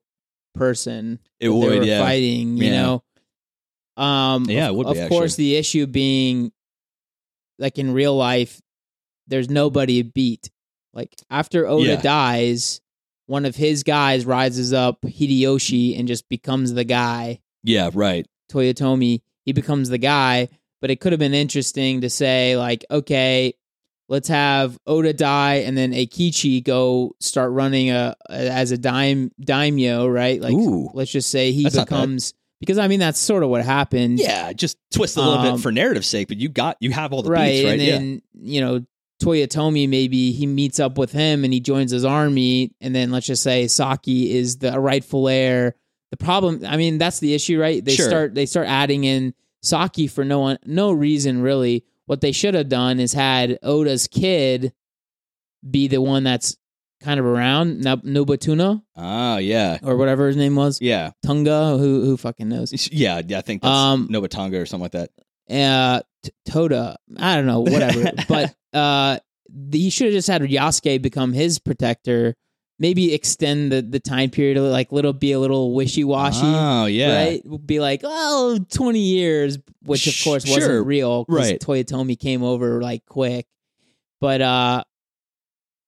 person. 0.54 1.20
it 1.40 1.50
would, 1.50 1.80
were 1.80 1.84
yeah. 1.84 2.00
fighting, 2.00 2.58
you 2.58 2.66
Yeah. 2.66 2.82
know. 2.82 3.04
Um, 4.04 4.46
Yeah, 4.48 4.66
of, 4.70 4.74
it 4.74 4.78
would 4.78 4.94
be, 4.94 5.00
of 5.00 5.10
course, 5.10 5.36
the 5.36 5.56
issue 5.56 5.88
being, 5.88 6.52
like 7.58 7.80
in 7.80 7.94
real 7.94 8.16
life, 8.16 8.62
there's 9.28 9.50
nobody 9.50 10.02
to 10.04 10.10
beat. 10.10 10.50
Like 10.94 11.16
after 11.30 11.68
Oda 11.68 11.92
Yeah. 11.92 12.02
dies, 12.02 12.82
one 13.26 13.46
of 13.46 13.56
his 13.56 13.84
guys 13.84 14.26
rises 14.26 14.74
up, 14.74 15.02
Hideyoshi, 15.02 15.98
and 16.00 16.08
just 16.08 16.28
becomes 16.30 16.74
the 16.74 16.84
guy. 16.86 17.40
Yeah, 17.64 17.90
right. 17.94 18.26
Toyotomi, 18.52 19.22
he 19.44 19.54
becomes 19.54 19.90
the 19.90 19.98
guy. 19.98 20.50
But 20.80 20.92
it 20.92 21.00
could 21.00 21.12
have 21.12 21.20
been 21.20 21.34
interesting 21.34 22.02
to 22.02 22.10
say, 22.10 22.56
like, 22.56 22.86
okay, 22.92 23.54
let's 24.10 24.28
have 24.28 24.78
Oda 24.86 25.12
die, 25.12 25.56
and 25.56 25.76
then 25.76 25.92
Akechi 25.92 26.64
go 26.64 27.16
start 27.20 27.52
running 27.52 27.90
a, 27.90 28.16
a 28.30 28.34
as 28.52 28.72
a 28.72 28.78
daim 28.78 29.32
daimyo, 29.40 30.08
right? 30.08 30.40
Like, 30.40 30.54
Ooh. 30.54 30.90
let's 30.94 31.12
just 31.12 31.30
say 31.30 31.52
he 31.52 31.64
That's 31.64 31.76
not 31.76 31.90
bad. 31.90 31.96
becomes 31.96 32.34
because 32.60 32.78
I 32.78 32.88
mean 32.88 33.00
that's 33.00 33.20
sort 33.20 33.42
of 33.44 33.50
what 33.50 33.66
happened, 33.66 34.20
Yeah, 34.20 34.54
just 34.54 34.78
twist 34.92 35.18
a 35.18 35.22
little 35.22 35.40
Um, 35.40 35.56
bit 35.56 35.62
for 35.64 35.72
narrative 35.72 36.06
sake, 36.06 36.28
but 36.28 36.38
you 36.38 36.48
got 36.48 36.78
you 36.80 36.92
have 36.92 37.12
all 37.12 37.24
the 37.24 37.30
right? 37.32 37.52
beats, 37.54 37.66
right? 37.66 37.72
And 37.80 37.82
then 37.82 38.22
you 38.40 38.62
know 38.62 38.86
Toyotomi 39.22 39.90
maybe 39.90 40.32
he 40.32 40.46
meets 40.46 40.80
up 40.80 40.98
with 40.98 41.12
him 41.12 41.44
and 41.44 41.52
he 41.54 41.60
joins 41.60 41.92
his 41.92 42.06
army, 42.06 42.74
and 42.82 42.96
then 42.96 43.12
let's 43.12 43.26
just 43.26 43.44
say 43.44 43.68
Saki 43.68 44.36
is 44.38 44.58
the 44.58 44.80
rightful 44.80 45.28
heir. 45.28 45.76
The 46.12 46.18
problem, 46.18 46.64
I 46.66 46.78
mean, 46.78 46.98
that's 47.00 47.20
the 47.20 47.34
issue, 47.34 47.60
right? 47.60 47.84
They 47.84 47.96
Sure. 47.96 48.08
start 48.08 48.36
they 48.36 48.46
start 48.46 48.68
adding 48.68 49.04
in 49.04 49.34
Saki 49.64 50.08
for 50.08 50.24
no 50.24 50.40
one, 50.40 50.58
no 50.66 50.92
reason 50.92 51.42
really. 51.42 51.84
What 52.06 52.22
they 52.22 52.32
should 52.32 52.54
have 52.54 52.70
done 52.70 53.00
is 53.00 53.12
had 53.12 53.60
Oda's 53.64 54.08
kid 54.08 54.72
be 55.70 55.88
the 55.88 56.00
one 56.02 56.24
that's 56.24 56.56
kind 57.02 57.20
of 57.20 57.26
around 57.26 57.82
Nab- 57.82 58.04
Nobutuno. 58.04 58.82
Ah, 58.96 59.38
yeah. 59.38 59.78
or 59.84 59.98
whatever 59.98 60.28
his 60.28 60.36
name 60.38 60.56
was, 60.56 60.80
Yeah. 60.82 61.12
Tunga. 61.26 61.78
Who 61.78 62.06
who 62.06 62.18
fucking 62.18 62.48
knows? 62.48 62.72
Yeah, 62.92 63.22
yeah, 63.28 63.40
I 63.40 63.42
think 63.42 63.62
that's 63.64 63.76
Um, 63.76 64.08
Nobutonga 64.10 64.62
or 64.62 64.66
something 64.66 64.84
like 64.84 64.92
that. 64.94 65.10
uh 65.50 66.02
T- 66.24 66.32
Toda. 66.46 66.98
I 67.18 67.36
don't 67.36 67.46
know, 67.46 67.60
whatever. 67.62 68.12
but 68.30 68.56
uh 68.78 69.20
he 69.72 69.90
should 69.90 70.08
have 70.08 70.14
just 70.14 70.28
had 70.28 70.42
Yasuke 70.42 71.02
become 71.02 71.34
his 71.34 71.60
protector. 71.60 72.36
Maybe 72.80 73.12
extend 73.14 73.72
the, 73.72 73.82
the 73.82 74.00
time 74.00 74.30
period, 74.30 74.60
like 74.62 74.92
little 74.92 75.14
be 75.14 75.32
a 75.32 75.40
little 75.40 75.74
wishy 75.74 76.04
washy, 76.04 76.42
Oh, 76.46 76.86
yeah. 76.86 77.16
right? 77.24 77.42
Be 77.66 77.80
like, 77.80 78.02
oh, 78.04 78.60
20 78.72 79.00
years, 79.00 79.58
which 79.84 80.06
of 80.06 80.14
course 80.24 80.46
sure. 80.46 80.56
wasn't 80.58 80.86
real. 80.86 81.26
Right. 81.28 81.60
Toyotomi 81.60 82.20
came 82.20 82.44
over 82.44 82.80
like 82.80 83.04
quick, 83.08 83.48
but 84.22 84.42
uh, 84.42 84.84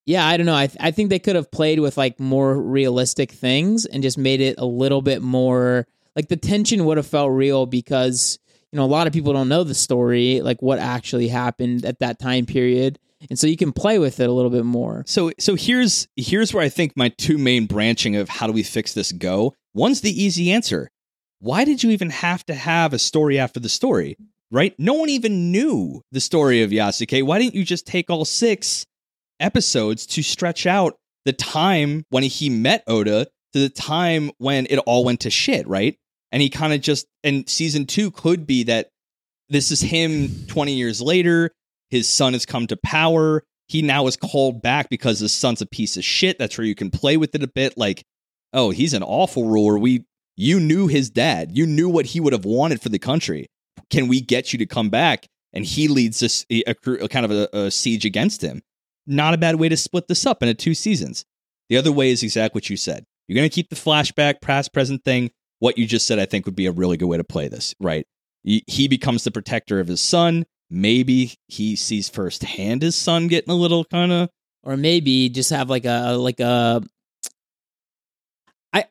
yeah, 0.06 0.26
I 0.26 0.36
don't 0.36 0.46
know. 0.46 0.56
I 0.56 0.66
th- 0.66 0.78
I 0.80 0.90
think 0.90 1.10
they 1.10 1.20
could 1.20 1.36
have 1.36 1.50
played 1.52 1.78
with 1.78 1.96
like 1.96 2.18
more 2.18 2.60
realistic 2.60 3.30
things 3.30 3.86
and 3.86 4.02
just 4.02 4.18
made 4.18 4.40
it 4.40 4.56
a 4.58 4.64
little 4.66 5.02
bit 5.02 5.22
more 5.22 5.86
like 6.16 6.26
the 6.28 6.36
tension 6.36 6.84
would 6.86 6.96
have 6.96 7.06
felt 7.06 7.30
real 7.30 7.66
because 7.66 8.40
you 8.72 8.76
know 8.78 8.84
a 8.84 8.86
lot 8.86 9.06
of 9.06 9.12
people 9.12 9.32
don't 9.32 9.48
know 9.48 9.64
the 9.64 9.74
story, 9.74 10.40
like 10.40 10.62
what 10.62 10.78
actually 10.78 11.28
happened 11.28 11.84
at 11.84 11.98
that 12.00 12.18
time 12.18 12.46
period, 12.46 12.98
and 13.28 13.38
so 13.38 13.46
you 13.46 13.56
can 13.56 13.72
play 13.72 13.98
with 13.98 14.20
it 14.20 14.28
a 14.28 14.32
little 14.32 14.50
bit 14.50 14.64
more. 14.64 15.04
So 15.06 15.32
so 15.38 15.54
here's 15.54 16.08
here's 16.16 16.54
where 16.54 16.64
I 16.64 16.68
think 16.68 16.92
my 16.96 17.08
two 17.08 17.38
main 17.38 17.66
branching 17.66 18.16
of 18.16 18.28
how 18.28 18.46
do 18.46 18.52
we 18.52 18.62
fix 18.62 18.94
this 18.94 19.12
go. 19.12 19.54
One's 19.74 20.00
the 20.00 20.22
easy 20.22 20.50
answer. 20.52 20.90
Why 21.40 21.64
did 21.64 21.82
you 21.82 21.90
even 21.90 22.10
have 22.10 22.44
to 22.46 22.54
have 22.54 22.92
a 22.92 22.98
story 22.98 23.38
after 23.38 23.60
the 23.60 23.68
story? 23.68 24.16
Right? 24.52 24.74
No 24.78 24.94
one 24.94 25.08
even 25.08 25.52
knew 25.52 26.02
the 26.10 26.20
story 26.20 26.62
of 26.62 26.70
Yasuke. 26.70 27.22
Why 27.22 27.38
didn't 27.38 27.54
you 27.54 27.64
just 27.64 27.86
take 27.86 28.10
all 28.10 28.24
six 28.24 28.84
episodes 29.38 30.06
to 30.06 30.22
stretch 30.22 30.66
out 30.66 30.96
the 31.24 31.32
time 31.32 32.04
when 32.10 32.24
he 32.24 32.50
met 32.50 32.82
Oda 32.86 33.26
to 33.52 33.58
the 33.58 33.68
time 33.68 34.30
when 34.38 34.66
it 34.70 34.78
all 34.78 35.04
went 35.04 35.20
to 35.20 35.30
shit, 35.30 35.66
right? 35.68 35.96
And 36.32 36.42
he 36.42 36.48
kind 36.48 36.72
of 36.72 36.80
just 36.80 37.06
and 37.24 37.48
season 37.48 37.86
2 37.86 38.10
could 38.12 38.46
be 38.46 38.64
that 38.64 38.88
this 39.48 39.70
is 39.70 39.80
him 39.80 40.46
20 40.46 40.74
years 40.74 41.02
later 41.02 41.50
his 41.90 42.08
son 42.08 42.32
has 42.32 42.46
come 42.46 42.66
to 42.68 42.76
power. 42.76 43.42
He 43.66 43.82
now 43.82 44.06
is 44.06 44.16
called 44.16 44.62
back 44.62 44.88
because 44.88 45.20
his 45.20 45.32
son's 45.32 45.60
a 45.60 45.66
piece 45.66 45.96
of 45.96 46.04
shit. 46.04 46.38
That's 46.38 46.56
where 46.56 46.66
you 46.66 46.74
can 46.74 46.90
play 46.90 47.16
with 47.16 47.34
it 47.34 47.42
a 47.42 47.48
bit. 47.48 47.76
Like, 47.76 48.04
oh, 48.52 48.70
he's 48.70 48.94
an 48.94 49.02
awful 49.02 49.46
ruler. 49.46 49.78
We, 49.78 50.06
you 50.36 50.58
knew 50.58 50.86
his 50.86 51.10
dad. 51.10 51.56
You 51.56 51.66
knew 51.66 51.88
what 51.88 52.06
he 52.06 52.20
would 52.20 52.32
have 52.32 52.44
wanted 52.44 52.80
for 52.80 52.88
the 52.88 52.98
country. 52.98 53.48
Can 53.90 54.08
we 54.08 54.20
get 54.20 54.52
you 54.52 54.58
to 54.60 54.66
come 54.66 54.88
back? 54.88 55.26
And 55.52 55.64
he 55.64 55.88
leads 55.88 56.20
this 56.20 56.46
a, 56.50 56.62
a, 56.66 56.74
a 57.04 57.08
kind 57.08 57.24
of 57.24 57.32
a, 57.32 57.48
a 57.52 57.70
siege 57.70 58.04
against 58.04 58.42
him. 58.42 58.62
Not 59.06 59.34
a 59.34 59.38
bad 59.38 59.56
way 59.56 59.68
to 59.68 59.76
split 59.76 60.06
this 60.06 60.24
up 60.26 60.42
into 60.42 60.54
two 60.54 60.74
seasons. 60.74 61.24
The 61.68 61.76
other 61.76 61.92
way 61.92 62.10
is 62.10 62.22
exactly 62.22 62.56
what 62.56 62.70
you 62.70 62.76
said. 62.76 63.04
You're 63.26 63.36
going 63.36 63.48
to 63.48 63.54
keep 63.54 63.68
the 63.68 63.76
flashback, 63.76 64.40
past, 64.40 64.72
present 64.72 65.04
thing. 65.04 65.30
What 65.60 65.78
you 65.78 65.86
just 65.86 66.06
said, 66.06 66.18
I 66.18 66.26
think 66.26 66.44
would 66.46 66.56
be 66.56 66.66
a 66.66 66.72
really 66.72 66.96
good 66.96 67.06
way 67.06 67.16
to 67.16 67.24
play 67.24 67.48
this. 67.48 67.74
Right, 67.80 68.06
he, 68.42 68.88
becomes 68.88 69.24
the 69.24 69.30
protector 69.30 69.80
of 69.80 69.86
his 69.88 70.00
son. 70.00 70.44
Maybe 70.68 71.34
he 71.48 71.76
sees 71.76 72.08
firsthand 72.08 72.82
his 72.82 72.94
son 72.96 73.28
getting 73.28 73.50
a 73.50 73.56
little 73.56 73.84
kind 73.84 74.12
of 74.12 74.30
or 74.62 74.76
maybe 74.76 75.28
just 75.28 75.50
have 75.50 75.70
like 75.70 75.84
a 75.84 76.12
like 76.12 76.40
a 76.40 76.82
I 78.72 78.84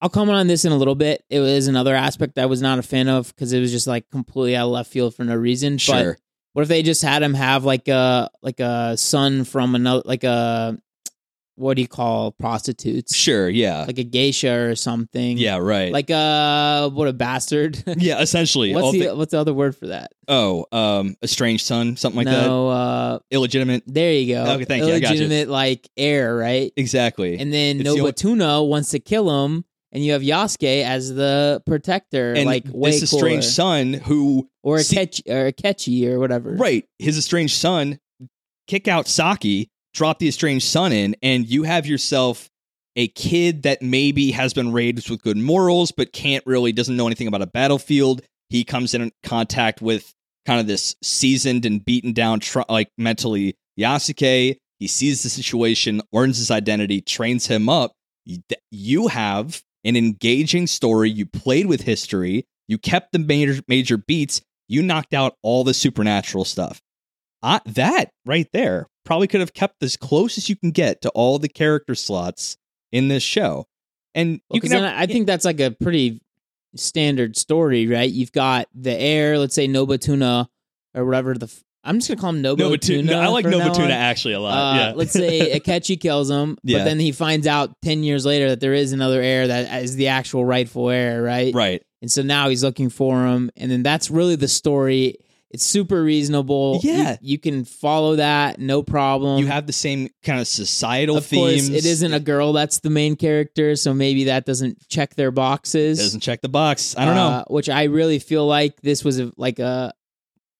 I'll 0.00 0.08
comment 0.08 0.38
on 0.38 0.46
this 0.46 0.64
in 0.64 0.72
a 0.72 0.76
little 0.76 0.94
bit. 0.94 1.24
It 1.30 1.40
was 1.40 1.68
another 1.68 1.94
aspect 1.94 2.38
I 2.38 2.46
was 2.46 2.62
not 2.62 2.78
a 2.78 2.82
fan 2.82 3.08
of 3.08 3.28
because 3.28 3.52
it 3.52 3.60
was 3.60 3.70
just 3.70 3.86
like 3.86 4.10
completely 4.10 4.56
out 4.56 4.66
of 4.66 4.72
left 4.72 4.90
field 4.90 5.14
for 5.14 5.24
no 5.24 5.34
reason. 5.34 5.78
sure. 5.78 6.14
But 6.14 6.20
what 6.52 6.62
if 6.62 6.68
they 6.68 6.82
just 6.82 7.02
had 7.02 7.22
him 7.22 7.34
have 7.34 7.64
like 7.64 7.86
a 7.88 8.30
like 8.42 8.60
a 8.60 8.96
son 8.96 9.44
from 9.44 9.74
another 9.74 10.02
like 10.04 10.24
a 10.24 10.78
what 11.56 11.74
do 11.74 11.82
you 11.82 11.88
call 11.88 12.32
prostitutes? 12.32 13.14
Sure, 13.14 13.48
yeah, 13.48 13.84
Like 13.86 13.98
a 13.98 14.04
geisha 14.04 14.52
or 14.68 14.76
something. 14.76 15.38
yeah, 15.38 15.56
right. 15.56 15.92
Like 15.92 16.10
uh 16.10 16.88
what 16.90 17.08
a 17.08 17.12
bastard. 17.12 17.82
yeah, 17.98 18.20
essentially. 18.20 18.74
what's 18.74 18.92
the 18.92 19.00
thi- 19.06 19.12
what's 19.12 19.30
the 19.32 19.38
other 19.40 19.54
word 19.54 19.74
for 19.76 19.88
that? 19.88 20.12
oh, 20.28 20.66
um, 20.72 21.16
estranged 21.22 21.64
son, 21.64 21.96
something 21.96 22.16
like 22.18 22.26
that. 22.26 22.46
no, 22.46 22.68
uh 22.68 23.18
Illegitimate. 23.30 23.82
there 23.86 24.12
you 24.12 24.34
go. 24.34 24.44
Okay, 24.54 24.64
thank 24.64 24.84
you. 24.84 24.92
I 24.94 25.00
got 25.00 25.14
you. 25.14 25.22
Illegitimate 25.22 25.48
like 25.48 25.88
heir, 25.96 26.36
right? 26.36 26.72
Exactly. 26.76 27.38
And 27.38 27.52
then 27.52 27.76
It's 27.80 27.84
the 27.84 27.90
only- 27.90 28.68
wants 28.68 28.90
to 28.90 28.98
kill 28.98 29.44
him, 29.44 29.64
and 29.92 30.04
you 30.04 30.12
have 30.12 30.22
Yasuke 30.22 30.82
as 30.84 31.14
the 31.14 31.62
protector, 31.66 32.32
and 32.34 32.44
like 32.46 32.64
way 32.68 32.90
this 32.90 33.04
estranged 33.04 33.44
cooler. 33.56 33.82
son 33.82 33.92
who 33.94 34.48
or 34.62 34.76
a 34.76 34.80
see- 34.80 34.96
catchy 34.96 35.22
or 35.28 35.46
a 35.46 35.52
catchy 35.52 36.08
or 36.08 36.18
whatever. 36.18 36.54
right 36.56 36.84
his 36.98 37.16
estranged 37.16 37.54
son 37.56 37.98
kick 38.66 38.88
out 38.88 39.06
saki 39.06 39.70
drop 39.96 40.18
the 40.18 40.28
estranged 40.28 40.66
son 40.66 40.92
in 40.92 41.16
and 41.22 41.48
you 41.48 41.62
have 41.64 41.86
yourself 41.86 42.48
a 42.96 43.08
kid 43.08 43.62
that 43.64 43.82
maybe 43.82 44.30
has 44.30 44.52
been 44.54 44.70
raised 44.72 45.10
with 45.10 45.22
good 45.22 45.36
morals 45.38 45.90
but 45.90 46.12
can't 46.12 46.46
really 46.46 46.70
doesn't 46.70 46.96
know 46.96 47.06
anything 47.06 47.26
about 47.26 47.42
a 47.42 47.46
battlefield. 47.46 48.22
He 48.50 48.62
comes 48.62 48.94
in 48.94 49.10
contact 49.22 49.80
with 49.82 50.12
kind 50.44 50.60
of 50.60 50.66
this 50.66 50.94
seasoned 51.02 51.64
and 51.66 51.84
beaten 51.84 52.12
down 52.12 52.40
like 52.68 52.90
mentally 52.98 53.56
yasuke. 53.78 54.56
He 54.78 54.86
sees 54.86 55.22
the 55.22 55.30
situation 55.30 56.02
learns 56.12 56.36
his 56.36 56.50
identity 56.50 57.00
trains 57.00 57.46
him 57.46 57.68
up. 57.68 57.92
You- 58.24 58.42
you 58.70 59.08
have 59.08 59.62
an 59.84 59.96
engaging 59.96 60.66
story. 60.66 61.10
You 61.10 61.24
played 61.26 61.66
with 61.66 61.82
history. 61.82 62.44
You 62.68 62.76
kept 62.76 63.12
the 63.12 63.18
major 63.18 63.62
major 63.66 63.96
beats. 63.96 64.42
You 64.68 64.82
knocked 64.82 65.14
out 65.14 65.36
all 65.42 65.64
the 65.64 65.72
supernatural 65.74 66.44
stuff. 66.44 66.80
I, 67.42 67.60
that 67.66 68.10
right 68.26 68.48
there 68.52 68.88
probably 69.06 69.26
could 69.28 69.40
have 69.40 69.54
kept 69.54 69.82
as 69.82 69.96
close 69.96 70.36
as 70.36 70.50
you 70.50 70.56
can 70.56 70.70
get 70.72 71.00
to 71.02 71.08
all 71.10 71.38
the 71.38 71.48
character 71.48 71.94
slots 71.94 72.58
in 72.92 73.08
this 73.08 73.22
show. 73.22 73.66
And 74.14 74.40
Well, 74.50 74.56
you 74.56 74.60
can 74.60 74.72
have, 74.72 74.82
I 74.84 75.06
think 75.06 75.26
that's 75.26 75.44
like 75.44 75.60
a 75.60 75.70
pretty 75.70 76.20
standard 76.74 77.36
story, 77.36 77.86
right? 77.86 78.10
You've 78.10 78.32
got 78.32 78.68
the 78.74 78.92
heir, 78.92 79.38
let's 79.38 79.54
say 79.54 79.68
Nobatuna 79.68 80.48
or 80.94 81.04
whatever 81.04 81.34
the. 81.34 81.46
F- 81.46 81.62
I'm 81.84 81.98
just 82.00 82.08
gonna 82.08 82.20
call 82.20 82.30
him 82.30 82.42
Nobatuna. 82.42 83.04
Nobatuna. 83.04 83.14
I 83.14 83.28
like 83.28 83.44
Nobatuna 83.46 83.90
actually 83.90 84.34
a 84.34 84.40
lot. 84.40 84.56
Uh, 84.58 84.78
yeah. 84.78 84.92
let's 84.96 85.12
say 85.12 85.56
Akechi 85.60 86.00
kills 86.00 86.28
him, 86.28 86.58
Yeah. 86.64 86.78
but 86.78 86.84
then 86.84 86.98
he 86.98 87.12
finds 87.12 87.46
out 87.46 87.76
ten 87.82 88.02
years 88.02 88.26
later 88.26 88.48
that 88.50 88.60
there 88.60 88.74
is 88.74 88.92
another 88.92 89.22
heir 89.22 89.46
that 89.46 89.82
is 89.84 89.94
the 89.94 90.08
actual 90.08 90.44
rightful 90.44 90.90
heir, 90.90 91.22
right? 91.22 91.54
right. 91.54 91.82
And 92.02 92.10
so 92.10 92.22
now 92.22 92.48
he's 92.48 92.64
looking 92.64 92.88
for 92.90 93.24
him, 93.26 93.50
and 93.56 93.70
then 93.70 93.82
that's 93.84 94.10
really 94.10 94.34
the 94.36 94.48
story. 94.48 95.16
It's 95.56 95.64
super 95.64 96.02
reasonable. 96.02 96.80
Yeah. 96.82 97.16
you, 97.22 97.38
can 97.38 97.64
follow 97.64 98.16
that, 98.16 98.58
no 98.58 98.82
problem. 98.82 99.38
You 99.38 99.46
have 99.46 99.66
the 99.66 99.72
same 99.72 100.10
kind 100.22 100.38
of 100.38 100.46
societal 100.46 101.16
of 101.16 101.24
themes. 101.24 101.70
course, 101.70 101.78
it 101.78 101.86
isn't 101.86 102.12
a 102.12 102.20
girl 102.20 102.52
that's 102.52 102.80
the 102.80 102.90
main 102.90 103.16
character, 103.16 103.74
so 103.74 103.94
maybe 103.94 104.24
that 104.24 104.44
doesn't 104.44 104.86
check 104.88 105.14
their 105.14 105.30
boxes. 105.30 105.98
doesn't 105.98 106.20
check 106.20 106.42
the 106.42 106.50
box. 106.50 106.94
I 106.96 107.06
don't 107.06 107.14
know. 107.14 107.28
Uh, 107.28 107.44
which 107.48 107.70
I 107.70 107.84
really 107.84 108.18
feel 108.18 108.46
like 108.46 108.80
this 108.82 109.02
was 109.02 109.18
a, 109.18 109.32
like 109.38 109.58
a 109.58 109.94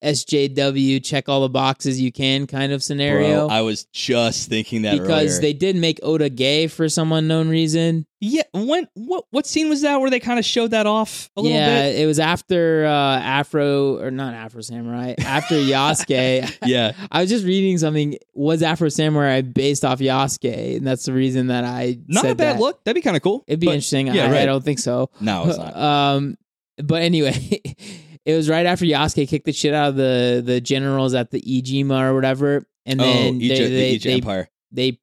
SJW 0.04 1.02
check 1.04 1.28
all 1.28 1.40
the 1.42 1.48
boxes 1.48 2.00
you 2.00 2.12
can 2.12 2.46
kind 2.46 2.72
of 2.72 2.82
scenario. 2.82 3.46
Bro, 3.48 3.56
I 3.56 3.62
was 3.62 3.84
just 3.92 4.48
thinking 4.48 4.82
that 4.82 4.92
because 5.00 5.38
earlier. 5.38 5.40
they 5.40 5.52
did 5.52 5.76
make 5.76 5.98
Oda 6.02 6.28
gay 6.28 6.66
for 6.66 6.88
some 6.88 7.12
unknown 7.12 7.48
reason. 7.48 8.06
yeah. 8.20 8.42
When 8.52 8.88
what 8.94 9.24
what 9.30 9.46
scene 9.46 9.68
was 9.68 9.82
that 9.82 10.00
where 10.00 10.10
they 10.10 10.20
kind 10.20 10.38
of 10.38 10.44
showed 10.44 10.72
that 10.72 10.86
off 10.86 11.30
a 11.36 11.40
little 11.40 11.56
bit? 11.56 11.60
yeah, 11.60 11.82
bit? 11.92 12.00
it 12.00 12.06
was 12.06 12.18
after 12.20 12.84
uh, 12.86 13.18
Afro 13.20 13.98
or 14.00 14.10
not 14.10 14.34
Afro 14.34 14.60
Samurai 14.60 15.14
after 15.18 15.54
Yasuke. 15.56 16.56
Yeah. 16.64 16.92
I 17.10 17.20
was 17.22 17.30
just 17.30 17.44
reading 17.44 17.78
something. 17.78 18.16
Was 18.34 18.62
Afro 18.62 18.88
Samurai 18.90 19.40
based 19.42 19.84
off 19.84 19.98
Yasuke, 20.00 20.76
and 20.76 20.86
that's 20.86 21.04
the 21.06 21.12
reason 21.12 21.46
that 21.48 21.64
I 21.64 21.98
Not 22.06 22.22
said 22.22 22.30
a 22.32 22.34
bad 22.34 22.56
that. 22.56 22.60
look. 22.60 22.84
That'd 22.84 22.94
be 22.96 23.02
kind 23.02 23.16
of 23.16 23.22
cool. 23.22 23.44
It'd 23.46 23.60
be 23.60 23.66
But- 23.66 23.72
interesting. 23.76 24.08
yeah, 24.08 24.26
I, 24.26 24.30
right. 24.30 24.42
I 24.42 24.46
don't 24.46 24.64
think 24.64 24.78
so. 24.78 25.10
No, 25.20 25.48
it's 25.48 25.58
not. 25.58 25.76
um, 26.16 26.36
but 26.82 27.00
anyway, 27.02 27.32
it 28.26 28.34
was 28.34 28.48
right 28.50 28.66
after 28.66 28.84
Yasuke 28.84 29.28
kicked 29.28 29.46
the 29.46 29.52
shit 29.52 29.72
out 29.72 29.90
of 29.90 29.96
the 29.96 30.42
the 30.44 30.60
generals 30.60 31.14
at 31.14 31.30
the 31.30 31.40
Ijima 31.40 32.10
or 32.10 32.14
whatever, 32.14 32.66
and 32.84 33.00
oh, 33.00 33.04
then 33.04 33.40
Egypt, 33.40 33.58
they, 33.58 33.64
the 33.68 33.70
they, 33.76 33.90
Egypt 33.90 34.04
they, 34.04 34.14
Empire. 34.14 34.48
they 34.72 35.00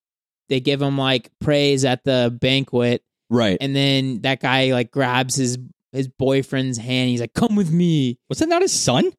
they 0.49 0.59
give 0.59 0.81
him 0.81 0.97
like 0.97 1.31
praise 1.39 1.85
at 1.85 2.03
the 2.03 2.37
banquet, 2.39 3.01
Right. 3.29 3.57
and 3.59 3.75
then 3.75 4.21
that 4.21 4.41
guy 4.41 4.73
like 4.73 4.91
grabs 4.91 5.35
his 5.35 5.57
his 5.93 6.09
boyfriend's 6.09 6.77
hand. 6.77 7.09
He's 7.09 7.21
like, 7.21 7.33
"Come 7.33 7.55
with 7.55 7.71
me." 7.71 8.19
Was 8.29 8.39
that 8.39 8.49
not 8.49 8.61
his 8.61 8.73
son? 8.73 9.11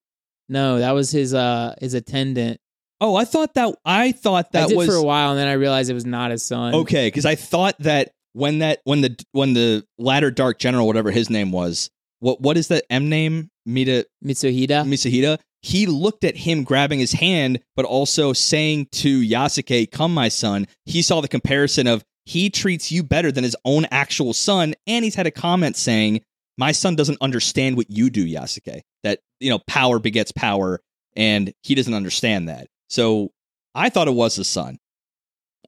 No, 0.49 0.79
that 0.79 0.93
was 0.93 1.11
his 1.11 1.33
uh 1.33 1.75
his 1.81 1.95
attendant. 1.95 2.61
Oh, 3.01 3.17
I 3.17 3.25
thought 3.25 3.55
that 3.55 3.75
I 3.87 4.13
thought 4.13 4.47
I 4.55 4.61
that 4.61 4.69
did 4.69 4.77
was 4.77 4.87
for 4.87 4.95
a 4.95 5.03
while, 5.03 5.31
and 5.31 5.39
then 5.39 5.49
I 5.49 5.55
realized 5.55 5.91
it 5.91 5.95
was 5.95 6.07
not 6.07 6.31
his 6.31 6.43
son. 6.45 6.75
okay 6.75 7.07
because 7.07 7.25
I 7.25 7.35
thought 7.37 7.77
that 7.81 8.13
when 8.35 8.59
that 8.59 8.81
when 8.85 9.01
the 9.01 9.17
when 9.33 9.55
the 9.55 9.87
latter 9.99 10.31
dark 10.31 10.59
general 10.59 10.87
whatever 10.87 11.11
his 11.11 11.31
name 11.31 11.53
was 11.53 11.91
what 12.25 12.41
what 12.41 12.57
is 12.57 12.69
that 12.69 12.85
M 12.89 13.11
name 13.11 13.51
Mita 13.67 14.07
Mitsuhida. 14.25 14.85
Misahida 14.87 15.39
he 15.61 15.87
looked 15.87 16.25
at 16.25 16.37
him 16.37 16.65
grabbing 16.65 16.99
his 16.99 17.13
hand 17.13 17.61
but 17.77 17.85
also 17.85 18.33
saying 18.33 18.87
to 18.93 19.21
Yasuke 19.21 19.91
come 19.91 20.13
my 20.15 20.29
son 20.29 20.67
he 20.87 21.03
saw 21.03 21.21
the 21.21 21.29
comparison 21.29 21.87
of 21.87 22.03
he 22.25 22.49
treats 22.49 22.91
you 22.91 23.03
better 23.03 23.31
than 23.31 23.45
his 23.45 23.57
own 23.67 23.87
actual 23.91 24.33
son 24.33 24.75
and 24.87 25.05
he's 25.05 25.15
had 25.15 25.27
a 25.27 25.31
comment 25.31 25.77
saying 25.77 26.23
my 26.57 26.73
son 26.73 26.97
doesn't 26.97 27.19
understand 27.21 27.77
what 27.77 27.91
you 27.91 28.09
do 28.09 28.27
Yasuke 28.27 28.81
that 29.03 29.21
you 29.39 29.51
know 29.51 29.59
power 29.67 29.99
begets 29.99 30.33
power 30.33 30.81
and 31.15 31.53
he 31.63 31.75
doesn't 31.75 31.95
understand 31.95 32.49
that 32.49 32.69
so 32.89 33.31
I 33.75 33.91
thought 33.91 34.09
it 34.09 34.15
was 34.15 34.37
his 34.37 34.49
son 34.49 34.79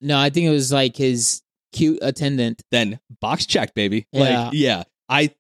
No, 0.01 0.19
I 0.19 0.31
think 0.31 0.47
it 0.47 0.51
was 0.51 0.73
like 0.73 0.97
his 0.97 1.43
cute 1.73 1.99
attendant. 2.01 2.63
then 2.71 2.99
box 3.21 3.45
check, 3.45 3.75
baby. 3.75 4.07
Yeah. 4.13 4.21
Like, 4.21 4.51
yeah, 4.55 4.83
I 5.09 5.35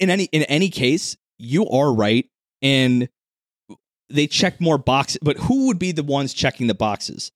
in 0.00 0.10
any 0.10 0.24
in 0.24 0.42
any 0.44 0.68
case, 0.68 1.16
you 1.38 1.68
are 1.68 1.92
right, 1.92 2.26
and 2.60 3.08
they 4.08 4.26
check 4.26 4.60
more 4.60 4.78
boxes. 4.78 5.18
But 5.22 5.36
who 5.38 5.66
would 5.66 5.78
be 5.78 5.92
the 5.92 6.02
ones 6.02 6.34
checking 6.34 6.66
the 6.66 6.74
boxes? 6.74 7.32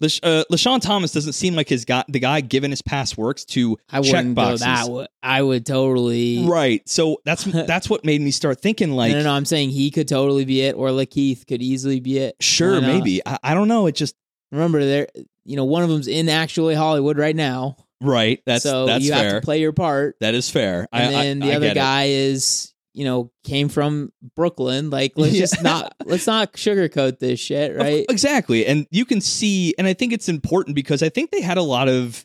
Lash- 0.00 0.20
uh, 0.22 0.44
LeSean 0.52 0.80
Thomas 0.80 1.10
doesn't 1.12 1.32
seem 1.32 1.56
like 1.56 1.68
his 1.68 1.84
guy, 1.84 2.04
the 2.08 2.20
guy 2.20 2.40
given 2.40 2.70
his 2.70 2.82
past 2.82 3.18
works 3.18 3.44
to 3.46 3.76
I 3.90 4.00
check 4.00 4.32
boxes. 4.32 4.60
that. 4.60 4.82
w- 4.82 5.06
I 5.24 5.42
would 5.42 5.66
totally. 5.66 6.46
Right. 6.46 6.88
So 6.88 7.20
that's 7.24 7.42
that's 7.66 7.90
what 7.90 8.04
made 8.04 8.20
me 8.20 8.30
start 8.30 8.60
thinking 8.60 8.92
like, 8.92 9.10
no, 9.12 9.18
no, 9.18 9.24
no. 9.24 9.32
I'm 9.32 9.44
saying 9.44 9.70
he 9.70 9.90
could 9.90 10.06
totally 10.06 10.44
be 10.44 10.62
it, 10.62 10.76
or 10.76 10.90
Lakeith 10.90 11.46
could 11.48 11.62
easily 11.62 11.98
be 12.00 12.18
it. 12.18 12.36
sure, 12.40 12.80
maybe. 12.80 13.20
I, 13.26 13.38
I 13.42 13.54
don't 13.54 13.68
know. 13.68 13.86
It 13.86 13.94
just 13.96 14.14
Remember, 14.52 14.82
there. 14.84 15.08
You 15.44 15.56
know, 15.56 15.64
one 15.64 15.82
of 15.82 15.88
them's 15.88 16.08
in 16.08 16.28
actually 16.28 16.74
Hollywood 16.74 17.18
right 17.18 17.34
now, 17.36 17.76
right. 18.00 18.40
That's 18.46 18.62
so 18.62 18.86
that's 18.86 19.04
you 19.04 19.12
fair. 19.12 19.24
have 19.24 19.32
to 19.42 19.44
play 19.44 19.60
your 19.60 19.72
part. 19.72 20.16
that 20.20 20.34
is 20.34 20.50
fair. 20.50 20.86
And 20.92 21.16
I, 21.16 21.22
then 21.22 21.38
the 21.40 21.52
I 21.52 21.56
other 21.56 21.74
guy 21.74 22.04
is, 22.08 22.72
you 22.94 23.04
know, 23.04 23.30
came 23.44 23.68
from 23.68 24.12
Brooklyn. 24.36 24.90
Like, 24.90 25.12
let's 25.16 25.32
Yeah. 25.34 25.40
just 25.40 25.62
not 25.62 25.94
let's 26.04 26.26
not 26.26 26.52
sugarcoat 26.54 27.18
this 27.18 27.38
shit, 27.40 27.76
right? 27.76 28.04
Exactly. 28.08 28.66
And 28.66 28.86
you 28.90 29.04
can 29.04 29.20
see, 29.20 29.74
and 29.78 29.86
I 29.86 29.94
think 29.94 30.12
it's 30.12 30.28
important 30.28 30.74
because 30.74 31.02
I 31.02 31.08
think 31.08 31.30
they 31.30 31.40
had 31.42 31.58
a 31.58 31.62
lot 31.62 31.88
of. 31.88 32.24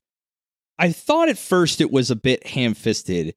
I 0.79 0.91
thought 0.91 1.29
at 1.29 1.37
first 1.37 1.81
it 1.81 1.91
was 1.91 2.09
a 2.09 2.15
bit 2.15 2.47
ham 2.47 2.73
fisted, 2.73 3.35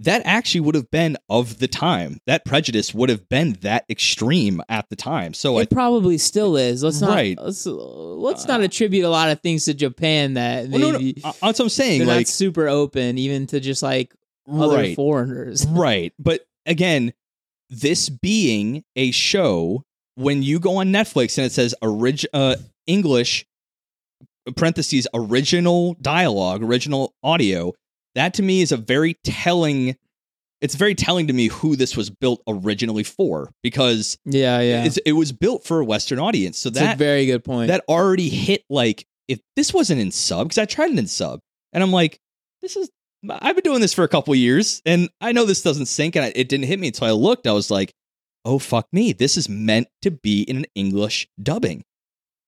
that 0.00 0.22
actually 0.24 0.60
would 0.60 0.74
have 0.76 0.90
been 0.90 1.16
of 1.28 1.58
the 1.58 1.66
time. 1.68 2.20
That 2.26 2.44
prejudice 2.44 2.94
would 2.94 3.08
have 3.08 3.28
been 3.28 3.54
that 3.62 3.84
extreme 3.90 4.62
at 4.68 4.88
the 4.90 4.96
time. 4.96 5.34
So 5.34 5.58
I, 5.58 5.62
it 5.62 5.70
probably 5.70 6.18
still 6.18 6.56
is. 6.56 6.84
Let's 6.84 7.00
not 7.00 7.10
Right. 7.10 7.36
let's 7.40 7.66
let's 7.66 8.46
not 8.46 8.60
attribute 8.60 9.04
a 9.04 9.08
lot 9.10 9.30
of 9.30 9.40
things 9.40 9.64
to 9.64 9.74
Japan 9.74 10.34
that 10.34 10.68
well, 10.68 10.80
no, 10.80 10.90
no, 10.92 10.98
uh, 11.24 11.32
that's 11.40 11.40
what 11.40 11.60
I'm 11.60 11.68
saying. 11.68 11.98
they're 12.00 12.06
Like, 12.08 12.16
not 12.20 12.28
super 12.28 12.68
open 12.68 13.18
even 13.18 13.46
to 13.48 13.58
just 13.60 13.82
like 13.82 14.14
other 14.50 14.76
right, 14.76 14.96
foreigners. 14.96 15.66
right. 15.70 16.12
But 16.18 16.46
again, 16.64 17.12
this 17.70 18.08
being 18.08 18.84
a 18.96 19.10
show, 19.10 19.82
when 20.14 20.42
you 20.42 20.58
go 20.60 20.76
on 20.76 20.88
Netflix 20.88 21.36
and 21.38 21.46
it 21.46 21.52
says 21.52 21.74
orig- 21.82 22.26
uh, 22.32 22.56
English 22.86 23.46
parentheses 24.56 25.06
original 25.12 25.94
dialogue, 26.00 26.62
original 26.62 27.14
audio, 27.22 27.72
that 28.18 28.34
to 28.34 28.42
me 28.42 28.60
is 28.60 28.72
a 28.72 28.76
very 28.76 29.14
telling. 29.24 29.96
It's 30.60 30.74
very 30.74 30.96
telling 30.96 31.28
to 31.28 31.32
me 31.32 31.46
who 31.46 31.76
this 31.76 31.96
was 31.96 32.10
built 32.10 32.42
originally 32.48 33.04
for 33.04 33.50
because 33.62 34.18
Yeah, 34.24 34.60
yeah. 34.60 34.84
it's, 34.84 34.96
it 35.06 35.12
was 35.12 35.30
built 35.30 35.64
for 35.64 35.78
a 35.78 35.84
Western 35.84 36.18
audience. 36.18 36.58
So 36.58 36.68
It's 36.70 36.80
a 36.80 36.96
very 36.96 37.26
good 37.26 37.44
point. 37.44 37.68
that 37.68 37.84
already 37.88 38.28
hit 38.28 38.64
like 38.68 39.06
if 39.28 39.38
this 39.54 39.72
wasn't 39.72 40.00
in 40.00 40.10
sub 40.10 40.48
because 40.48 40.58
I 40.58 40.64
tried 40.64 40.90
it 40.90 40.98
in 40.98 41.06
sub 41.06 41.38
and 41.72 41.80
I'm 41.82 41.92
like 41.92 42.18
this 42.60 42.76
is 42.76 42.90
I've 43.30 43.54
been 43.54 43.62
doing 43.62 43.80
this 43.80 43.94
for 43.94 44.04
a 44.04 44.08
couple 44.08 44.34
years, 44.34 44.80
and 44.86 45.08
I 45.20 45.32
know 45.32 45.44
this 45.44 45.62
doesn't 45.62 45.86
sink, 45.86 46.14
and 46.14 46.24
it 46.36 46.48
didn't 46.48 46.66
hit 46.66 46.78
me 46.78 46.86
until 46.88 47.08
I 47.08 47.10
looked. 47.10 47.46
I 47.48 47.52
was 47.52 47.70
like, 47.70 47.92
oh 48.44 48.58
fuck 48.58 48.86
me, 48.92 49.12
this 49.12 49.36
is 49.36 49.48
meant 49.48 49.88
to 50.02 50.10
be 50.10 50.42
in 50.42 50.58
an 50.58 50.66
English 50.74 51.28
dubbing. 51.40 51.84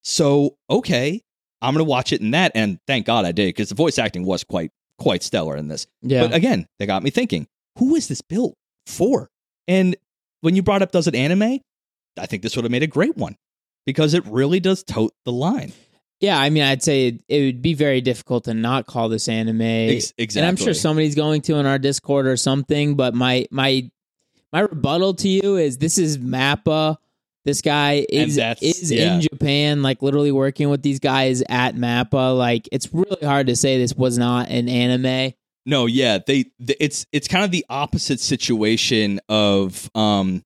So 0.02 0.56
okay, 0.68 1.20
I'm 1.60 1.74
gonna 1.74 1.84
watch 1.84 2.12
it 2.12 2.20
in 2.20 2.32
that, 2.32 2.52
and 2.54 2.78
thank 2.86 3.06
God 3.06 3.24
I 3.24 3.32
did 3.32 3.48
because 3.48 3.68
the 3.68 3.74
voice 3.74 3.98
acting 3.98 4.24
was 4.24 4.42
quite 4.44 4.70
quite 5.00 5.24
stellar 5.24 5.56
in 5.56 5.66
this. 5.66 5.86
Yeah. 6.02 6.22
But 6.22 6.34
again, 6.34 6.66
they 6.78 6.86
got 6.86 7.02
me 7.02 7.10
thinking, 7.10 7.48
who 7.78 7.96
is 7.96 8.06
this 8.06 8.20
built 8.20 8.54
for? 8.86 9.28
And 9.66 9.96
when 10.42 10.54
you 10.54 10.62
brought 10.62 10.82
up 10.82 10.92
does 10.92 11.08
it 11.08 11.14
anime, 11.16 11.58
I 12.18 12.26
think 12.26 12.42
this 12.42 12.54
would 12.54 12.64
have 12.64 12.70
made 12.70 12.82
a 12.84 12.86
great 12.88 13.16
one 13.16 13.36
because 13.86 14.14
it 14.14 14.24
really 14.26 14.60
does 14.60 14.82
tote 14.84 15.14
the 15.24 15.32
line. 15.32 15.72
yeah, 16.20 16.38
I 16.38 16.50
mean, 16.50 16.62
I'd 16.62 16.82
say 16.82 17.08
it, 17.08 17.22
it 17.28 17.44
would 17.44 17.62
be 17.62 17.74
very 17.74 18.00
difficult 18.00 18.44
to 18.44 18.54
not 18.54 18.86
call 18.86 19.08
this 19.08 19.28
anime. 19.28 19.62
Ex- 19.62 20.12
exactly. 20.18 20.40
And 20.40 20.48
I'm 20.48 20.56
sure 20.56 20.74
somebody's 20.74 21.14
going 21.14 21.40
to 21.42 21.56
in 21.56 21.66
our 21.66 21.78
Discord 21.78 22.26
or 22.26 22.36
something. 22.36 22.94
But 22.94 23.14
my 23.14 23.46
my 23.50 23.90
my 24.52 24.60
rebuttal 24.60 25.14
to 25.14 25.28
you 25.28 25.56
is 25.56 25.78
this 25.78 25.96
is 25.96 26.18
Mappa. 26.18 26.96
This 27.44 27.62
guy 27.62 28.04
is 28.08 28.38
is 28.38 28.92
yeah. 28.92 29.14
in 29.14 29.20
Japan, 29.22 29.82
like 29.82 30.02
literally 30.02 30.32
working 30.32 30.68
with 30.68 30.82
these 30.82 30.98
guys 30.98 31.42
at 31.48 31.74
Mappa. 31.74 32.36
Like 32.36 32.68
it's 32.70 32.92
really 32.92 33.24
hard 33.24 33.46
to 33.46 33.56
say 33.56 33.78
this 33.78 33.94
was 33.94 34.18
not 34.18 34.48
an 34.50 34.68
anime. 34.68 35.32
No, 35.66 35.86
yeah, 35.86 36.18
they, 36.26 36.44
th 36.44 36.76
it's 36.80 37.06
it's 37.12 37.28
kind 37.28 37.44
of 37.44 37.50
the 37.50 37.64
opposite 37.70 38.20
situation 38.20 39.20
of 39.28 39.90
um 39.94 40.44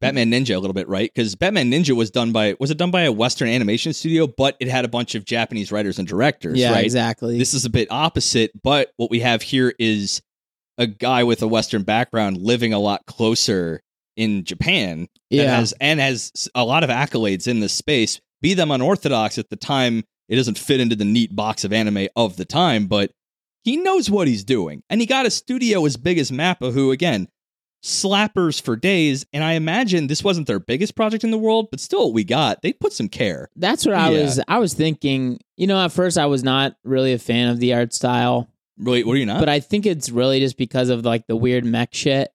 Batman 0.00 0.30
Ninja 0.30 0.54
a 0.54 0.58
little 0.58 0.74
bit, 0.74 0.88
right? 0.88 1.10
Because 1.14 1.34
Batman 1.34 1.70
Ninja 1.70 1.96
was 1.96 2.10
done 2.10 2.32
by 2.32 2.56
was 2.60 2.70
it 2.70 2.76
done 2.76 2.90
by 2.90 3.02
a 3.02 3.12
Western 3.12 3.48
animation 3.48 3.94
studio, 3.94 4.26
but 4.26 4.56
it 4.60 4.68
had 4.68 4.84
a 4.84 4.88
bunch 4.88 5.14
of 5.14 5.24
Japanese 5.24 5.72
writers 5.72 5.98
and 5.98 6.06
directors, 6.06 6.58
Yeah, 6.58 6.72
right? 6.72 6.84
exactly. 6.84 7.38
This 7.38 7.54
is 7.54 7.64
a 7.64 7.70
bit 7.70 7.88
opposite, 7.90 8.50
but 8.62 8.92
what 8.96 9.10
we 9.10 9.20
have 9.20 9.40
here 9.40 9.72
is 9.78 10.20
a 10.76 10.86
guy 10.86 11.24
with 11.24 11.40
a 11.42 11.48
Western 11.48 11.84
background 11.84 12.36
living 12.36 12.72
a 12.72 12.78
lot 12.78 13.06
closer 13.06 13.80
in 14.16 14.44
Japan 14.44 15.08
Yeah. 15.30 15.56
has 15.56 15.74
and 15.80 16.00
has 16.00 16.32
a 16.54 16.64
lot 16.64 16.84
of 16.84 16.90
accolades 16.90 17.46
in 17.48 17.60
this 17.60 17.72
space. 17.72 18.20
Be 18.42 18.54
them 18.54 18.70
unorthodox 18.70 19.38
at 19.38 19.50
the 19.50 19.56
time, 19.56 20.04
it 20.28 20.36
doesn't 20.36 20.58
fit 20.58 20.80
into 20.80 20.96
the 20.96 21.04
neat 21.04 21.34
box 21.34 21.64
of 21.64 21.72
anime 21.72 22.08
of 22.16 22.36
the 22.36 22.44
time, 22.44 22.86
but 22.86 23.10
he 23.62 23.76
knows 23.78 24.10
what 24.10 24.28
he's 24.28 24.44
doing, 24.44 24.82
and 24.90 25.00
he 25.00 25.06
got 25.06 25.24
a 25.26 25.30
studio 25.30 25.84
as 25.86 25.96
big 25.96 26.18
as 26.18 26.30
Mappa, 26.30 26.72
who 26.72 26.90
again 26.90 27.28
slappers 27.82 28.60
for 28.60 28.76
days. 28.76 29.26
And 29.32 29.44
I 29.44 29.52
imagine 29.52 30.06
this 30.06 30.24
wasn't 30.24 30.46
their 30.46 30.58
biggest 30.60 30.94
project 30.94 31.24
in 31.24 31.30
the 31.30 31.38
world, 31.38 31.68
but 31.70 31.80
still, 31.80 32.12
we 32.12 32.24
got, 32.24 32.62
they 32.62 32.72
put 32.72 32.92
some 32.92 33.08
care. 33.08 33.48
That's 33.56 33.84
what 33.84 33.94
I 33.94 34.10
Yeah. 34.10 34.22
was 34.22 34.40
I 34.48 34.58
was 34.58 34.74
thinking. 34.74 35.40
You 35.56 35.66
know, 35.66 35.78
at 35.84 35.92
first 35.92 36.18
I 36.18 36.26
was 36.26 36.42
not 36.42 36.76
really 36.84 37.12
a 37.12 37.18
fan 37.18 37.48
of 37.48 37.60
the 37.60 37.74
art 37.74 37.92
style, 37.94 38.48
Really, 38.78 39.04
what 39.04 39.12
are 39.14 39.18
you 39.18 39.26
not? 39.26 39.38
but 39.40 39.48
I 39.48 39.60
think 39.60 39.86
it's 39.86 40.10
really 40.10 40.40
just 40.40 40.56
because 40.56 40.88
of 40.88 41.04
like 41.04 41.26
the 41.26 41.36
weird 41.36 41.64
mech 41.64 41.94
shit. 41.94 42.30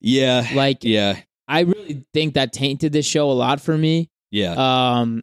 Yeah, 0.00 0.46
Like 0.54 0.78
yeah, 0.82 1.20
I 1.46 1.60
really 1.60 2.04
think 2.14 2.34
that 2.34 2.52
tainted 2.52 2.92
this 2.92 3.06
show 3.06 3.30
a 3.30 3.32
lot 3.32 3.60
for 3.60 3.76
me. 3.76 4.08
yeah. 4.30 4.52
Um 5.00 5.22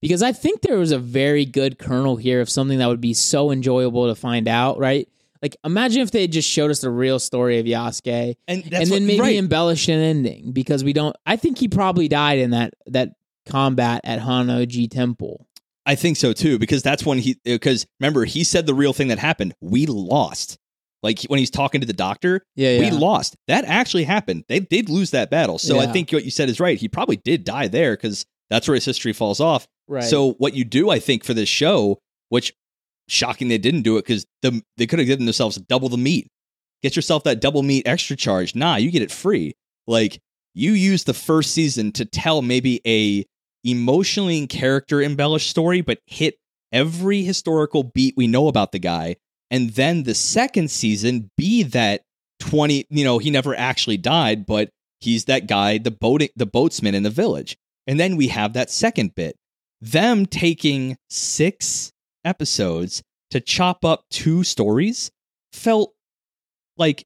because 0.00 0.22
I 0.22 0.32
think 0.32 0.62
there 0.62 0.78
was 0.78 0.90
a 0.90 0.98
very 0.98 1.44
good 1.44 1.78
kernel 1.78 2.16
here 2.16 2.40
of 2.40 2.50
something 2.50 2.78
that 2.78 2.88
would 2.88 3.00
be 3.00 3.14
so 3.14 3.52
enjoyable 3.52 4.08
to 4.08 4.16
find 4.16 4.48
out, 4.48 4.78
right? 4.78 5.08
Like 5.40 5.56
imagine 5.64 6.02
if 6.02 6.10
they 6.10 6.22
had 6.22 6.32
just 6.32 6.48
showed 6.48 6.70
us 6.72 6.80
the 6.80 6.90
real 6.90 7.18
story 7.20 7.58
of 7.60 7.66
Yasuke 7.66 8.34
and 8.48 8.62
and 8.64 8.72
then 8.72 8.90
what- 8.90 9.02
maybe 9.02 9.20
right. 9.20 9.36
embellished 9.36 9.88
an 9.88 10.00
ending 10.00 10.52
because 10.52 10.82
we 10.84 10.92
don't 10.92 11.16
I 11.24 11.36
think 11.36 11.58
he 11.58 11.68
probably 11.68 12.08
died 12.08 12.38
in 12.40 12.50
that 12.50 12.74
that 12.86 13.10
combat 13.46 14.00
at 14.04 14.20
Honnoji 14.20 14.90
Temple. 14.90 15.46
I 15.84 15.96
think 15.96 16.16
so 16.16 16.32
too, 16.32 16.58
because 16.60 16.82
that's 16.82 17.04
when 17.04 17.18
he 17.18 17.36
because 17.44 17.86
remember 17.98 18.24
he 18.24 18.44
said 18.44 18.66
the 18.66 18.74
real 18.74 18.92
thing 18.92 19.08
that 19.08 19.18
happened. 19.18 19.54
We 19.60 19.86
lost. 19.86 20.58
Like 21.02 21.22
when 21.24 21.38
he's 21.38 21.50
talking 21.50 21.80
to 21.80 21.86
the 21.86 21.92
doctor, 21.92 22.42
Yeah, 22.54 22.78
we 22.78 22.90
lost. 22.90 23.36
That 23.48 23.64
actually 23.64 24.04
happened. 24.04 24.44
They 24.48 24.60
did 24.60 24.88
lose 24.88 25.10
that 25.10 25.30
battle. 25.30 25.58
So 25.58 25.80
I 25.80 25.86
think 25.86 26.10
what 26.12 26.24
you 26.24 26.30
said 26.30 26.48
is 26.48 26.60
right. 26.60 26.78
He 26.78 26.88
probably 26.88 27.16
did 27.16 27.44
die 27.44 27.68
there 27.68 27.94
because 27.94 28.24
that's 28.50 28.68
where 28.68 28.74
his 28.76 28.84
history 28.84 29.12
falls 29.12 29.40
off. 29.40 29.66
Right. 29.88 30.04
So 30.04 30.34
what 30.34 30.54
you 30.54 30.64
do, 30.64 30.90
I 30.90 31.00
think, 31.00 31.24
for 31.24 31.34
this 31.34 31.48
show, 31.48 31.98
which 32.28 32.52
shocking 33.08 33.48
they 33.48 33.58
didn't 33.58 33.82
do 33.82 33.96
it 33.96 34.02
because 34.06 34.24
the 34.42 34.62
they 34.76 34.86
could 34.86 34.98
have 35.00 35.08
given 35.08 35.26
themselves 35.26 35.56
double 35.56 35.88
the 35.88 35.98
meat. 35.98 36.28
Get 36.82 36.96
yourself 36.96 37.24
that 37.24 37.40
double 37.40 37.62
meat 37.62 37.86
extra 37.86 38.16
charge. 38.16 38.54
Nah, 38.54 38.76
you 38.76 38.90
get 38.90 39.02
it 39.02 39.10
free. 39.10 39.54
Like 39.86 40.20
you 40.54 40.72
use 40.72 41.04
the 41.04 41.14
first 41.14 41.52
season 41.52 41.92
to 41.92 42.04
tell 42.04 42.42
maybe 42.42 42.80
a 42.86 43.24
emotionally 43.64 44.38
and 44.38 44.48
character 44.48 45.02
embellished 45.02 45.48
story, 45.48 45.80
but 45.80 45.98
hit 46.06 46.36
every 46.72 47.22
historical 47.22 47.82
beat 47.82 48.14
we 48.16 48.26
know 48.26 48.48
about 48.48 48.72
the 48.72 48.78
guy. 48.78 49.16
And 49.52 49.70
then 49.70 50.04
the 50.04 50.14
second 50.14 50.70
season 50.70 51.30
be 51.36 51.62
that 51.62 52.00
20, 52.40 52.86
you 52.88 53.04
know, 53.04 53.18
he 53.18 53.30
never 53.30 53.54
actually 53.54 53.98
died, 53.98 54.46
but 54.46 54.70
he's 54.98 55.26
that 55.26 55.46
guy, 55.46 55.76
the 55.76 55.90
boat 55.90 56.22
the 56.34 56.46
boatsman 56.46 56.94
in 56.94 57.02
the 57.02 57.10
village. 57.10 57.56
And 57.86 58.00
then 58.00 58.16
we 58.16 58.28
have 58.28 58.54
that 58.54 58.70
second 58.70 59.14
bit. 59.14 59.36
Them 59.80 60.24
taking 60.24 60.96
six 61.10 61.92
episodes 62.24 63.02
to 63.30 63.40
chop 63.40 63.84
up 63.84 64.04
two 64.10 64.42
stories 64.42 65.10
felt 65.52 65.92
like 66.78 67.04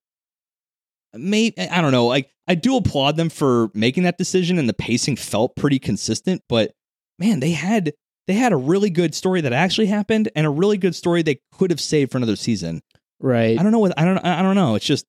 may 1.13 1.53
I 1.59 1.81
don't 1.81 1.93
know, 1.93 2.07
like 2.07 2.31
I 2.47 2.55
do 2.55 2.77
applaud 2.77 3.17
them 3.17 3.29
for 3.29 3.71
making 3.75 4.05
that 4.05 4.19
decision 4.19 4.59
and 4.59 4.69
the 4.69 4.75
pacing 4.75 5.17
felt 5.17 5.57
pretty 5.57 5.81
consistent, 5.81 6.43
but 6.49 6.73
man, 7.19 7.41
they 7.41 7.53
had 7.53 7.93
they 8.27 8.35
had 8.35 8.53
a 8.53 8.57
really 8.57 8.91
good 8.91 9.15
story 9.15 9.41
that 9.43 9.53
actually 9.53 9.87
happened 9.87 10.29
and 10.35 10.47
a 10.47 10.51
really 10.51 10.79
good 10.79 10.95
story 10.95 11.23
they 11.23 11.41
could 11.53 11.71
have 11.71 11.81
saved 11.81 12.11
for 12.13 12.19
another 12.19 12.37
season. 12.37 12.83
right. 13.21 13.59
I 13.59 13.63
don't 13.63 13.73
know 13.73 13.79
what 13.79 13.99
I 13.99 14.05
don't 14.05 14.19
I 14.19 14.43
don't 14.43 14.57
know. 14.57 14.75
It's 14.75 14.85
just 14.87 15.07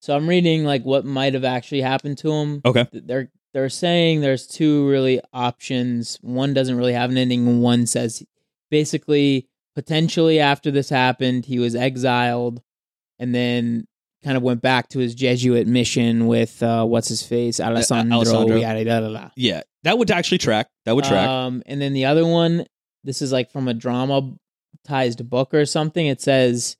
So 0.00 0.14
I'm 0.16 0.28
reading 0.28 0.64
like 0.64 0.82
what 0.84 1.04
might 1.04 1.34
have 1.34 1.44
actually 1.44 1.80
happened 1.82 2.18
to 2.18 2.30
him. 2.32 2.60
okay. 2.64 2.86
They're 2.92 3.30
they're 3.52 3.68
saying 3.68 4.20
there's 4.20 4.46
two 4.46 4.88
really 4.88 5.20
options. 5.32 6.18
One 6.22 6.54
doesn't 6.54 6.76
really 6.76 6.92
have 6.94 7.10
an 7.10 7.16
ending. 7.18 7.46
and 7.46 7.62
One 7.62 7.86
says 7.86 8.24
basically 8.70 9.48
potentially 9.74 10.40
after 10.40 10.70
this 10.70 10.88
happened, 10.88 11.46
he 11.46 11.58
was 11.58 11.74
exiled 11.74 12.62
and 13.18 13.34
then 13.34 13.86
kind 14.24 14.36
of 14.36 14.42
went 14.42 14.62
back 14.62 14.88
to 14.88 14.98
his 14.98 15.14
Jesuit 15.14 15.66
mission 15.66 16.26
with 16.26 16.62
uh, 16.62 16.84
what's 16.84 17.08
his 17.08 17.22
face 17.22 17.60
Alessandro, 17.60 18.16
Alessandro. 18.18 18.56
yada, 18.56 18.82
yada, 18.84 19.06
yada. 19.10 19.32
Yeah, 19.36 19.62
that 19.84 19.98
would 19.98 20.10
actually 20.10 20.38
track. 20.38 20.68
That 20.84 20.96
would 20.96 21.04
track. 21.04 21.28
Um, 21.28 21.62
and 21.66 21.80
then 21.80 21.92
the 21.92 22.06
other 22.06 22.26
one, 22.26 22.66
this 23.04 23.22
is 23.22 23.32
like 23.32 23.50
from 23.50 23.68
a 23.68 23.74
dramatized 23.74 25.28
book 25.30 25.54
or 25.54 25.64
something. 25.66 26.06
It 26.06 26.20
says, 26.20 26.76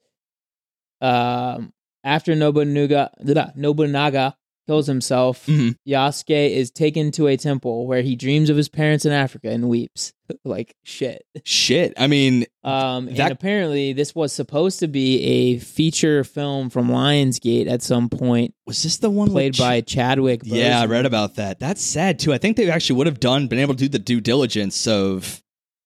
um, 1.01 1.73
after 2.03 2.35
Nobunaga, 2.35 3.11
Nobunaga 3.55 4.37
kills 4.67 4.87
himself, 4.87 5.47
Mhm. 5.47 5.77
Yasuke 5.87 6.51
is 6.51 6.71
taken 6.71 7.11
to 7.13 7.27
a 7.27 7.37
temple 7.37 7.87
where 7.87 8.03
he 8.03 8.17
dreams 8.17 8.51
of 8.51 8.57
his 8.57 8.69
parents 8.69 9.05
in 9.05 9.13
Africa 9.13 9.51
and 9.51 9.69
weeps 9.69 10.13
like 10.45 10.75
shit. 10.85 11.25
Shit. 11.45 11.93
I 11.97 12.07
mean, 12.07 12.47
Um, 12.63 13.07
That- 13.07 13.19
and 13.21 13.33
apparently, 13.33 13.93
this 13.93 14.15
was 14.15 14.33
supposed 14.33 14.79
to 14.81 14.89
be 14.89 15.21
a 15.23 15.59
feature 15.59 16.25
film 16.25 16.71
from 16.71 16.89
Lionsgate 16.89 17.67
at 17.69 17.83
some 17.83 18.09
point, 18.09 18.55
was 18.67 18.83
this 18.83 18.97
the 18.97 19.11
one 19.11 19.29
played 19.31 19.53
with 19.53 19.59
by 19.59 19.81
Chadwick. 19.83 20.41
Yeah, 20.45 20.81
I 20.81 20.87
read 20.87 21.05
about 21.07 21.35
that. 21.37 21.61
That's 21.61 21.83
sad 21.83 22.19
too. 22.19 22.33
I 22.33 22.39
think 22.39 22.57
they 22.57 22.71
actually 22.71 22.97
would 22.97 23.07
have 23.07 23.21
done 23.21 23.49
been 23.49 23.59
able 23.59 23.75
to 23.75 23.81
do 23.85 23.89
the 23.89 23.99
due 23.99 24.21
diligence 24.21 24.87
of 24.87 25.43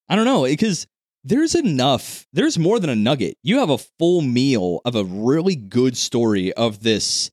I 0.07 0.15
don't 0.15 0.25
know, 0.25 0.43
because 0.45 0.87
there's 1.25 1.53
enough. 1.53 2.25
There's 2.31 2.57
more 2.57 2.79
than 2.79 2.89
a 2.89 2.95
nugget. 2.95 3.35
You 3.43 3.59
have 3.59 3.69
a 3.69 3.77
full 3.77 4.21
meal 4.21 4.79
of 4.85 4.95
a 4.95 5.03
really 5.03 5.55
good 5.57 5.97
story 5.97 6.53
of 6.53 6.81
this. 6.81 7.29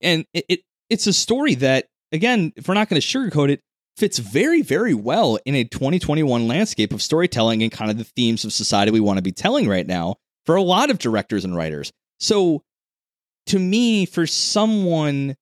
And 0.00 0.24
it, 0.32 0.44
it 0.48 0.60
it's 0.90 1.06
a 1.06 1.12
story 1.12 1.54
that 1.56 1.86
again, 2.12 2.52
if 2.56 2.68
we're 2.68 2.74
not 2.74 2.88
going 2.88 3.00
to 3.00 3.06
sugarcoat 3.06 3.50
it, 3.50 3.60
fits 3.96 4.18
very 4.18 4.62
very 4.62 4.94
well 4.94 5.38
in 5.46 5.54
a 5.54 5.64
2021 5.64 6.46
landscape 6.46 6.92
of 6.92 7.02
storytelling 7.02 7.62
and 7.62 7.72
kind 7.72 7.90
of 7.90 7.98
the 7.98 8.04
themes 8.04 8.44
of 8.44 8.52
society 8.52 8.92
we 8.92 9.00
want 9.00 9.16
to 9.18 9.22
be 9.22 9.32
telling 9.32 9.68
right 9.68 9.86
now 9.86 10.16
for 10.44 10.56
a 10.56 10.62
lot 10.62 10.90
of 10.90 10.98
directors 10.98 11.44
and 11.44 11.56
writers. 11.56 11.92
So 12.20 12.62
to 13.46 13.58
me 13.58 14.06
for 14.06 14.26
someone 14.26 15.36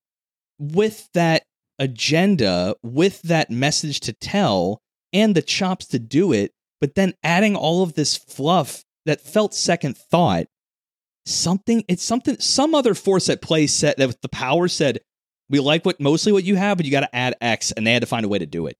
with 0.58 1.08
that 1.14 1.44
agenda, 1.78 2.76
with 2.82 3.22
that 3.22 3.50
message 3.50 4.00
to 4.00 4.12
tell, 4.12 4.80
and 5.12 5.34
the 5.34 5.42
chops 5.42 5.86
to 5.86 5.98
do 5.98 6.32
it, 6.32 6.52
but 6.80 6.94
then 6.94 7.14
adding 7.22 7.56
all 7.56 7.82
of 7.82 7.94
this 7.94 8.16
fluff 8.16 8.84
that 9.06 9.20
felt 9.20 9.54
second 9.54 9.96
thought, 9.96 10.46
something, 11.26 11.84
it's 11.88 12.02
something, 12.02 12.38
some 12.40 12.74
other 12.74 12.94
force 12.94 13.28
at 13.28 13.42
play 13.42 13.66
said 13.66 13.94
that 13.98 14.20
the 14.22 14.28
power 14.28 14.68
said, 14.68 15.00
we 15.48 15.60
like 15.60 15.84
what 15.84 16.00
mostly 16.00 16.32
what 16.32 16.44
you 16.44 16.56
have, 16.56 16.76
but 16.76 16.86
you 16.86 16.92
got 16.92 17.00
to 17.00 17.14
add 17.14 17.34
X, 17.40 17.72
and 17.72 17.86
they 17.86 17.92
had 17.92 18.02
to 18.02 18.06
find 18.06 18.24
a 18.24 18.28
way 18.28 18.38
to 18.38 18.46
do 18.46 18.66
it. 18.66 18.76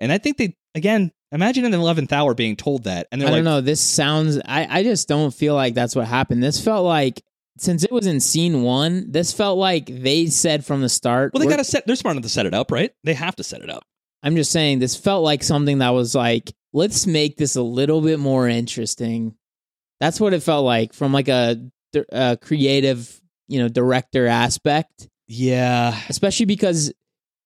And 0.00 0.12
I 0.12 0.18
think 0.18 0.36
they, 0.36 0.56
again, 0.74 1.10
imagine 1.32 1.64
in 1.64 1.70
the 1.70 1.78
11th 1.78 2.12
hour 2.12 2.34
being 2.34 2.56
told 2.56 2.84
that, 2.84 3.06
and 3.10 3.20
they're 3.20 3.28
like, 3.28 3.38
don't 3.38 3.44
know. 3.44 3.60
This 3.60 3.80
sounds. 3.80 4.38
I 4.44 4.66
I 4.68 4.82
just 4.82 5.08
don't 5.08 5.32
feel 5.32 5.54
like 5.54 5.74
that's 5.74 5.96
what 5.96 6.06
happened. 6.06 6.42
This 6.42 6.62
felt 6.62 6.84
like 6.84 7.22
since 7.58 7.84
it 7.84 7.92
was 7.92 8.06
in 8.06 8.20
scene 8.20 8.62
one, 8.62 9.10
this 9.10 9.32
felt 9.32 9.58
like 9.58 9.86
they 9.86 10.26
said 10.26 10.64
from 10.64 10.82
the 10.82 10.88
start. 10.88 11.32
well, 11.32 11.42
they 11.42 11.48
got 11.48 11.56
to 11.56 11.64
set, 11.64 11.86
they're 11.86 11.96
smart 11.96 12.14
enough 12.14 12.24
to 12.24 12.28
set 12.28 12.46
it 12.46 12.54
up, 12.54 12.70
right? 12.70 12.92
They 13.04 13.14
have 13.14 13.36
to 13.36 13.44
set 13.44 13.62
it 13.62 13.70
up. 13.70 13.84
I'm 14.22 14.36
just 14.36 14.52
saying 14.52 14.78
this 14.78 14.96
felt 14.96 15.24
like 15.24 15.42
something 15.42 15.78
that 15.78 15.90
was 15.90 16.14
like, 16.14 16.52
let's 16.72 17.06
make 17.06 17.36
this 17.36 17.56
a 17.56 17.62
little 17.62 18.00
bit 18.00 18.18
more 18.18 18.48
interesting. 18.48 19.34
That's 20.00 20.20
what 20.20 20.34
it 20.34 20.42
felt 20.42 20.64
like 20.64 20.92
from 20.92 21.12
like 21.12 21.28
a 21.28 21.70
uh, 22.12 22.36
creative, 22.40 23.20
you 23.48 23.60
know, 23.60 23.68
director 23.68 24.26
aspect, 24.26 25.08
Yeah. 25.28 25.98
especially 26.08 26.46
because 26.46 26.92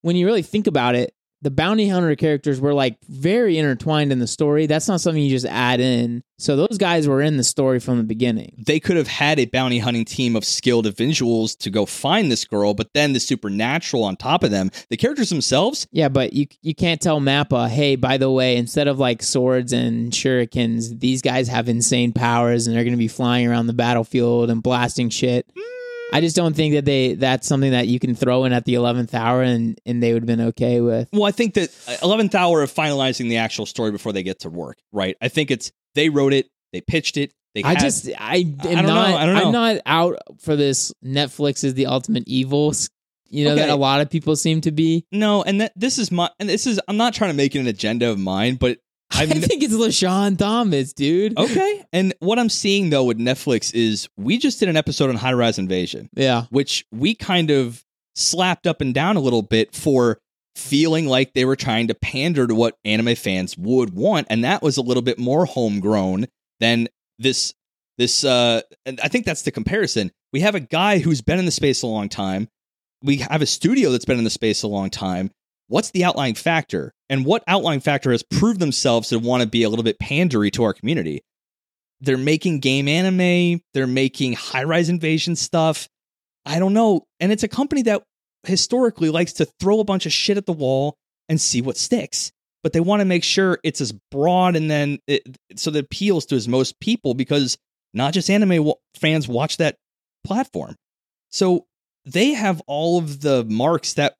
when 0.01 0.15
you 0.15 0.25
really 0.25 0.41
think 0.43 0.67
about 0.67 0.95
it, 0.95 1.13
the 1.43 1.49
bounty 1.49 1.87
hunter 1.89 2.15
characters 2.15 2.61
were 2.61 2.73
like 2.73 2.97
very 3.09 3.57
intertwined 3.57 4.11
in 4.11 4.19
the 4.19 4.27
story. 4.27 4.67
That's 4.67 4.87
not 4.87 5.01
something 5.01 5.23
you 5.23 5.31
just 5.31 5.47
add 5.47 5.79
in. 5.79 6.21
So 6.37 6.55
those 6.55 6.77
guys 6.77 7.07
were 7.07 7.19
in 7.19 7.37
the 7.37 7.43
story 7.43 7.79
from 7.79 7.97
the 7.97 8.03
beginning. 8.03 8.63
They 8.67 8.79
could 8.79 8.95
have 8.95 9.07
had 9.07 9.39
a 9.39 9.45
bounty 9.45 9.79
hunting 9.79 10.05
team 10.05 10.35
of 10.35 10.45
skilled 10.45 10.85
individuals 10.85 11.55
to 11.55 11.71
go 11.71 11.87
find 11.87 12.31
this 12.31 12.45
girl, 12.45 12.75
but 12.75 12.93
then 12.93 13.13
the 13.13 13.19
supernatural 13.19 14.03
on 14.03 14.17
top 14.17 14.43
of 14.43 14.51
them. 14.51 14.69
The 14.91 14.97
characters 14.97 15.29
themselves, 15.29 15.87
Yeah, 15.91 16.09
but 16.09 16.33
you 16.33 16.45
you 16.61 16.75
can't 16.75 17.01
tell 17.01 17.19
Mappa, 17.19 17.69
hey, 17.69 17.95
by 17.95 18.17
the 18.17 18.29
way, 18.29 18.55
instead 18.57 18.87
of 18.87 18.99
like 18.99 19.23
swords 19.23 19.73
and 19.73 20.11
shurikens, 20.11 20.99
these 20.99 21.23
guys 21.23 21.47
have 21.47 21.67
insane 21.67 22.13
powers 22.13 22.67
and 22.67 22.75
they're 22.75 22.83
going 22.83 22.93
to 22.93 22.97
be 22.97 23.07
flying 23.07 23.47
around 23.47 23.65
the 23.65 23.73
battlefield 23.73 24.51
and 24.51 24.61
blasting 24.61 25.09
shit. 25.09 25.47
Hmm. 25.57 25.80
I 26.13 26.21
just 26.21 26.35
don't 26.35 26.55
think 26.55 26.73
that 26.75 26.85
they 26.85 27.13
that's 27.13 27.47
something 27.47 27.71
that 27.71 27.87
you 27.87 27.99
can 27.99 28.15
throw 28.15 28.45
in 28.45 28.53
at 28.53 28.65
the 28.65 28.73
eleventh 28.75 29.13
hour 29.13 29.41
and 29.41 29.79
and 29.85 30.01
they 30.01 30.13
would 30.13 30.23
have 30.23 30.27
been 30.27 30.47
okay 30.49 30.81
with. 30.81 31.09
well, 31.13 31.25
I 31.25 31.31
think 31.31 31.53
that 31.55 31.69
uh, 31.87 32.05
11th 32.05 32.35
hour 32.35 32.61
of 32.61 32.71
finalizing 32.73 33.29
the 33.29 33.37
actual 33.37 33.65
story 33.65 33.91
before 33.91 34.13
they 34.13 34.23
get 34.23 34.39
to 34.41 34.49
work, 34.49 34.77
right? 34.91 35.15
I 35.21 35.27
think 35.27 35.51
it's 35.51 35.71
they 35.95 36.09
wrote 36.09 36.33
it, 36.33 36.47
they 36.73 36.81
pitched 36.81 37.17
it, 37.17 37.33
they 37.55 37.63
I 37.63 37.69
had- 37.69 37.79
just 37.79 38.09
I 38.19 38.35
am 38.37 38.57
I 38.61 38.81
don't 38.81 38.85
know, 38.85 38.93
I 38.93 39.25
don't 39.25 39.35
know. 39.35 39.45
am 39.47 39.51
not 39.51 39.77
out 39.85 40.17
for 40.39 40.55
this. 40.55 40.93
Netflix 41.03 41.63
is 41.63 41.73
the 41.73 41.87
ultimate 41.87 42.23
evil. 42.27 42.73
You 43.29 43.45
know 43.45 43.55
that 43.55 43.69
a 43.69 43.75
lot 43.75 44.01
of 44.01 44.09
people 44.09 44.35
seem 44.35 44.59
to 44.61 44.71
be. 44.71 45.05
no, 45.11 45.41
and 45.43 45.61
that 45.61 45.71
this 45.75 45.97
is 45.97 46.11
my 46.11 46.29
and 46.39 46.49
this 46.49 46.67
is 46.67 46.81
I'm 46.89 46.97
not 46.97 47.13
trying 47.13 47.29
to 47.31 47.37
make 47.37 47.55
it 47.55 47.59
an 47.59 47.67
agenda 47.67 48.09
of 48.09 48.19
mine, 48.19 48.55
but 48.55 48.79
I 49.21 49.25
think 49.27 49.61
it's 49.63 49.73
LeSean 49.73 50.37
Thomas, 50.37 50.93
dude. 50.93 51.37
okay. 51.37 51.83
And 51.93 52.13
what 52.19 52.39
I'm 52.39 52.49
seeing 52.49 52.89
though 52.89 53.03
with 53.03 53.17
Netflix 53.19 53.73
is 53.73 54.07
we 54.17 54.37
just 54.37 54.59
did 54.59 54.69
an 54.69 54.77
episode 54.77 55.09
on 55.09 55.15
High 55.17 55.33
Rise 55.33 55.59
Invasion. 55.59 56.09
Yeah, 56.13 56.45
which 56.49 56.85
we 56.91 57.15
kind 57.15 57.51
of 57.51 57.83
slapped 58.15 58.65
up 58.67 58.81
and 58.81 58.93
down 58.93 59.17
a 59.17 59.19
little 59.19 59.41
bit 59.41 59.75
for 59.75 60.19
feeling 60.55 61.07
like 61.07 61.33
they 61.33 61.45
were 61.45 61.55
trying 61.55 61.87
to 61.87 61.93
pander 61.95 62.45
to 62.47 62.53
what 62.55 62.77
anime 62.83 63.15
fans 63.15 63.57
would 63.57 63.93
want 63.93 64.27
and 64.29 64.43
that 64.43 64.61
was 64.61 64.75
a 64.75 64.81
little 64.81 65.01
bit 65.01 65.17
more 65.17 65.45
homegrown 65.45 66.27
than 66.59 66.89
this 67.19 67.53
this 67.97 68.25
uh 68.25 68.61
and 68.85 68.99
I 69.01 69.07
think 69.07 69.25
that's 69.25 69.43
the 69.43 69.51
comparison. 69.51 70.11
We 70.33 70.41
have 70.41 70.55
a 70.55 70.59
guy 70.59 70.99
who's 70.99 71.21
been 71.21 71.39
in 71.39 71.45
the 71.45 71.51
space 71.51 71.81
a 71.83 71.87
long 71.87 72.09
time. 72.09 72.47
We 73.03 73.17
have 73.17 73.41
a 73.41 73.45
studio 73.45 73.91
that's 73.91 74.05
been 74.05 74.17
in 74.17 74.23
the 74.23 74.29
space 74.29 74.61
a 74.63 74.67
long 74.67 74.89
time. 74.89 75.31
What's 75.71 75.91
the 75.91 76.03
outlying 76.03 76.35
factor? 76.35 76.93
And 77.09 77.25
what 77.25 77.45
outlying 77.47 77.79
factor 77.79 78.11
has 78.11 78.23
proved 78.23 78.59
themselves 78.59 79.07
to 79.07 79.19
want 79.19 79.41
to 79.41 79.47
be 79.47 79.63
a 79.63 79.69
little 79.69 79.83
bit 79.83 79.99
pandery 79.99 80.51
to 80.51 80.63
our 80.63 80.73
community? 80.73 81.23
They're 82.01 82.17
making 82.17 82.59
game 82.59 82.89
anime, 82.89 83.61
they're 83.73 83.87
making 83.87 84.33
high 84.33 84.65
rise 84.65 84.89
invasion 84.89 85.37
stuff. 85.37 85.87
I 86.45 86.59
don't 86.59 86.73
know. 86.73 87.05
And 87.21 87.31
it's 87.31 87.43
a 87.43 87.47
company 87.47 87.83
that 87.83 88.03
historically 88.43 89.09
likes 89.09 89.31
to 89.33 89.45
throw 89.61 89.79
a 89.79 89.85
bunch 89.85 90.05
of 90.05 90.11
shit 90.11 90.35
at 90.35 90.45
the 90.45 90.51
wall 90.51 90.97
and 91.29 91.39
see 91.39 91.61
what 91.61 91.77
sticks. 91.77 92.33
But 92.63 92.73
they 92.73 92.81
want 92.81 92.99
to 92.99 93.05
make 93.05 93.23
sure 93.23 93.57
it's 93.63 93.79
as 93.79 93.93
broad 94.11 94.57
and 94.57 94.69
then 94.69 94.99
it, 95.07 95.37
so 95.55 95.71
that 95.71 95.79
it 95.79 95.85
appeals 95.85 96.25
to 96.27 96.35
as 96.35 96.49
most 96.49 96.81
people 96.81 97.13
because 97.13 97.57
not 97.93 98.13
just 98.13 98.29
anime 98.29 98.73
fans 98.97 99.25
watch 99.25 99.55
that 99.55 99.77
platform. 100.25 100.75
So 101.29 101.65
they 102.03 102.31
have 102.31 102.61
all 102.67 102.97
of 102.97 103.21
the 103.21 103.45
marks 103.45 103.93
that, 103.93 104.15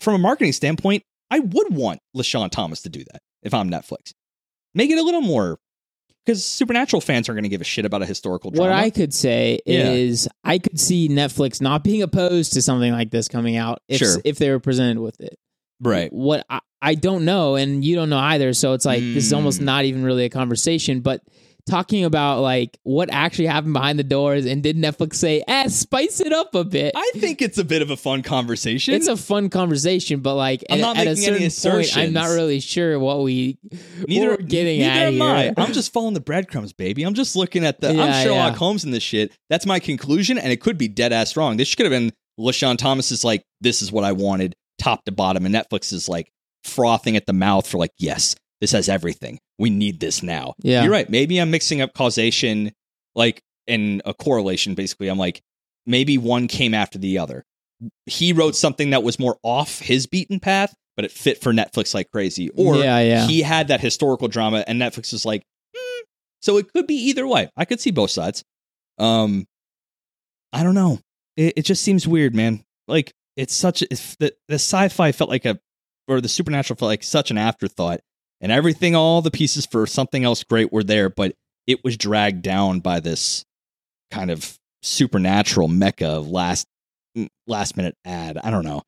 from 0.00 0.14
a 0.14 0.18
marketing 0.18 0.52
standpoint, 0.52 1.02
I 1.30 1.40
would 1.40 1.74
want 1.74 2.00
LeSean 2.16 2.50
Thomas 2.50 2.82
to 2.82 2.88
do 2.88 3.04
that 3.12 3.20
if 3.42 3.52
I'm 3.54 3.70
Netflix. 3.70 4.12
Make 4.74 4.90
it 4.90 4.98
a 4.98 5.02
little 5.02 5.20
more 5.22 5.58
because 6.24 6.44
Supernatural 6.44 7.00
fans 7.00 7.28
aren't 7.28 7.36
going 7.36 7.42
to 7.44 7.48
give 7.48 7.60
a 7.60 7.64
shit 7.64 7.84
about 7.84 8.02
a 8.02 8.06
historical 8.06 8.50
drama. 8.50 8.70
What 8.70 8.78
I 8.78 8.90
could 8.90 9.12
say 9.14 9.60
Yeah. 9.66 9.90
is 9.92 10.28
I 10.44 10.58
could 10.58 10.78
see 10.78 11.08
Netflix 11.08 11.60
not 11.60 11.82
being 11.84 12.02
opposed 12.02 12.52
to 12.54 12.62
something 12.62 12.92
like 12.92 13.10
this 13.10 13.28
coming 13.28 13.56
out 13.56 13.80
if 13.88 13.98
Sure. 13.98 14.16
if 14.24 14.38
they 14.38 14.50
were 14.50 14.60
presented 14.60 14.98
with 15.00 15.20
it. 15.20 15.36
right. 15.80 16.12
What 16.12 16.44
I, 16.50 16.60
I 16.82 16.94
don't 16.94 17.24
know 17.24 17.56
and 17.56 17.84
you 17.84 17.96
don't 17.96 18.10
know 18.10 18.18
either, 18.18 18.52
so 18.52 18.72
it's 18.74 18.84
like 18.84 19.00
this 19.00 19.24
is 19.26 19.32
almost 19.32 19.60
Mm. 19.60 19.64
not 19.64 19.84
even 19.84 20.02
really 20.04 20.24
a 20.24 20.30
conversation, 20.30 21.00
but 21.00 21.22
talking 21.68 22.04
about 22.04 22.40
like 22.40 22.78
what 22.82 23.10
actually 23.12 23.46
happened 23.46 23.72
behind 23.72 23.98
the 23.98 24.04
doors 24.04 24.46
and 24.46 24.62
did 24.62 24.76
Netflix 24.76 25.14
say, 25.14 25.42
"Eh, 25.46 25.68
spice 25.68 26.20
it 26.20 26.32
up 26.32 26.54
a 26.54 26.64
bit." 26.64 26.92
I 26.96 27.12
think 27.16 27.42
it's 27.42 27.58
a 27.58 27.64
bit 27.64 27.82
of 27.82 27.90
a 27.90 27.96
fun 27.96 28.22
conversation. 28.22 28.94
it's 28.94 29.06
a 29.06 29.16
fun 29.16 29.50
conversation, 29.50 30.20
but 30.20 30.34
like 30.34 30.64
I'm 30.70 30.78
at, 30.78 30.80
not 30.80 30.96
at 30.96 31.06
a 31.06 31.10
making 31.10 31.50
certain 31.50 31.82
any 31.82 31.84
point, 31.84 31.96
I'm 31.96 32.12
not 32.12 32.28
really 32.34 32.60
sure 32.60 32.98
what 32.98 33.22
we 33.22 33.58
neither 34.06 34.30
what 34.30 34.40
we're 34.40 34.46
getting 34.46 34.80
neither 34.80 34.90
at 34.90 35.06
am 35.08 35.14
here. 35.14 35.22
I. 35.22 35.54
I'm 35.56 35.72
just 35.72 35.92
following 35.92 36.14
the 36.14 36.20
breadcrumbs, 36.20 36.72
baby. 36.72 37.04
I'm 37.04 37.14
just 37.14 37.36
looking 37.36 37.64
at 37.64 37.80
the. 37.80 37.94
Yeah, 37.94 38.04
I'm 38.04 38.24
Sherlock 38.24 38.52
yeah. 38.52 38.58
Holmes 38.58 38.84
in 38.84 38.90
this 38.90 39.02
shit. 39.02 39.32
That's 39.50 39.66
my 39.66 39.78
conclusion, 39.78 40.38
and 40.38 40.52
it 40.52 40.60
could 40.60 40.78
be 40.78 40.88
dead 40.88 41.12
ass 41.12 41.36
wrong. 41.36 41.56
This 41.56 41.74
could 41.74 41.84
have 41.84 41.92
been 41.92 42.12
LeSean 42.38 42.78
Thomas 42.78 43.10
is 43.10 43.24
like, 43.24 43.44
this 43.60 43.82
is 43.82 43.90
what 43.90 44.04
I 44.04 44.12
wanted, 44.12 44.54
top 44.78 45.04
to 45.04 45.12
bottom, 45.12 45.44
and 45.44 45.54
Netflix 45.54 45.92
is 45.92 46.08
like 46.08 46.30
frothing 46.64 47.16
at 47.16 47.26
the 47.26 47.32
mouth 47.32 47.66
for 47.66 47.78
like, 47.78 47.92
yes, 47.98 48.36
this 48.60 48.72
has 48.72 48.88
everything. 48.88 49.38
We 49.58 49.70
need 49.70 50.00
this 50.00 50.22
now. 50.22 50.54
Yeah. 50.58 50.82
You're 50.82 50.92
right. 50.92 51.08
Maybe 51.08 51.38
I'm 51.38 51.50
mixing 51.50 51.80
up 51.80 51.94
causation, 51.94 52.72
like 53.14 53.42
and 53.66 54.02
a 54.04 54.14
correlation. 54.14 54.74
Basically, 54.74 55.08
I'm 55.08 55.18
like, 55.18 55.42
maybe 55.86 56.18
one 56.18 56.48
came 56.48 56.74
after 56.74 56.98
the 56.98 57.18
other. 57.18 57.44
He 58.06 58.32
wrote 58.32 58.56
something 58.56 58.90
that 58.90 59.02
was 59.02 59.18
more 59.18 59.38
off 59.42 59.80
his 59.80 60.06
beaten 60.06 60.40
path, 60.40 60.74
but 60.96 61.04
it 61.04 61.12
fit 61.12 61.40
for 61.40 61.52
Netflix 61.52 61.94
like 61.94 62.10
crazy. 62.10 62.50
Or 62.50 62.76
yeah, 62.76 62.98
yeah. 63.00 63.26
he 63.26 63.42
had 63.42 63.68
that 63.68 63.80
historical 63.80 64.28
drama 64.28 64.64
and 64.66 64.80
netflix 64.80 65.12
is 65.12 65.24
like 65.24 65.44
"Hmm." 65.76 66.02
so 66.40 66.56
it 66.56 66.72
could 66.72 66.86
be 66.86 66.94
either 66.94 67.26
way 67.26 67.50
i 67.56 67.64
could 67.64 67.80
see 67.80 67.90
both 67.90 68.10
sides 68.10 68.44
um 68.98 69.46
i 70.52 70.62
don't 70.62 70.74
know 70.74 70.98
it, 71.36 71.54
it 71.58 71.62
just 71.62 71.82
seems 71.82 72.06
weird 72.08 72.34
man 72.34 72.64
like 72.88 73.12
it's 73.36 73.54
such 73.54 73.82
it's, 73.82 74.16
the, 74.16 74.34
the 74.48 74.56
sci-fi 74.56 75.12
felt 75.12 75.30
like 75.30 75.44
a 75.44 75.58
or 76.08 76.20
the 76.20 76.28
supernatural 76.28 76.76
felt 76.76 76.88
like 76.88 77.04
such 77.04 77.30
an 77.30 77.38
afterthought 77.38 78.00
and 78.40 78.52
everything 78.52 78.94
all 78.94 79.22
the 79.22 79.30
pieces 79.30 79.66
for 79.66 79.86
something 79.86 80.24
else 80.24 80.42
great 80.44 80.72
were 80.72 80.84
there 80.84 81.08
but 81.10 81.34
it 81.66 81.82
was 81.84 81.96
dragged 81.96 82.42
down 82.42 82.80
by 82.80 83.00
this 83.00 83.44
kind 84.10 84.30
of 84.30 84.58
supernatural 84.82 85.68
mecca 85.68 86.06
of 86.06 86.28
last 86.30 86.66
mm, 87.16 87.28
last 87.46 87.76
minute 87.76 87.96
ad 88.04 88.38
i 88.42 88.50
don't 88.50 88.64
know 88.64 88.82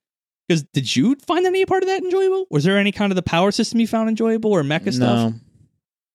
because 0.50 0.64
did 0.72 0.96
you 0.96 1.14
find 1.26 1.46
any 1.46 1.64
part 1.64 1.84
of 1.84 1.88
that 1.88 2.02
enjoyable? 2.02 2.44
Was 2.50 2.64
there 2.64 2.76
any 2.76 2.90
kind 2.90 3.12
of 3.12 3.16
the 3.16 3.22
power 3.22 3.52
system 3.52 3.78
you 3.78 3.86
found 3.86 4.08
enjoyable 4.08 4.50
or 4.50 4.64
mecha 4.64 4.92
stuff? 4.92 5.32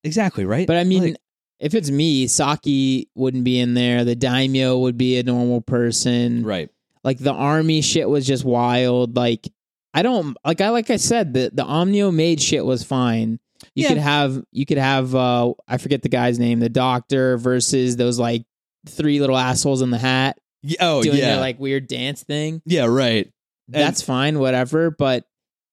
Exactly, 0.03 0.43
right? 0.43 0.67
But 0.67 0.75
I 0.75 0.83
mean, 0.83 1.03
Like, 1.03 1.15
if 1.61 1.73
it's 1.73 1.89
me, 1.89 2.27
Saki 2.27 3.07
wouldn't 3.15 3.45
be 3.45 3.61
in 3.61 3.75
there. 3.75 4.03
The 4.03 4.13
daimyo 4.13 4.79
would 4.79 4.97
be 4.97 5.17
a 5.17 5.23
normal 5.23 5.61
person. 5.61 6.43
right. 6.43 6.69
Like 7.01 7.19
the 7.19 7.31
army 7.31 7.79
shit 7.81 8.09
was 8.09 8.25
just 8.25 8.43
wild. 8.43 9.15
Like 9.15 9.47
I 9.95 10.01
don't 10.03 10.35
like 10.45 10.59
I 10.61 10.69
like 10.69 10.89
I 10.91 10.97
said 10.97 11.33
the 11.33 11.49
the 11.53 11.63
Onmyo 11.63 12.13
made 12.13 12.41
shit 12.41 12.65
was 12.65 12.83
fine. 12.83 13.39
You 13.73 13.83
Yeah. 13.83 13.87
could 13.89 13.97
have 13.97 14.43
you 14.51 14.65
could 14.65 14.77
have 14.77 15.15
uh 15.15 15.53
I 15.67 15.77
forget 15.77 16.01
the 16.03 16.09
guy's 16.09 16.37
name, 16.37 16.59
the 16.59 16.69
doctor 16.69 17.37
versus 17.37 17.95
those 17.95 18.19
like 18.19 18.43
three 18.87 19.19
little 19.21 19.37
assholes 19.37 19.81
in 19.81 19.89
the 19.91 19.97
hat 19.97 20.37
Yeah, 20.61 20.77
oh, 20.81 21.01
doing 21.01 21.17
yeah. 21.17 21.29
their 21.31 21.39
like 21.39 21.59
weird 21.59 21.87
dance 21.87 22.21
thing. 22.23 22.61
yeah, 22.65 22.85
right. 22.85 23.31
That's 23.69 24.01
fine, 24.01 24.37
whatever. 24.37 24.91
But 24.91 25.25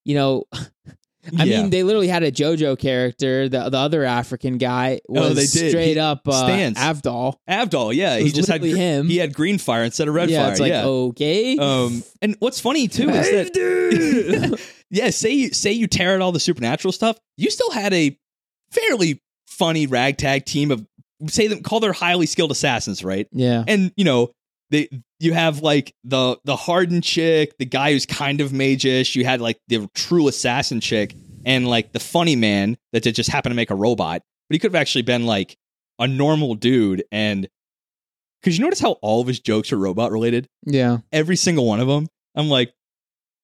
you 0.04 0.14
know, 0.14 0.44
I 1.38 1.44
Yeah. 1.44 1.60
mean, 1.62 1.70
they 1.70 1.82
literally 1.84 2.08
had 2.08 2.22
a 2.24 2.32
JoJo 2.32 2.78
character. 2.78 3.48
The 3.48 3.68
the 3.70 3.78
other 3.78 4.04
African 4.04 4.58
guy 4.58 5.00
was 5.08 5.30
Oh, 5.30 5.34
they 5.34 5.42
did. 5.46 5.70
straight 5.70 5.94
He- 5.94 5.98
up 5.98 6.22
uh, 6.26 6.32
Stans. 6.32 6.76
Avdol. 6.78 7.34
Avdol, 7.48 7.94
yeah. 7.94 8.18
He 8.18 8.32
just 8.32 8.48
had 8.48 8.62
him. 8.62 9.06
he 9.08 9.18
had 9.18 9.32
green 9.32 9.58
fire 9.58 9.84
instead 9.84 10.08
of 10.08 10.14
red 10.14 10.30
yeah, 10.30 10.42
fire. 10.42 10.50
it's 10.50 10.60
like 10.60 10.70
yeah. 10.70 10.84
okay. 10.84 11.56
Um 11.58 12.02
and 12.20 12.34
what's 12.40 12.58
funny 12.60 12.88
too 12.88 13.08
is 13.10 13.30
that 13.30 14.58
yeah, 14.90 15.10
say 15.10 15.30
you 15.30 15.50
say 15.50 15.72
you 15.72 15.86
tear 15.86 16.14
out 16.14 16.20
all 16.20 16.32
the 16.32 16.40
supernatural 16.40 16.92
stuff, 16.92 17.18
you 17.36 17.50
still 17.50 17.70
had 17.70 17.92
a 17.94 18.16
fairly 18.70 19.20
funny 19.46 19.86
ragtag 19.86 20.44
team 20.44 20.70
of 20.70 20.84
say 21.28 21.46
them 21.46 21.62
call 21.62 21.78
their 21.78 21.92
highly 21.92 22.26
skilled 22.26 22.50
assassins, 22.50 23.04
right? 23.04 23.28
yeah, 23.32 23.62
and 23.68 23.92
you 23.96 24.04
know 24.04 24.32
they 24.70 24.88
you 25.22 25.32
have 25.32 25.60
like 25.60 25.94
the 26.04 26.38
the 26.44 26.56
hardened 26.56 27.04
chick 27.04 27.56
the 27.58 27.64
guy 27.64 27.92
who's 27.92 28.06
kind 28.06 28.40
of 28.40 28.50
magish 28.50 29.14
you 29.14 29.24
had 29.24 29.40
like 29.40 29.60
the 29.68 29.88
true 29.94 30.28
assassin 30.28 30.80
chick 30.80 31.14
and 31.44 31.66
like 31.66 31.92
the 31.92 32.00
funny 32.00 32.36
man 32.36 32.76
that 32.92 33.00
just 33.00 33.30
happened 33.30 33.52
to 33.52 33.56
make 33.56 33.70
a 33.70 33.74
robot 33.74 34.22
but 34.48 34.54
he 34.54 34.58
could 34.58 34.72
have 34.72 34.80
actually 34.80 35.02
been 35.02 35.26
like 35.26 35.56
a 35.98 36.06
normal 36.06 36.54
dude 36.54 37.04
and 37.12 37.48
because 38.40 38.58
you 38.58 38.64
notice 38.64 38.80
how 38.80 38.92
all 39.02 39.20
of 39.20 39.26
his 39.26 39.40
jokes 39.40 39.72
are 39.72 39.78
robot 39.78 40.10
related 40.10 40.48
yeah. 40.64 40.98
every 41.12 41.36
single 41.36 41.66
one 41.66 41.80
of 41.80 41.88
them 41.88 42.08
i'm 42.34 42.48
like 42.48 42.72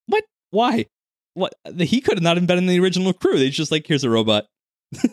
what 0.07 0.25
why 0.51 0.87
what 1.35 1.55
he 1.77 2.01
could 2.01 2.17
have 2.17 2.23
not 2.23 2.37
even 2.37 2.47
been 2.47 2.59
in 2.59 2.67
the 2.67 2.81
original 2.81 3.13
crew 3.13 3.39
they 3.39 3.51
just 3.51 3.71
like 3.71 3.87
here's 3.87 4.05
a 4.05 4.11
robot 4.11 4.47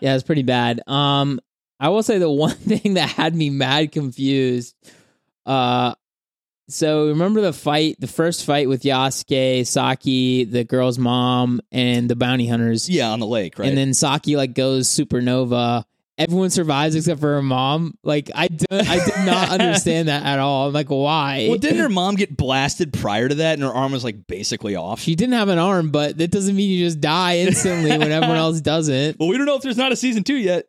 yeah, 0.00 0.14
it's 0.14 0.22
pretty 0.22 0.42
bad. 0.42 0.86
Um, 0.86 1.40
I 1.80 1.88
will 1.88 2.02
say 2.02 2.18
the 2.18 2.30
one 2.30 2.54
thing 2.54 2.94
that 2.94 3.10
had 3.10 3.34
me 3.34 3.50
mad 3.50 3.92
confused. 3.92 4.74
Uh, 5.46 5.94
so 6.68 7.08
remember 7.08 7.40
the 7.40 7.52
fight, 7.52 7.96
the 7.98 8.06
first 8.06 8.44
fight 8.44 8.68
with 8.68 8.82
Yasuke, 8.82 9.66
Saki, 9.66 10.44
the 10.44 10.64
girl's 10.64 10.98
mom, 10.98 11.60
and 11.70 12.08
the 12.08 12.16
bounty 12.16 12.46
hunters. 12.48 12.88
yeah 12.88 13.10
on 13.10 13.20
the 13.20 13.26
lake 13.26 13.58
right 13.58 13.68
And 13.68 13.76
then 13.76 13.92
Saki 13.94 14.36
like 14.36 14.54
goes 14.54 14.88
supernova, 14.88 15.84
everyone 16.16 16.48
survives 16.50 16.94
except 16.94 17.20
for 17.20 17.34
her 17.34 17.42
mom. 17.42 17.98
Like 18.02 18.30
I 18.34 18.48
did, 18.48 18.66
I 18.70 19.04
did 19.04 19.26
not 19.26 19.48
understand 19.60 20.08
that 20.08 20.24
at 20.24 20.38
all. 20.38 20.68
I'm 20.68 20.72
like, 20.72 20.88
why? 20.88 21.46
Well, 21.50 21.58
didn't 21.58 21.80
her 21.80 21.88
mom 21.88 22.14
get 22.14 22.36
blasted 22.36 22.92
prior 22.92 23.28
to 23.28 23.34
that, 23.36 23.54
and 23.54 23.62
her 23.62 23.72
arm 23.72 23.92
was 23.92 24.04
like 24.04 24.26
basically 24.26 24.76
off? 24.76 25.00
She 25.00 25.16
didn't 25.16 25.34
have 25.34 25.48
an 25.48 25.58
arm, 25.58 25.90
but 25.90 26.16
that 26.18 26.30
doesn't 26.30 26.54
mean 26.56 26.70
you 26.70 26.84
just 26.86 27.00
die 27.00 27.38
instantly 27.38 27.90
when 27.98 28.10
everyone 28.12 28.36
else 28.38 28.60
doesn't. 28.62 29.18
Well, 29.18 29.28
we 29.28 29.36
don't 29.36 29.46
know 29.46 29.56
if 29.56 29.62
there's 29.62 29.76
not 29.76 29.92
a 29.92 29.96
season 29.96 30.24
two 30.24 30.36
yet. 30.36 30.66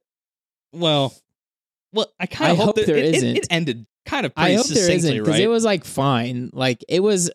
Well, 0.73 1.13
well, 1.93 2.07
I 2.19 2.25
kind 2.25 2.51
of 2.51 2.57
hope, 2.57 2.65
hope 2.65 2.75
that 2.75 2.87
there 2.87 2.97
it, 2.97 3.05
it- 3.05 3.15
isn't. 3.15 3.37
It, 3.37 3.47
ended 3.49 3.85
kind 4.05 4.25
of 4.25 4.33
pretty 4.35 4.53
I 4.53 4.55
hope 4.55 4.67
there 4.67 4.91
isn't 4.91 5.13
because 5.17 5.27
right? 5.29 5.41
it 5.41 5.47
was 5.47 5.63
like 5.65 5.83
fine. 5.85 6.49
Like 6.53 6.83
it 6.87 7.01
was 7.01 7.31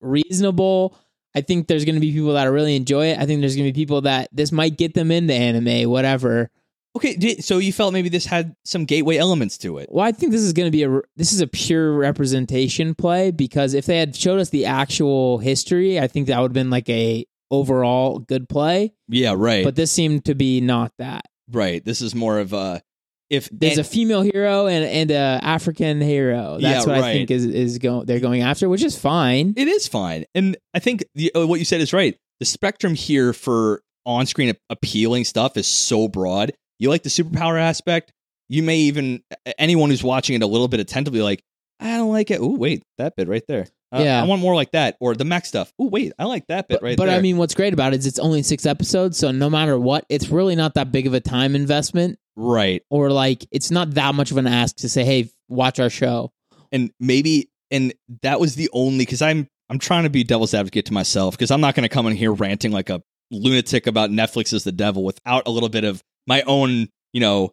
reasonable. 0.00 0.96
I 1.34 1.40
think 1.42 1.68
there's 1.68 1.84
going 1.84 1.94
to 1.94 2.00
be 2.00 2.12
people 2.12 2.32
that 2.32 2.44
really 2.46 2.74
enjoy 2.74 3.06
it. 3.06 3.18
I 3.18 3.26
think 3.26 3.40
there's 3.40 3.54
going 3.54 3.68
to 3.68 3.72
be 3.72 3.80
people 3.80 4.00
that 4.02 4.28
this 4.32 4.50
might 4.50 4.76
get 4.76 4.94
them 4.94 5.10
into 5.10 5.32
anime, 5.32 5.88
whatever. 5.88 6.50
okay, 6.96 7.36
so 7.38 7.58
you 7.58 7.72
felt 7.72 7.92
maybe 7.92 8.08
this 8.08 8.26
had 8.26 8.56
some 8.64 8.84
gateway 8.84 9.16
elements 9.16 9.56
to 9.58 9.78
it. 9.78 9.88
Well, 9.92 10.04
I 10.04 10.10
think 10.10 10.32
this 10.32 10.40
is 10.40 10.52
going 10.52 10.66
to 10.66 10.72
be 10.72 10.82
a 10.82 11.00
this 11.16 11.32
is 11.32 11.40
a 11.40 11.46
pure 11.46 11.92
representation 11.92 12.94
play 12.96 13.30
because 13.30 13.74
if 13.74 13.86
they 13.86 13.98
had 13.98 14.16
showed 14.16 14.40
us 14.40 14.50
the 14.50 14.66
actual 14.66 15.38
history, 15.38 16.00
I 16.00 16.08
think 16.08 16.26
that 16.26 16.40
would 16.40 16.48
have 16.48 16.52
been 16.54 16.70
like 16.70 16.88
a 16.88 17.26
overall 17.52 18.18
good 18.18 18.48
play. 18.48 18.92
Yeah, 19.08 19.34
right, 19.36 19.64
But 19.64 19.76
this 19.76 19.90
seemed 19.92 20.24
to 20.24 20.34
be 20.34 20.60
not 20.60 20.92
that. 20.98 21.26
right. 21.52 21.84
This 21.84 22.00
is 22.00 22.14
more 22.14 22.38
of 22.40 22.52
a 22.52 22.82
if 23.30 23.48
There's 23.52 23.78
and- 23.78 23.86
a 23.86 23.88
female 23.88 24.22
hero 24.22 24.66
and 24.66 24.84
and 24.84 25.10
a 25.10 25.40
African 25.42 26.00
hero. 26.00 26.58
That's 26.60 26.86
Yeah, 26.86 26.92
what 26.92 27.02
I 27.04 27.12
think 27.12 27.30
is 27.30 27.46
is 27.46 27.78
going 27.78 28.06
they're 28.06 28.20
going 28.20 28.42
after, 28.42 28.68
which 28.68 28.82
is 28.82 28.98
fine. 28.98 29.54
It 29.56 29.68
is 29.68 29.86
fine, 29.88 30.24
and 30.34 30.56
I 30.74 30.80
think 30.80 31.04
the, 31.14 31.32
uh, 31.34 31.46
what 31.46 31.58
you 31.60 31.64
said 31.64 31.80
is 31.80 31.92
right. 31.92 32.16
The 32.40 32.46
spectrum 32.46 32.94
here 32.94 33.32
for 33.32 33.82
on-screen 34.06 34.54
appealing 34.70 35.24
stuff 35.24 35.56
is 35.56 35.66
so 35.66 36.08
broad. 36.08 36.52
You 36.78 36.88
like 36.88 37.02
the 37.02 37.10
superpower 37.10 37.60
aspect. 37.60 38.12
You 38.48 38.62
may 38.62 38.78
even 38.78 39.22
anyone 39.58 39.90
who's 39.90 40.02
watching 40.02 40.34
it 40.36 40.42
a 40.42 40.46
little 40.46 40.66
bit 40.66 40.80
attentively, 40.80 41.20
like, 41.20 41.42
I 41.78 41.96
don't 41.98 42.10
like 42.10 42.30
it. 42.30 42.40
Oh, 42.40 42.56
wait, 42.56 42.82
that 42.98 43.14
bit 43.14 43.28
right 43.28 43.44
there. 43.46 43.66
Uh, 43.94 44.00
Yeah. 44.02 44.20
I 44.22 44.24
want 44.26 44.40
more 44.40 44.54
like 44.54 44.70
that, 44.72 44.96
or 45.00 45.14
the 45.14 45.24
mech 45.24 45.44
stuff. 45.46 45.72
Oh, 45.78 45.86
wait, 45.88 46.12
I 46.18 46.24
like 46.24 46.46
that 46.48 46.66
bit 46.68 46.80
But, 46.80 46.82
right 46.84 46.96
but 46.96 47.06
there. 47.06 47.16
I 47.18 47.20
mean, 47.20 47.36
what's 47.36 47.54
great 47.54 47.72
about 47.74 47.92
it 47.92 48.00
is 48.00 48.06
it's 48.06 48.18
only 48.18 48.42
six 48.42 48.64
episodes, 48.66 49.18
so 49.18 49.30
no 49.30 49.50
matter 49.50 49.78
what, 49.78 50.04
it's 50.08 50.28
really 50.30 50.56
not 50.56 50.74
that 50.74 50.90
big 50.92 51.06
of 51.06 51.14
a 51.14 51.20
time 51.20 51.54
investment, 51.54 52.18
right, 52.40 52.82
or 52.90 53.10
like 53.10 53.46
it's 53.50 53.70
not 53.70 53.94
that 53.94 54.14
much 54.14 54.30
of 54.30 54.36
an 54.36 54.46
ask 54.46 54.76
to 54.76 54.88
say, 54.88 55.04
"Hey, 55.04 55.30
watch 55.48 55.78
our 55.78 55.90
show." 55.90 56.32
and 56.72 56.90
maybe, 57.00 57.50
and 57.70 57.92
that 58.22 58.40
was 58.40 58.54
the 58.54 58.70
only 58.72 59.04
because 59.04 59.22
I'm 59.22 59.48
I'm 59.68 59.78
trying 59.78 60.04
to 60.04 60.10
be 60.10 60.24
devil's 60.24 60.54
advocate 60.54 60.86
to 60.86 60.92
myself 60.92 61.36
because 61.36 61.50
I'm 61.50 61.60
not 61.60 61.74
going 61.74 61.84
to 61.84 61.88
come 61.88 62.06
in 62.06 62.16
here 62.16 62.32
ranting 62.32 62.72
like 62.72 62.90
a 62.90 63.02
lunatic 63.30 63.86
about 63.86 64.10
Netflix 64.10 64.52
is 64.52 64.64
the 64.64 64.72
devil 64.72 65.04
without 65.04 65.46
a 65.46 65.50
little 65.50 65.68
bit 65.68 65.84
of 65.84 66.02
my 66.26 66.42
own, 66.42 66.88
you 67.12 67.20
know, 67.20 67.52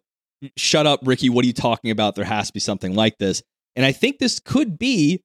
shut 0.56 0.86
up, 0.86 1.00
Ricky. 1.04 1.30
What 1.30 1.44
are 1.44 1.46
you 1.46 1.52
talking 1.52 1.92
about? 1.92 2.16
There 2.16 2.24
has 2.24 2.48
to 2.48 2.52
be 2.52 2.60
something 2.60 2.94
like 2.94 3.18
this. 3.18 3.42
And 3.76 3.86
I 3.86 3.92
think 3.92 4.18
this 4.18 4.40
could 4.40 4.78
be 4.78 5.20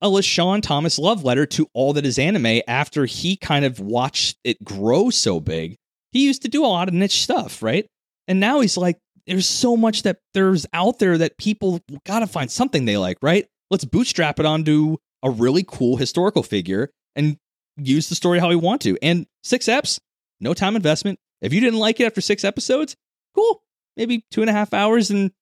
a 0.00 0.06
LeSean 0.06 0.62
Thomas 0.62 0.96
love 0.96 1.24
letter 1.24 1.44
to 1.46 1.66
all 1.74 1.92
that 1.94 2.06
is 2.06 2.20
anime 2.20 2.62
after 2.68 3.04
he 3.04 3.36
kind 3.36 3.64
of 3.64 3.80
watched 3.80 4.38
it 4.44 4.62
grow 4.62 5.10
so 5.10 5.40
big. 5.40 5.74
He 6.12 6.24
used 6.24 6.42
to 6.42 6.48
do 6.48 6.64
a 6.64 6.68
lot 6.68 6.86
of 6.86 6.94
niche 6.94 7.22
stuff, 7.22 7.64
right? 7.64 7.84
And 8.28 8.38
now 8.40 8.60
he's 8.60 8.76
like, 8.76 8.98
there's 9.26 9.48
so 9.48 9.76
much 9.76 10.02
that 10.04 10.18
there's 10.34 10.66
out 10.72 10.98
there 11.00 11.18
that 11.18 11.36
people 11.38 11.80
got 12.06 12.20
to 12.20 12.26
find 12.26 12.50
something 12.50 12.84
they 12.84 12.96
like, 12.96 13.18
right? 13.22 13.46
Let's 13.70 13.84
bootstrap 13.84 14.38
it 14.38 14.46
onto 14.46 14.96
a 15.22 15.30
really 15.30 15.64
cool 15.66 15.96
historical 15.96 16.42
figure 16.42 16.90
and 17.16 17.36
use 17.76 18.08
the 18.08 18.14
story 18.14 18.38
how 18.38 18.48
we 18.48 18.56
want 18.56 18.80
to. 18.82 18.96
And 19.02 19.26
six 19.42 19.66
eps, 19.66 19.98
no 20.40 20.54
time 20.54 20.76
investment. 20.76 21.18
If 21.42 21.52
you 21.52 21.60
didn't 21.60 21.78
like 21.78 22.00
it 22.00 22.04
after 22.04 22.20
six 22.20 22.44
episodes, 22.44 22.96
cool. 23.34 23.62
Maybe 23.96 24.24
two 24.30 24.40
and 24.42 24.48
a 24.50 24.52
half 24.52 24.72
hours 24.72 25.10
and 25.10 25.32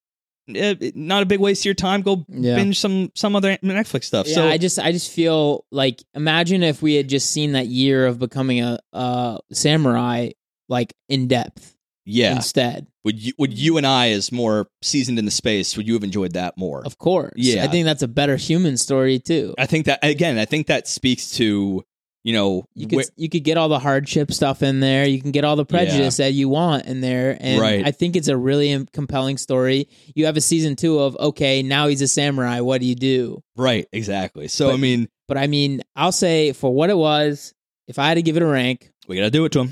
uh, 0.49 0.75
not 0.95 1.23
a 1.23 1.27
big 1.27 1.41
waste 1.41 1.63
of 1.63 1.67
your 1.67 1.75
time. 1.75 2.03
Go 2.03 2.25
Yeah. 2.29 2.57
binge 2.57 2.79
some 2.81 3.11
some 3.15 3.37
other 3.37 3.57
Netflix 3.59 4.05
stuff. 4.05 4.27
Yeah, 4.27 4.35
so 4.35 4.49
I 4.49 4.59
just 4.59 4.79
I 4.79 4.93
just 4.93 5.11
feel 5.13 5.65
like 5.71 6.03
imagine 6.15 6.63
if 6.63 6.83
we 6.83 6.95
had 6.95 7.09
just 7.09 7.31
seen 7.31 7.53
that 7.53 7.67
year 7.67 8.07
of 8.07 8.19
becoming 8.19 8.63
a, 8.63 8.79
a 8.93 9.39
samurai 9.53 10.31
like 10.69 10.95
in 11.09 11.29
depth 11.29 11.76
yeah, 12.07 12.37
instead. 12.37 12.87
would 13.05 13.21
you 13.23 13.33
would 13.39 13.53
you 13.59 13.77
and 13.77 13.87
I, 13.87 14.11
as 14.11 14.33
more 14.33 14.69
seasoned 14.83 15.19
in 15.19 15.25
the 15.27 15.31
space, 15.31 15.77
would 15.77 15.87
you 15.87 15.93
have 15.95 16.05
enjoyed 16.05 16.33
that 16.33 16.57
more? 16.57 16.83
Of 16.87 16.97
course. 16.99 17.33
Yeah. 17.37 17.65
I 17.65 17.67
think 17.67 17.85
that's 17.85 18.03
a 18.03 18.09
better 18.09 18.37
human 18.37 18.77
story 18.79 19.19
too. 19.19 19.55
I 19.59 19.67
think 19.67 19.87
that 19.87 19.99
again, 20.03 20.39
I 20.39 20.45
think 20.47 20.69
that 20.69 20.89
speaks 20.89 21.33
to 21.33 21.83
you 22.25 22.33
know 22.33 22.65
You 22.75 22.87
could 22.89 22.97
where- 22.97 23.05
you 23.17 23.29
could 23.29 23.45
get 23.45 23.57
all 23.57 23.69
the 23.69 23.79
hardship 23.79 24.33
stuff 24.33 24.63
in 24.63 24.81
there. 24.81 25.05
You 25.07 25.21
can 25.21 25.31
get 25.33 25.45
all 25.45 25.55
the 25.57 25.65
prejudice 25.67 26.17
that 26.17 26.33
you 26.33 26.49
want 26.49 26.87
in 26.87 27.01
there, 27.01 27.37
and 27.41 27.61
Right. 27.61 27.87
I 27.87 27.91
think 27.93 28.17
it's 28.17 28.27
a 28.29 28.37
really 28.37 28.73
um, 28.73 28.87
compelling 28.93 29.37
story. 29.37 29.89
You 30.15 30.27
have 30.27 30.37
a 30.37 30.41
season 30.41 30.75
two 30.77 30.99
of 30.99 31.17
okay, 31.19 31.63
now 31.63 31.87
he's 31.89 32.03
a 32.03 32.09
samurai. 32.09 32.61
What 32.61 32.81
do 32.81 32.87
you 32.87 32.95
do? 32.97 33.43
right 33.57 33.87
exactly. 33.93 34.49
So 34.49 34.69
But- 34.69 34.75
I 34.75 34.77
mean, 34.79 35.09
But 35.29 35.39
I 35.39 35.47
mean, 35.49 35.83
I'll 35.97 36.13
say 36.13 36.53
for 36.53 36.73
what 36.73 36.89
it 36.91 36.97
was, 36.97 37.53
if 37.89 37.99
I 37.99 38.09
had 38.09 38.15
to 38.15 38.23
give 38.23 38.37
it 38.37 38.43
a 38.43 38.47
rank, 38.47 38.91
we 39.09 39.17
gotta 39.17 39.31
do 39.31 39.45
it 39.45 39.53
to 39.53 39.61
him. 39.61 39.71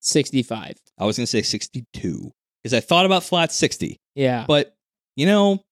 sixty-five. 0.00 0.76
I 1.00 1.06
was 1.06 1.16
gonna 1.16 1.26
say 1.26 1.42
sixty 1.42 1.84
two 1.92 2.30
because 2.62 2.74
I 2.74 2.80
thought 2.80 3.06
about 3.06 3.24
flat 3.24 3.52
sixty. 3.52 3.98
Yeah, 4.14 4.44
But 4.46 4.74
you 5.16 5.26
know, 5.26 5.64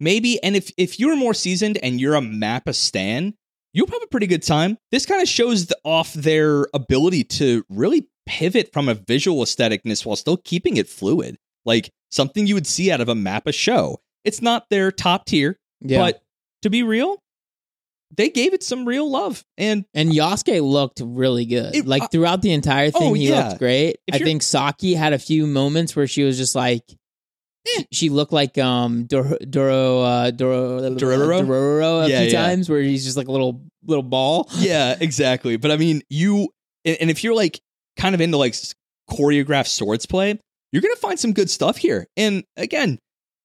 maybe 0.00 0.42
and 0.42 0.56
if 0.56 0.70
if 0.78 0.98
you're 0.98 1.16
more 1.16 1.34
seasoned 1.34 1.78
and 1.82 2.00
you're 2.00 2.14
a 2.14 2.20
Mappa 2.20 2.74
stan, 2.74 3.34
you'll 3.72 3.88
have 3.88 4.02
a 4.02 4.08
pretty 4.08 4.26
good 4.26 4.42
time. 4.42 4.78
This 4.90 5.04
kind 5.04 5.20
of 5.20 5.28
shows 5.28 5.66
the, 5.66 5.76
off 5.84 6.12
their 6.14 6.66
ability 6.72 7.24
to 7.24 7.64
really 7.68 8.08
pivot 8.26 8.72
from 8.72 8.88
a 8.88 8.94
visual 8.94 9.42
aestheticness 9.44 10.06
while 10.06 10.16
still 10.16 10.36
keeping 10.38 10.76
it 10.76 10.88
fluid, 10.88 11.36
like 11.64 11.90
something 12.10 12.46
you 12.46 12.54
would 12.54 12.66
see 12.66 12.90
out 12.90 13.00
of 13.00 13.08
a 13.08 13.14
Mappa 13.14 13.52
show. 13.52 14.00
It's 14.24 14.42
not 14.42 14.68
their 14.70 14.90
top 14.90 15.26
tier, 15.26 15.58
yeah. 15.80 15.98
but 15.98 16.22
to 16.62 16.70
be 16.70 16.82
real, 16.82 17.22
they 18.16 18.30
gave 18.30 18.54
it 18.54 18.62
some 18.62 18.84
real 18.86 19.10
love. 19.10 19.44
And 19.58 19.84
And 19.94 20.10
Yasuke 20.10 20.62
looked 20.62 21.00
really 21.04 21.44
good. 21.46 21.74
It- 21.74 21.86
like 21.86 22.02
uh, 22.02 22.08
throughout 22.08 22.42
the 22.42 22.52
entire 22.52 22.90
thing, 22.90 23.10
oh, 23.10 23.14
he 23.14 23.28
yeah. 23.28 23.48
looked 23.48 23.58
great. 23.58 23.96
If 24.06 24.14
I 24.14 24.18
think 24.18 24.42
Saki 24.42 24.94
had 24.94 25.12
a 25.12 25.18
few 25.18 25.46
moments 25.46 25.94
where 25.94 26.06
she 26.06 26.22
was 26.24 26.36
just 26.36 26.54
like, 26.54 26.82
Eh. 27.78 27.82
she 27.92 28.10
looked 28.10 28.32
like 28.32 28.56
um 28.58 29.06
Doro 29.06 29.36
Doro 29.38 30.00
uh, 30.00 30.30
Doro 30.30 30.80
Dororo? 30.90 31.40
Dororo 31.44 32.04
a 32.06 32.08
Yeah, 32.08 32.20
few 32.20 32.30
yeah. 32.30 32.46
times 32.46 32.70
where 32.70 32.80
he's 32.80 33.04
just 33.04 33.16
like 33.16 33.26
a 33.26 33.32
little 33.32 33.62
little 33.84 34.04
ball. 34.04 34.48
yeah, 34.56 34.96
exactly. 35.00 35.56
But 35.56 35.72
I 35.72 35.76
mean, 35.76 36.02
you 36.08 36.48
and, 36.84 36.96
and 37.00 37.10
if 37.10 37.24
you're 37.24 37.34
like 37.34 37.60
kind 37.98 38.14
of 38.14 38.20
into 38.20 38.36
like 38.36 38.54
choreographed 39.10 39.66
swords 39.68 40.06
play, 40.06 40.38
you're 40.72 40.82
gonna 40.82 40.94
find 40.96 41.18
some 41.18 41.32
good 41.32 41.50
stuff 41.50 41.76
here. 41.76 42.06
And 42.16 42.44
again, 42.56 42.98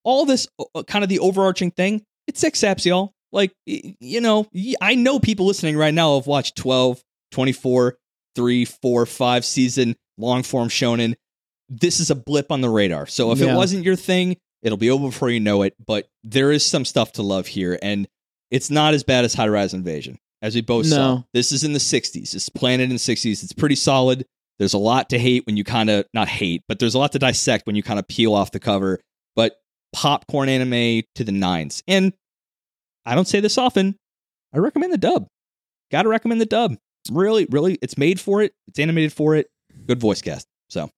all 0.04 0.26
this 0.26 0.48
uh, 0.76 0.84
kind 0.84 1.04
of 1.04 1.10
the 1.10 1.18
overarching 1.20 1.72
thing, 1.72 2.04
it's 2.28 2.40
six 2.40 2.60
apps, 2.62 2.86
y'all. 2.86 3.14
Like 3.32 3.54
you 3.66 4.22
know, 4.22 4.48
I 4.82 4.96
know 4.96 5.20
people 5.20 5.46
listening 5.46 5.78
right 5.78 5.94
now 5.94 6.16
have 6.16 6.28
watched 6.28 6.56
12, 6.58 7.02
24, 7.32 7.98
3, 8.36 8.66
4, 8.66 9.06
5 9.06 9.46
season 9.46 9.96
long 10.18 10.44
form 10.44 10.70
shonen. 10.70 11.16
This 11.70 12.00
is 12.00 12.10
a 12.12 12.16
blip 12.16 12.52
on 12.52 12.62
the 12.62 12.70
radar. 12.70 13.08
So 13.08 13.32
if 13.32 13.40
Yeah. 13.40 13.54
it 13.54 13.56
wasn't 13.56 13.86
your 13.86 13.96
thing, 13.96 14.36
it'll 14.62 14.78
be 14.78 14.90
over 14.92 15.08
before 15.08 15.30
you 15.30 15.40
know 15.40 15.62
it. 15.62 15.74
But 15.86 16.08
there 16.24 16.52
is 16.52 16.66
some 16.66 16.84
stuff 16.86 17.14
to 17.14 17.24
love 17.24 17.48
here, 17.48 17.80
and 17.82 18.08
it's 18.50 18.70
not 18.70 18.94
as 18.94 19.04
bad 19.04 19.24
as 19.24 19.34
High 19.34 19.48
Rise 19.48 19.74
Invasion, 19.74 20.18
as 20.42 20.54
we 20.56 20.62
both 20.62 20.86
saw. 20.88 21.24
This 21.34 21.54
is 21.54 21.64
in 21.64 21.72
the 21.74 21.80
60s. 21.80 22.36
It's 22.36 22.50
planted 22.50 22.84
in 22.86 22.90
the 22.90 22.96
60s. 23.00 23.44
It's 23.44 23.54
pretty 23.54 23.76
solid. 23.76 24.26
There's 24.60 24.74
a 24.74 24.78
lot 24.78 25.10
to 25.10 25.18
hate 25.18 25.46
when 25.48 25.56
you 25.58 25.64
kind 25.64 25.90
of, 25.90 26.06
not 26.14 26.28
hate, 26.28 26.62
but 26.68 26.78
there's 26.80 26.94
a 26.94 27.00
lot 27.00 27.14
to 27.14 27.20
dissect 27.20 27.66
when 27.66 27.76
you 27.78 27.82
kind 27.82 27.98
of 27.98 28.08
peel 28.08 28.36
off 28.36 28.52
the 28.52 28.60
cover. 28.60 29.00
But 29.36 29.56
popcorn 29.94 30.50
anime 30.50 31.04
to 31.16 31.24
the 31.24 31.32
nines. 31.32 31.82
And 31.88 32.14
I 33.06 33.16
don't 33.16 33.28
say 33.28 33.40
this 33.40 33.58
often. 33.58 33.96
I 34.54 34.60
recommend 34.60 34.94
the 34.94 34.98
dub. 34.98 35.28
Gotta 35.92 36.10
recommend 36.10 36.42
the 36.42 36.46
dub. 36.46 36.76
Really, 37.12 37.48
really, 37.50 37.78
it's 37.82 37.98
made 37.98 38.20
for 38.20 38.42
it. 38.42 38.54
It's 38.68 38.80
animated 38.80 39.12
for 39.14 39.36
it. 39.36 39.48
Good 39.88 40.00
voice 40.00 40.22
cast. 40.22 40.48
So, 40.70 40.90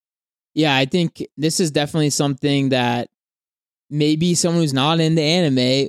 Yeah, 0.54 0.76
I 0.76 0.86
think 0.86 1.26
this 1.38 1.60
is 1.60 1.72
definitely 1.72 2.10
something 2.10 2.70
that 2.70 3.10
maybe 3.90 4.36
someone 4.36 4.62
who's 4.62 4.74
not 4.74 5.00
into 5.00 5.22
anime, 5.22 5.88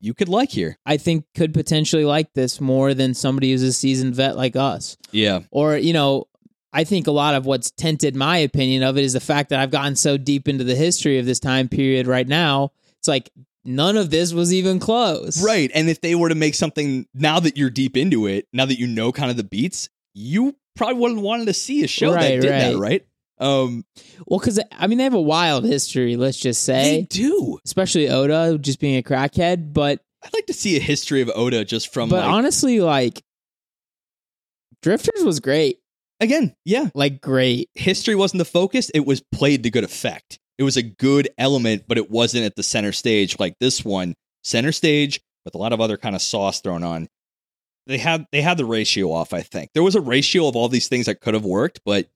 you 0.00 0.14
could 0.14 0.28
like 0.28 0.50
here. 0.50 0.76
I 0.86 0.96
think 0.96 1.24
could 1.34 1.54
potentially 1.54 2.04
like 2.04 2.32
this 2.34 2.60
more 2.60 2.94
than 2.94 3.14
somebody 3.14 3.52
who's 3.52 3.62
a 3.62 3.72
seasoned 3.72 4.14
vet 4.14 4.36
like 4.36 4.56
us. 4.56 4.96
Yeah. 5.12 5.40
or 5.50 5.76
you 5.76 5.92
know 5.92 6.26
i 6.72 6.84
think 6.84 7.06
a 7.06 7.10
lot 7.10 7.34
of 7.34 7.46
what's 7.46 7.70
tinted 7.70 8.14
my 8.14 8.36
opinion 8.38 8.82
of 8.82 8.98
it 8.98 9.04
is 9.04 9.14
the 9.14 9.20
fact 9.20 9.48
that 9.48 9.58
i've 9.58 9.70
gotten 9.70 9.96
so 9.96 10.18
deep 10.18 10.46
into 10.48 10.64
the 10.64 10.74
history 10.74 11.18
of 11.18 11.24
this 11.24 11.40
time 11.40 11.66
period 11.66 12.06
right 12.06 12.28
now 12.28 12.72
it's 12.98 13.08
like 13.08 13.30
none 13.68 13.96
of 13.96 14.10
this 14.10 14.32
was 14.32 14.52
even 14.52 14.78
close 14.80 15.42
Right. 15.42 15.70
And 15.74 15.88
if 15.88 16.00
they 16.00 16.14
were 16.14 16.28
to 16.28 16.34
make 16.34 16.54
something 16.54 17.06
now 17.14 17.38
that 17.40 17.56
you're 17.56 17.70
deep 17.70 17.96
into 17.96 18.26
it, 18.26 18.48
now 18.52 18.64
that 18.64 18.78
you 18.78 18.86
know 18.86 19.12
kind 19.12 19.30
of 19.30 19.36
the 19.36 19.44
beats, 19.44 19.88
you 20.14 20.56
probably 20.74 20.96
wouldn't 20.96 21.20
wanted 21.20 21.46
to 21.46 21.54
see 21.54 21.84
a 21.84 21.88
show 21.88 22.10
that 22.12 22.16
Right, 22.16 22.40
did 22.40 22.50
that, 22.50 22.74
right. 22.74 22.80
right? 22.80 23.06
Um, 23.40 23.84
well 24.26 24.40
because 24.40 24.58
i 24.72 24.88
mean 24.88 24.98
they 24.98 25.04
have 25.04 25.14
a 25.14 25.20
wild 25.20 25.64
history 25.64 26.16
let's 26.16 26.40
just 26.40 26.64
say 26.64 27.02
they 27.02 27.02
do. 27.02 27.60
especially 27.64 28.08
oda 28.08 28.58
just 28.58 28.80
being 28.80 28.96
a 28.98 29.02
crackhead 29.02 29.72
but 29.72 30.00
I'd 30.24 30.34
like 30.34 30.46
to 30.46 30.52
see 30.52 30.76
a 30.76 30.80
history 30.80 31.20
of 31.22 31.30
Oda 31.32 31.64
just 31.64 31.92
from 31.92 32.08
but 32.08 32.16
like, 32.16 32.28
honestly 32.28 32.80
like 32.80 33.22
drifters 34.82 35.22
was 35.22 35.38
great 35.38 35.78
again, 36.20 36.54
yeah. 36.64 36.90
like 36.94 37.20
great 37.20 37.70
History 37.74 38.14
wasn't 38.14 38.38
the 38.38 38.44
focus; 38.44 38.90
it 38.90 39.06
was 39.06 39.22
played 39.32 39.62
to 39.62 39.70
good 39.70 39.84
effect. 39.84 40.38
It 40.58 40.64
was 40.64 40.76
a 40.76 40.82
good 40.82 41.28
element, 41.38 41.84
but 41.86 41.98
it 41.98 42.10
wasn't 42.10 42.44
at 42.44 42.56
the 42.56 42.62
center 42.62 42.92
stage 42.92 43.38
like 43.38 43.58
this 43.60 43.84
one. 43.84 44.14
Center 44.42 44.72
stage 44.72 45.20
with 45.44 45.54
a 45.54 45.58
lot 45.58 45.72
of 45.72 45.80
other 45.80 45.96
kind 45.96 46.14
of 46.14 46.22
sauce 46.22 46.60
thrown 46.60 46.82
on. 46.82 47.08
They 47.86 47.98
had 47.98 48.26
they 48.32 48.42
had 48.42 48.58
the 48.58 48.64
ratio 48.66 49.12
off. 49.12 49.32
I 49.32 49.40
think 49.40 49.70
there 49.72 49.82
was 49.82 49.94
a 49.94 50.00
ratio 50.00 50.46
of 50.46 50.56
all 50.56 50.68
these 50.68 50.88
things 50.88 51.06
that 51.06 51.20
could 51.20 51.34
have 51.34 51.44
worked, 51.44 51.80
but 51.86 52.08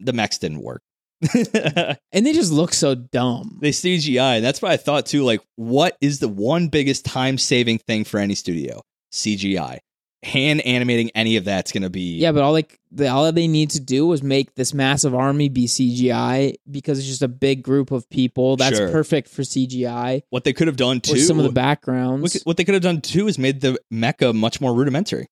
the 0.00 0.12
mechs 0.12 0.38
didn't 0.38 0.62
work. 0.62 0.82
and 1.34 2.26
they 2.26 2.32
just 2.32 2.52
look 2.52 2.72
so 2.72 2.94
dumb. 2.94 3.58
They 3.60 3.70
CGI. 3.70 4.40
That's 4.40 4.62
what 4.62 4.72
I 4.72 4.76
thought 4.76 5.06
too. 5.06 5.24
Like, 5.24 5.40
what 5.56 5.96
is 6.00 6.20
the 6.20 6.28
one 6.28 6.68
biggest 6.68 7.04
time 7.04 7.38
saving 7.38 7.78
thing 7.78 8.04
for 8.04 8.18
any 8.18 8.34
studio? 8.34 8.82
CGI 9.12 9.80
hand 10.24 10.60
animating 10.62 11.10
any 11.14 11.36
of 11.36 11.44
that's 11.44 11.70
going 11.70 11.82
to 11.82 11.90
be 11.90 12.16
yeah 12.16 12.32
but 12.32 12.42
all 12.42 12.52
like 12.52 12.78
the, 12.90 13.08
all 13.08 13.30
they 13.30 13.46
need 13.46 13.70
to 13.70 13.80
do 13.80 14.06
was 14.06 14.22
make 14.22 14.54
this 14.54 14.72
massive 14.72 15.14
army 15.14 15.48
be 15.48 15.66
cgi 15.66 16.54
because 16.70 16.98
it's 16.98 17.06
just 17.08 17.22
a 17.22 17.28
big 17.28 17.62
group 17.62 17.90
of 17.90 18.08
people 18.08 18.56
that's 18.56 18.76
Sure. 18.78 18.90
perfect 18.90 19.28
for 19.28 19.42
cgi 19.42 20.22
what 20.30 20.44
they 20.44 20.52
could 20.52 20.66
have 20.66 20.76
done 20.76 21.00
too 21.00 21.18
some 21.18 21.38
of 21.38 21.44
the 21.44 21.52
backgrounds. 21.52 22.40
what 22.44 22.56
they 22.56 22.64
could 22.64 22.74
have 22.74 22.82
done 22.82 23.00
too 23.00 23.28
is 23.28 23.38
made 23.38 23.60
the 23.60 23.78
mecha 23.92 24.34
much 24.34 24.60
more 24.60 24.72
rudimentary. 24.74 25.26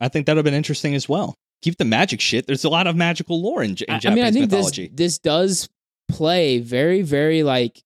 I 0.00 0.08
think 0.08 0.26
that 0.26 0.32
would 0.32 0.38
have 0.38 0.44
been 0.44 0.54
interesting 0.54 0.94
as 0.94 1.08
well. 1.08 1.34
Keep 1.62 1.76
the 1.76 1.84
magic 1.84 2.20
shit. 2.22 2.46
There's 2.46 2.64
a 2.64 2.70
lot 2.70 2.86
of 2.86 2.96
magical 2.96 3.42
lore 3.42 3.62
in, 3.62 3.72
in 3.72 3.76
I- 3.90 3.96
I 3.96 3.98
japanese 3.98 4.16
mean 4.16 4.24
i 4.24 4.30
think 4.30 4.50
mythology. 4.50 4.86
this 4.88 4.96
this 4.96 5.18
does 5.18 5.68
play 6.08 6.58
very 6.60 7.02
very 7.02 7.42
like 7.42 7.82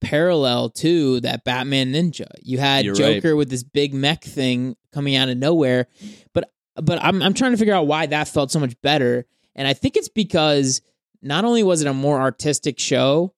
parallel 0.00 0.70
to 0.70 1.20
that 1.20 1.44
batman 1.44 1.92
ninja 1.92 2.26
you 2.42 2.58
had 2.58 2.84
You're 2.84 2.94
right. 2.94 3.14
joker 3.14 3.36
with 3.36 3.48
this 3.48 3.62
big 3.62 3.94
mech 3.94 4.22
thing 4.22 4.76
coming 4.92 5.16
out 5.16 5.28
of 5.28 5.38
nowhere 5.38 5.86
but 6.32 6.50
but 6.76 7.02
I'm, 7.02 7.22
I'm 7.22 7.34
trying 7.34 7.52
to 7.52 7.56
figure 7.56 7.74
out 7.74 7.86
why 7.86 8.06
that 8.06 8.28
felt 8.28 8.50
so 8.50 8.60
much 8.60 8.80
better 8.82 9.26
and 9.54 9.66
i 9.66 9.72
think 9.72 9.96
it's 9.96 10.08
because 10.08 10.82
not 11.22 11.44
only 11.44 11.62
was 11.62 11.80
it 11.80 11.86
a 11.86 11.94
more 11.94 12.20
artistic 12.20 12.78
show 12.78 13.32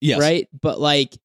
yes 0.00 0.20
right? 0.20 0.48
But 0.60 0.80
like 0.80 1.16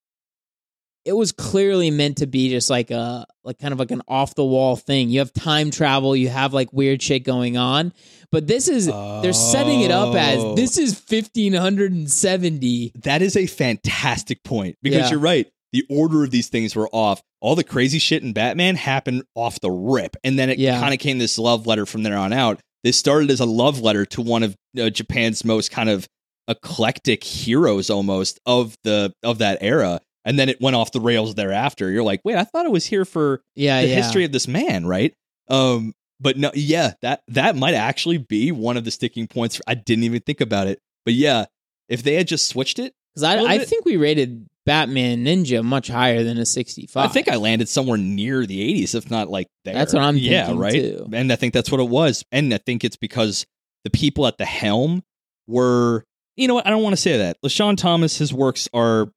it 1.08 1.16
was 1.16 1.32
clearly 1.32 1.90
meant 1.90 2.18
to 2.18 2.28
be 2.28 2.50
just 2.50 2.70
like 2.70 2.92
a 2.92 3.26
like 3.44 3.58
kind 3.60 3.72
of 3.72 3.80
like 3.80 3.92
an 3.92 4.02
off 4.08 4.36
the 4.36 4.44
wall 4.44 4.76
thing. 4.76 5.10
You 5.10 5.20
have 5.20 5.32
time 5.34 5.72
travel, 5.72 6.16
you 6.16 6.30
have 6.30 6.54
like 6.54 6.72
weird 6.74 7.02
shit 7.02 7.24
going 7.24 7.56
on. 7.58 7.94
But 8.32 8.46
this 8.48 8.68
is 8.68 8.88
they're 8.88 9.32
setting 9.34 9.82
it 9.82 9.92
up 9.92 10.14
as 10.16 10.40
Oh. 10.44 10.56
this 10.56 10.78
is 10.78 10.94
1570. 11.00 12.92
that 13.04 13.22
is 13.22 13.36
a 13.38 13.46
fantastic 13.48 14.44
point 14.44 14.76
because 14.82 15.04
Yeah. 15.06 15.10
you're 15.12 15.20
right 15.20 15.48
the 15.74 15.84
order 15.90 16.24
of 16.24 16.32
these 16.32 16.48
things 16.48 16.76
were 16.76 16.90
off 16.94 17.22
all 17.42 17.56
the 17.56 17.64
crazy 17.64 18.00
shit 18.00 18.24
in 18.24 18.34
batman 18.34 18.76
happened 18.76 19.24
off 19.36 19.60
the 19.60 19.70
rip 19.72 20.16
and 20.24 20.38
then 20.40 20.50
it 20.50 20.60
Yeah. 20.60 20.80
kind 20.80 20.94
of 20.94 21.00
came 21.00 21.18
this 21.20 21.38
love 21.38 21.68
letter 21.68 21.86
from 21.86 22.04
there 22.04 22.18
on 22.18 22.32
out 22.34 22.60
this 22.84 22.98
started 22.98 23.30
as 23.32 23.40
a 23.40 23.46
love 23.46 23.80
letter 23.82 24.06
to 24.06 24.22
one 24.22 24.44
of 24.44 24.56
uh, 24.80 24.90
japan's 24.90 25.44
most 25.44 25.72
kind 25.72 25.90
of 25.90 26.08
eclectic 26.48 27.24
heroes 27.24 27.90
almost 27.90 28.40
of 28.46 28.76
the 28.84 29.12
of 29.24 29.40
that 29.40 29.58
era 29.62 30.00
and 30.28 30.38
then 30.38 30.50
it 30.50 30.62
went 30.62 30.76
off 30.76 30.92
the 30.92 31.00
rails 31.00 31.34
thereafter 31.34 31.90
you're 31.90 32.04
like 32.04 32.22
wait 32.24 32.36
i 32.36 32.44
thought 32.44 32.66
it 32.68 32.72
was 32.72 32.86
here 32.86 33.06
for 33.06 33.42
Yeah, 33.56 33.82
the 33.82 33.88
yeah. 33.88 33.96
history 33.96 34.24
of 34.26 34.32
this 34.32 34.48
man 34.48 34.86
right 34.86 35.14
um 35.50 35.94
but 36.20 36.38
no 36.38 36.52
yeah 36.54 36.94
that 37.02 37.22
that 37.30 37.56
might 37.56 37.74
actually 37.74 38.18
be 38.20 38.52
one 38.52 38.78
of 38.78 38.84
the 38.84 38.92
sticking 38.92 39.26
points 39.28 39.60
i 39.66 39.74
didn't 39.74 40.04
even 40.04 40.22
think 40.22 40.42
about 40.42 40.68
it 40.68 40.80
but 41.06 41.14
yeah 41.16 41.46
if 41.90 42.04
they 42.04 42.14
had 42.16 42.28
just 42.28 42.48
switched 42.48 42.78
it 42.78 42.94
Cuz 43.16 43.24
I 43.24 43.38
I 43.40 43.58
think 43.60 43.86
we 43.86 43.98
rated 43.98 44.46
Batman 44.68 45.24
Ninja 45.26 45.64
much 45.64 45.88
higher 45.88 46.24
than 46.24 46.38
a 46.38 46.46
65. 46.46 47.10
I 47.10 47.12
think 47.12 47.30
I 47.30 47.38
landed 47.38 47.70
somewhere 47.70 47.98
near 47.98 48.46
the 48.46 48.60
80s, 48.84 48.94
if 48.96 49.10
not 49.10 49.30
like 49.30 49.48
there. 49.64 49.74
That's 49.74 49.94
what 49.94 50.04
I'm 50.04 50.18
Yeah, 50.18 50.48
thinking, 50.48 50.60
right. 50.60 50.74
too. 50.74 51.10
And 51.14 51.32
I 51.32 51.38
think 51.38 51.54
that's 51.54 51.72
what 51.72 51.80
it 51.80 51.88
was. 51.88 52.26
And 52.34 52.54
I 52.54 52.58
think 52.58 52.84
it's 52.84 52.98
because 52.98 53.46
the 53.86 53.90
people 53.90 54.28
at 54.28 54.38
the 54.38 54.44
helm 54.46 55.04
were, 55.48 56.04
you 56.36 56.50
know 56.50 56.54
what? 56.56 56.68
I 56.68 56.70
don't 56.70 56.84
want 56.84 56.94
to 56.94 57.02
say 57.02 57.18
that. 57.18 57.38
LeSean 57.46 57.78
Thomas, 57.78 58.18
his 58.18 58.34
works 58.34 58.68
are 58.74 59.10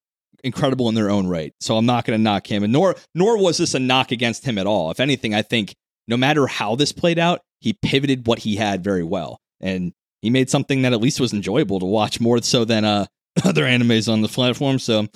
incredible 0.45 0.89
in 0.89 0.95
their 0.95 1.11
own 1.11 1.27
right. 1.27 1.53
So 1.61 1.77
I'm 1.77 1.87
not 1.87 2.05
going 2.05 2.19
to 2.19 2.23
knock 2.23 2.51
him. 2.51 2.63
And 2.63 2.73
nor 2.73 2.97
nor 3.15 3.39
was 3.39 3.59
this 3.59 3.75
a 3.75 3.79
knock 3.79 4.13
against 4.13 4.45
him 4.45 4.59
at 4.59 4.67
all. 4.67 4.91
If 4.91 5.01
anything, 5.01 5.35
I 5.35 5.43
think 5.43 5.75
no 6.09 6.17
matter 6.17 6.47
how 6.47 6.75
this 6.77 6.93
played 6.93 7.19
out, 7.19 7.41
he 7.61 7.73
pivoted 7.73 8.27
what 8.27 8.41
he 8.41 8.57
had 8.57 8.83
very 8.83 9.05
well. 9.05 9.39
And 9.61 9.93
he 10.23 10.31
made 10.31 10.51
something 10.51 10.83
that 10.83 10.93
at 10.93 11.01
least 11.01 11.21
was 11.21 11.33
enjoyable 11.33 11.81
to 11.81 11.87
watch 11.87 12.21
more 12.21 12.41
so 12.43 12.65
than 12.65 12.85
uh 12.85 13.07
other 13.45 13.65
animes 13.65 14.13
on 14.13 14.23
the 14.23 14.29
platform. 14.29 14.79
So 14.79 15.07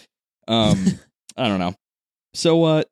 um 0.49 0.87
I 1.37 1.49
don't 1.49 1.59
know. 1.59 1.75
So 2.35 2.65
uh 2.65 2.83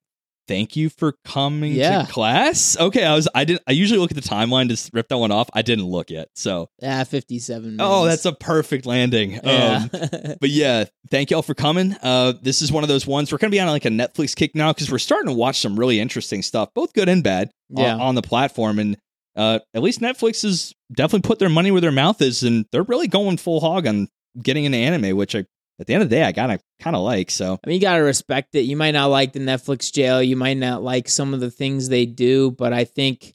thank 0.53 0.77
you 0.77 0.89
for 0.91 1.15
coming 1.25 1.73
Yeah. 1.73 2.03
to 2.03 2.13
class. 2.13 2.77
Okay, 2.79 3.05
I 3.05 3.15
was 3.15 3.29
I 3.35 3.45
didn't 3.45 3.63
I 3.67 3.73
usually 3.73 3.99
look 3.99 4.11
at 4.11 4.17
the 4.17 4.29
timeline 4.29 4.69
to 4.69 4.91
rip 4.93 5.09
that 5.09 5.19
one 5.19 5.31
off. 5.33 5.49
I 5.55 5.63
didn't 5.63 5.87
look 5.87 6.11
yet. 6.11 6.29
So 6.35 6.69
yeah, 6.81 7.03
57 7.05 7.77
oh, 7.81 8.05
that's 8.05 8.25
a 8.27 8.33
perfect 8.33 8.87
landing. 8.87 9.41
yeah. 9.43 9.87
Um 9.93 10.37
but 10.41 10.51
yeah, 10.51 10.85
thank 11.11 11.31
y'all 11.31 11.43
for 11.43 11.55
coming. 11.55 11.97
Uh, 12.03 12.35
this 12.43 12.61
is 12.63 12.71
one 12.71 12.83
of 12.85 12.89
those 12.89 13.07
ones 13.07 13.33
we're 13.33 13.39
gonna 13.39 13.51
be 13.51 13.61
on 13.61 13.69
like 13.69 13.85
a 13.85 13.89
Netflix 13.91 14.37
kick 14.37 14.55
now 14.55 14.73
because 14.73 14.91
we're 14.91 14.99
starting 14.99 15.29
to 15.29 15.35
watch 15.35 15.61
some 15.61 15.79
really 15.79 15.99
interesting 16.01 16.43
stuff, 16.43 16.69
both 16.75 16.93
good 16.93 17.09
and 17.09 17.23
bad, 17.25 17.51
on- 17.77 17.83
Yeah. 17.83 17.97
on, 17.97 18.15
the 18.15 18.23
platform. 18.23 18.79
And 18.79 18.97
uh, 19.37 19.61
at 19.75 19.83
least 19.83 20.01
Netflix 20.01 20.43
has 20.43 20.75
definitely 20.95 21.27
put 21.27 21.39
their 21.39 21.49
money 21.49 21.71
where 21.71 21.81
their 21.81 21.91
mouth 21.93 22.21
is, 22.21 22.43
and 22.43 22.67
they're 22.73 22.83
really 22.83 23.09
going 23.09 23.39
full 23.39 23.61
hog 23.61 23.87
on 23.87 24.09
getting 24.43 24.65
into 24.65 24.77
anime, 24.79 25.17
which 25.17 25.35
I, 25.35 25.47
at 25.83 25.87
the 25.87 25.95
end 25.95 26.03
of 26.03 26.09
the 26.09 26.17
day, 26.17 26.25
I 26.25 26.33
kind 26.33 26.53
of 26.53 26.63
kind 26.81 26.97
of 26.97 27.03
like. 27.03 27.31
So 27.31 27.59
I 27.63 27.69
mean, 27.69 27.75
you 27.75 27.81
gotta 27.81 28.03
respect 28.03 28.55
it. 28.55 28.63
You 28.63 28.77
might 28.77 28.93
not 28.93 29.11
like 29.11 29.33
the 29.35 29.41
Netflix 29.41 29.93
jail. 29.93 30.23
You 30.23 30.37
might 30.37 30.57
not 30.57 30.83
like 30.83 31.09
some 31.09 31.35
of 31.35 31.41
the 31.41 31.51
things 31.51 31.89
they 31.89 32.07
do, 32.07 32.51
but 32.53 32.73
I 32.73 32.85
think 32.85 33.35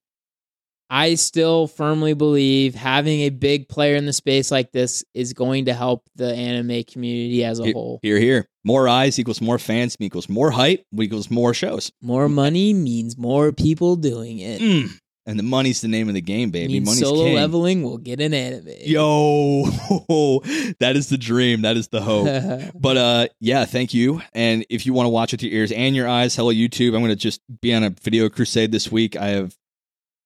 I 0.90 1.16
still 1.16 1.68
firmly 1.68 2.14
believe 2.14 2.74
having 2.74 3.22
a 3.22 3.30
big 3.30 3.68
player 3.68 3.96
in 3.98 4.06
the 4.06 4.14
space 4.14 4.50
like 4.52 4.72
this 4.72 5.04
is 5.14 5.34
going 5.34 5.66
to 5.66 5.74
help 5.74 6.04
the 6.16 6.34
anime 6.34 6.84
community 6.86 7.44
as 7.44 7.60
a 7.60 7.66
Here- 7.66 7.74
whole. 7.74 8.00
Here, 8.02 8.18
here. 8.20 8.48
More 8.64 8.88
eyes 8.88 9.20
equals 9.20 9.42
more 9.42 9.60
fans 9.60 9.96
equals 10.00 10.28
more 10.30 10.52
hype 10.52 10.86
equals 11.00 11.30
more 11.30 11.54
shows. 11.54 11.92
More 12.02 12.28
money 12.30 12.74
means 12.74 13.18
more 13.18 13.52
people 13.52 13.96
doing 13.98 14.40
it. 14.40 14.62
Mm. 14.62 14.98
And 15.28 15.38
the 15.38 15.44
money's 15.44 15.82
the 15.82 15.90
name 15.90 16.08
of 16.08 16.14
the 16.16 16.22
game, 16.22 16.52
baby. 16.52 16.72
means 16.74 16.86
money's 16.86 17.02
solo 17.02 17.26
king. 17.26 17.36
leveling 17.36 17.84
will 17.84 17.98
get 17.98 18.22
an 18.22 18.34
anime. 18.34 18.70
Yo, 18.86 19.64
that 20.80 20.94
is 20.96 21.10
the 21.10 21.18
dream. 21.18 21.62
That 21.64 21.76
is 21.78 21.90
the 21.90 22.02
hope. 22.02 22.72
But 22.80 22.98
uh 22.98 23.28
yeah, 23.40 23.66
thank 23.66 23.94
you. 23.94 24.22
And 24.34 24.66
if 24.70 24.86
you 24.86 24.94
want 24.94 25.06
to 25.06 25.10
watch 25.10 25.34
with 25.34 25.44
your 25.44 25.52
ears 25.52 25.72
and 25.74 25.96
your 25.96 26.08
eyes, 26.08 26.36
hello 26.36 26.52
YouTube. 26.54 26.96
I'm 26.96 27.02
going 27.02 27.10
to 27.10 27.16
just 27.16 27.42
be 27.62 27.74
on 27.74 27.84
a 27.84 27.90
video 27.90 28.30
crusade 28.30 28.72
this 28.72 28.90
week. 28.92 29.16
I 29.18 29.28
have 29.30 29.56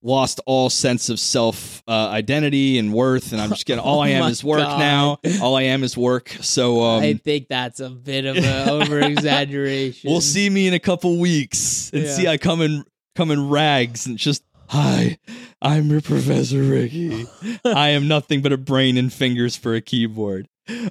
lost 0.03 0.39
all 0.47 0.69
sense 0.69 1.09
of 1.09 1.19
self 1.19 1.83
uh, 1.87 1.91
identity 2.09 2.77
and 2.79 2.91
worth 2.93 3.31
and 3.33 3.41
I'm 3.41 3.49
just 3.49 3.65
getting 3.65 3.83
all 3.83 3.99
I 4.01 4.11
Oh 4.11 4.13
am 4.13 4.19
my 4.21 4.29
is 4.29 4.43
work 4.43 4.59
God. 4.59 4.79
now. 4.79 5.19
All 5.41 5.55
I 5.55 5.63
am 5.63 5.83
is 5.83 5.97
work. 5.97 6.29
So 6.41 6.83
um 6.83 7.01
I 7.03 7.13
think 7.15 7.47
that's 7.47 7.79
a 7.79 7.89
bit 7.89 8.25
of 8.25 8.37
an 8.37 8.69
over 8.69 8.99
exaggeration. 8.99 10.11
we'll 10.11 10.21
see 10.21 10.49
me 10.49 10.67
in 10.67 10.73
a 10.75 10.79
couple 10.79 11.17
weeks 11.19 11.89
and 11.91 12.03
Yeah. 12.03 12.13
see 12.13 12.27
I 12.27 12.37
come 12.37 12.61
in 12.61 12.83
come 13.15 13.31
in 13.31 13.49
rags 13.49 14.05
and 14.07 14.17
just 14.17 14.43
hi 14.71 15.17
i'm 15.61 15.89
your 15.89 15.99
professor 15.99 16.63
ricky. 16.63 17.25
I 17.65 17.89
am 17.89 18.07
nothing 18.07 18.41
but 18.41 18.53
a 18.53 18.57
brain 18.57 18.95
and 18.95 19.11
fingers 19.11 19.57
for 19.57 19.75
a 19.75 19.81
keyboard. 19.81 20.47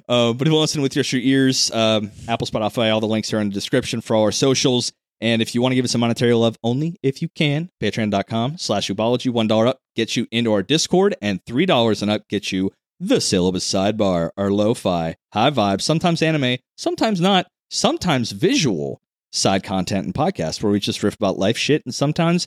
Uh, 0.07 0.33
but 0.33 0.45
if 0.45 0.53
you 0.53 0.55
listen 0.55 0.83
with 0.83 0.91
just 0.91 1.11
your 1.11 1.21
ears 1.23 1.71
um, 1.71 2.11
apple 2.27 2.45
spotify 2.45 2.93
all 2.93 2.99
the 2.99 3.07
links 3.07 3.33
are 3.33 3.39
in 3.39 3.47
the 3.47 3.53
description 3.55 3.99
for 4.01 4.15
all 4.15 4.21
our 4.21 4.31
socials. 4.31 4.93
And 5.19 5.41
if 5.41 5.55
you 5.55 5.63
want 5.63 5.71
to 5.71 5.75
give 5.75 5.85
us 5.85 5.91
some 5.91 6.01
monetary 6.01 6.35
love 6.35 6.57
only 6.63 6.97
if 7.01 7.23
you 7.23 7.29
can 7.29 7.71
patreon.com 7.81 8.59
slash 8.59 8.87
weebology 8.87 9.31
one 9.31 9.47
dollar 9.47 9.65
up 9.65 9.79
gets 9.95 10.15
you 10.15 10.27
into 10.29 10.53
our 10.53 10.61
discord 10.61 11.15
and 11.19 11.43
three 11.47 11.65
dollars 11.65 12.03
and 12.03 12.11
up 12.11 12.27
gets 12.27 12.51
you 12.51 12.69
the 12.99 13.19
syllabus 13.19 13.67
sidebar 13.67 14.29
our 14.37 14.51
lo-fi 14.51 15.15
high 15.33 15.49
vibes 15.49 15.81
sometimes 15.81 16.21
anime 16.21 16.59
sometimes 16.77 17.19
not 17.19 17.47
sometimes 17.71 18.31
visual 18.31 19.01
side 19.31 19.63
content 19.63 20.05
and 20.05 20.13
podcasts 20.13 20.61
where 20.61 20.71
we 20.71 20.79
just 20.79 21.01
riff 21.01 21.15
about 21.15 21.39
life 21.39 21.57
shit 21.57 21.81
and 21.83 21.95
sometimes 21.95 22.45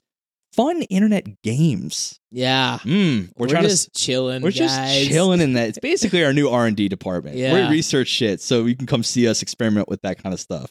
fun 0.54 0.82
internet 0.82 1.42
games. 1.42 2.20
yeah. 2.30 2.78
Mm, 2.82 3.30
we're, 3.36 3.46
We're, 3.46 3.48
trying 3.48 3.64
just 3.64 3.94
to. 3.94 4.00
chilling. 4.00 4.42
We're 4.42 4.50
just 4.50 4.76
guys. 4.76 5.08
chilling 5.08 5.40
in 5.40 5.54
that. 5.54 5.68
It's 5.74 5.78
basically 5.78 6.24
our 6.24 6.32
new 6.32 6.48
R 6.48 6.66
and 6.66 6.76
D 6.76 6.88
department. 6.88 7.36
Yeah. 7.36 7.68
We 7.68 7.76
research 7.76 8.08
shit, 8.08 8.40
so 8.40 8.64
you 8.66 8.76
can 8.76 8.86
come 8.86 9.02
see 9.02 9.26
us 9.28 9.42
experiment 9.42 9.88
with 9.88 10.02
that 10.02 10.22
kind 10.22 10.32
of 10.32 10.40
stuff. 10.40 10.70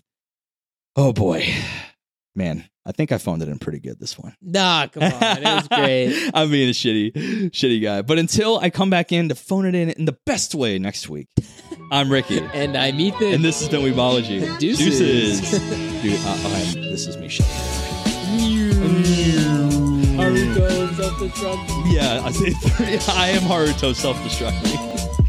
Oh 0.95 1.11
boy, 1.13 1.47
man, 2.36 2.69
I 2.86 2.91
think 2.91 3.11
I 3.11 3.17
phoned 3.17 3.41
it 3.41 3.49
in 3.49 3.57
pretty 3.59 3.79
good 3.79 3.99
this 3.99 4.17
one. 4.17 4.36
Nah, 4.41 4.88
come 4.88 5.03
on. 5.03 5.11
It 5.11 5.43
was 5.43 5.67
great. 5.67 6.31
I'm 6.34 6.51
being 6.51 6.69
a 6.69 6.73
shitty, 6.73 7.49
shitty 7.51 7.81
guy. 7.81 8.01
But 8.03 8.19
until 8.19 8.59
I 8.59 8.69
come 8.69 8.89
back 8.89 9.11
in 9.11 9.29
to 9.29 9.36
phone 9.36 9.65
it 9.65 9.75
in 9.75 9.89
in 9.89 10.05
the 10.05 10.17
best 10.25 10.53
way 10.53 10.77
next 10.79 11.09
week, 11.09 11.27
I'm 11.91 12.11
Ricky. 12.11 12.39
And 12.53 12.77
I'm 12.77 12.99
Ethan. 12.99 13.34
And 13.34 13.43
this 13.43 13.61
is 13.61 13.69
been 13.69 13.81
Weebology. 13.81 14.59
Deuces. 14.59 14.99
Deuces. 14.99 16.01
Dude, 16.01 16.19
uh, 16.23 16.89
this 16.89 17.07
is 17.07 17.17
me 17.17 17.27
shitting. 17.27 17.84
Haruto 20.54 20.95
self-destruct. 20.95 21.91
Yeah, 21.91 22.22
I 22.24 22.32
say 22.32 22.51
three. 22.51 22.88
I 23.16 23.30
am 23.30 23.41
Haruto 23.43 23.95
self 23.95 24.18
destructing. 24.18 25.22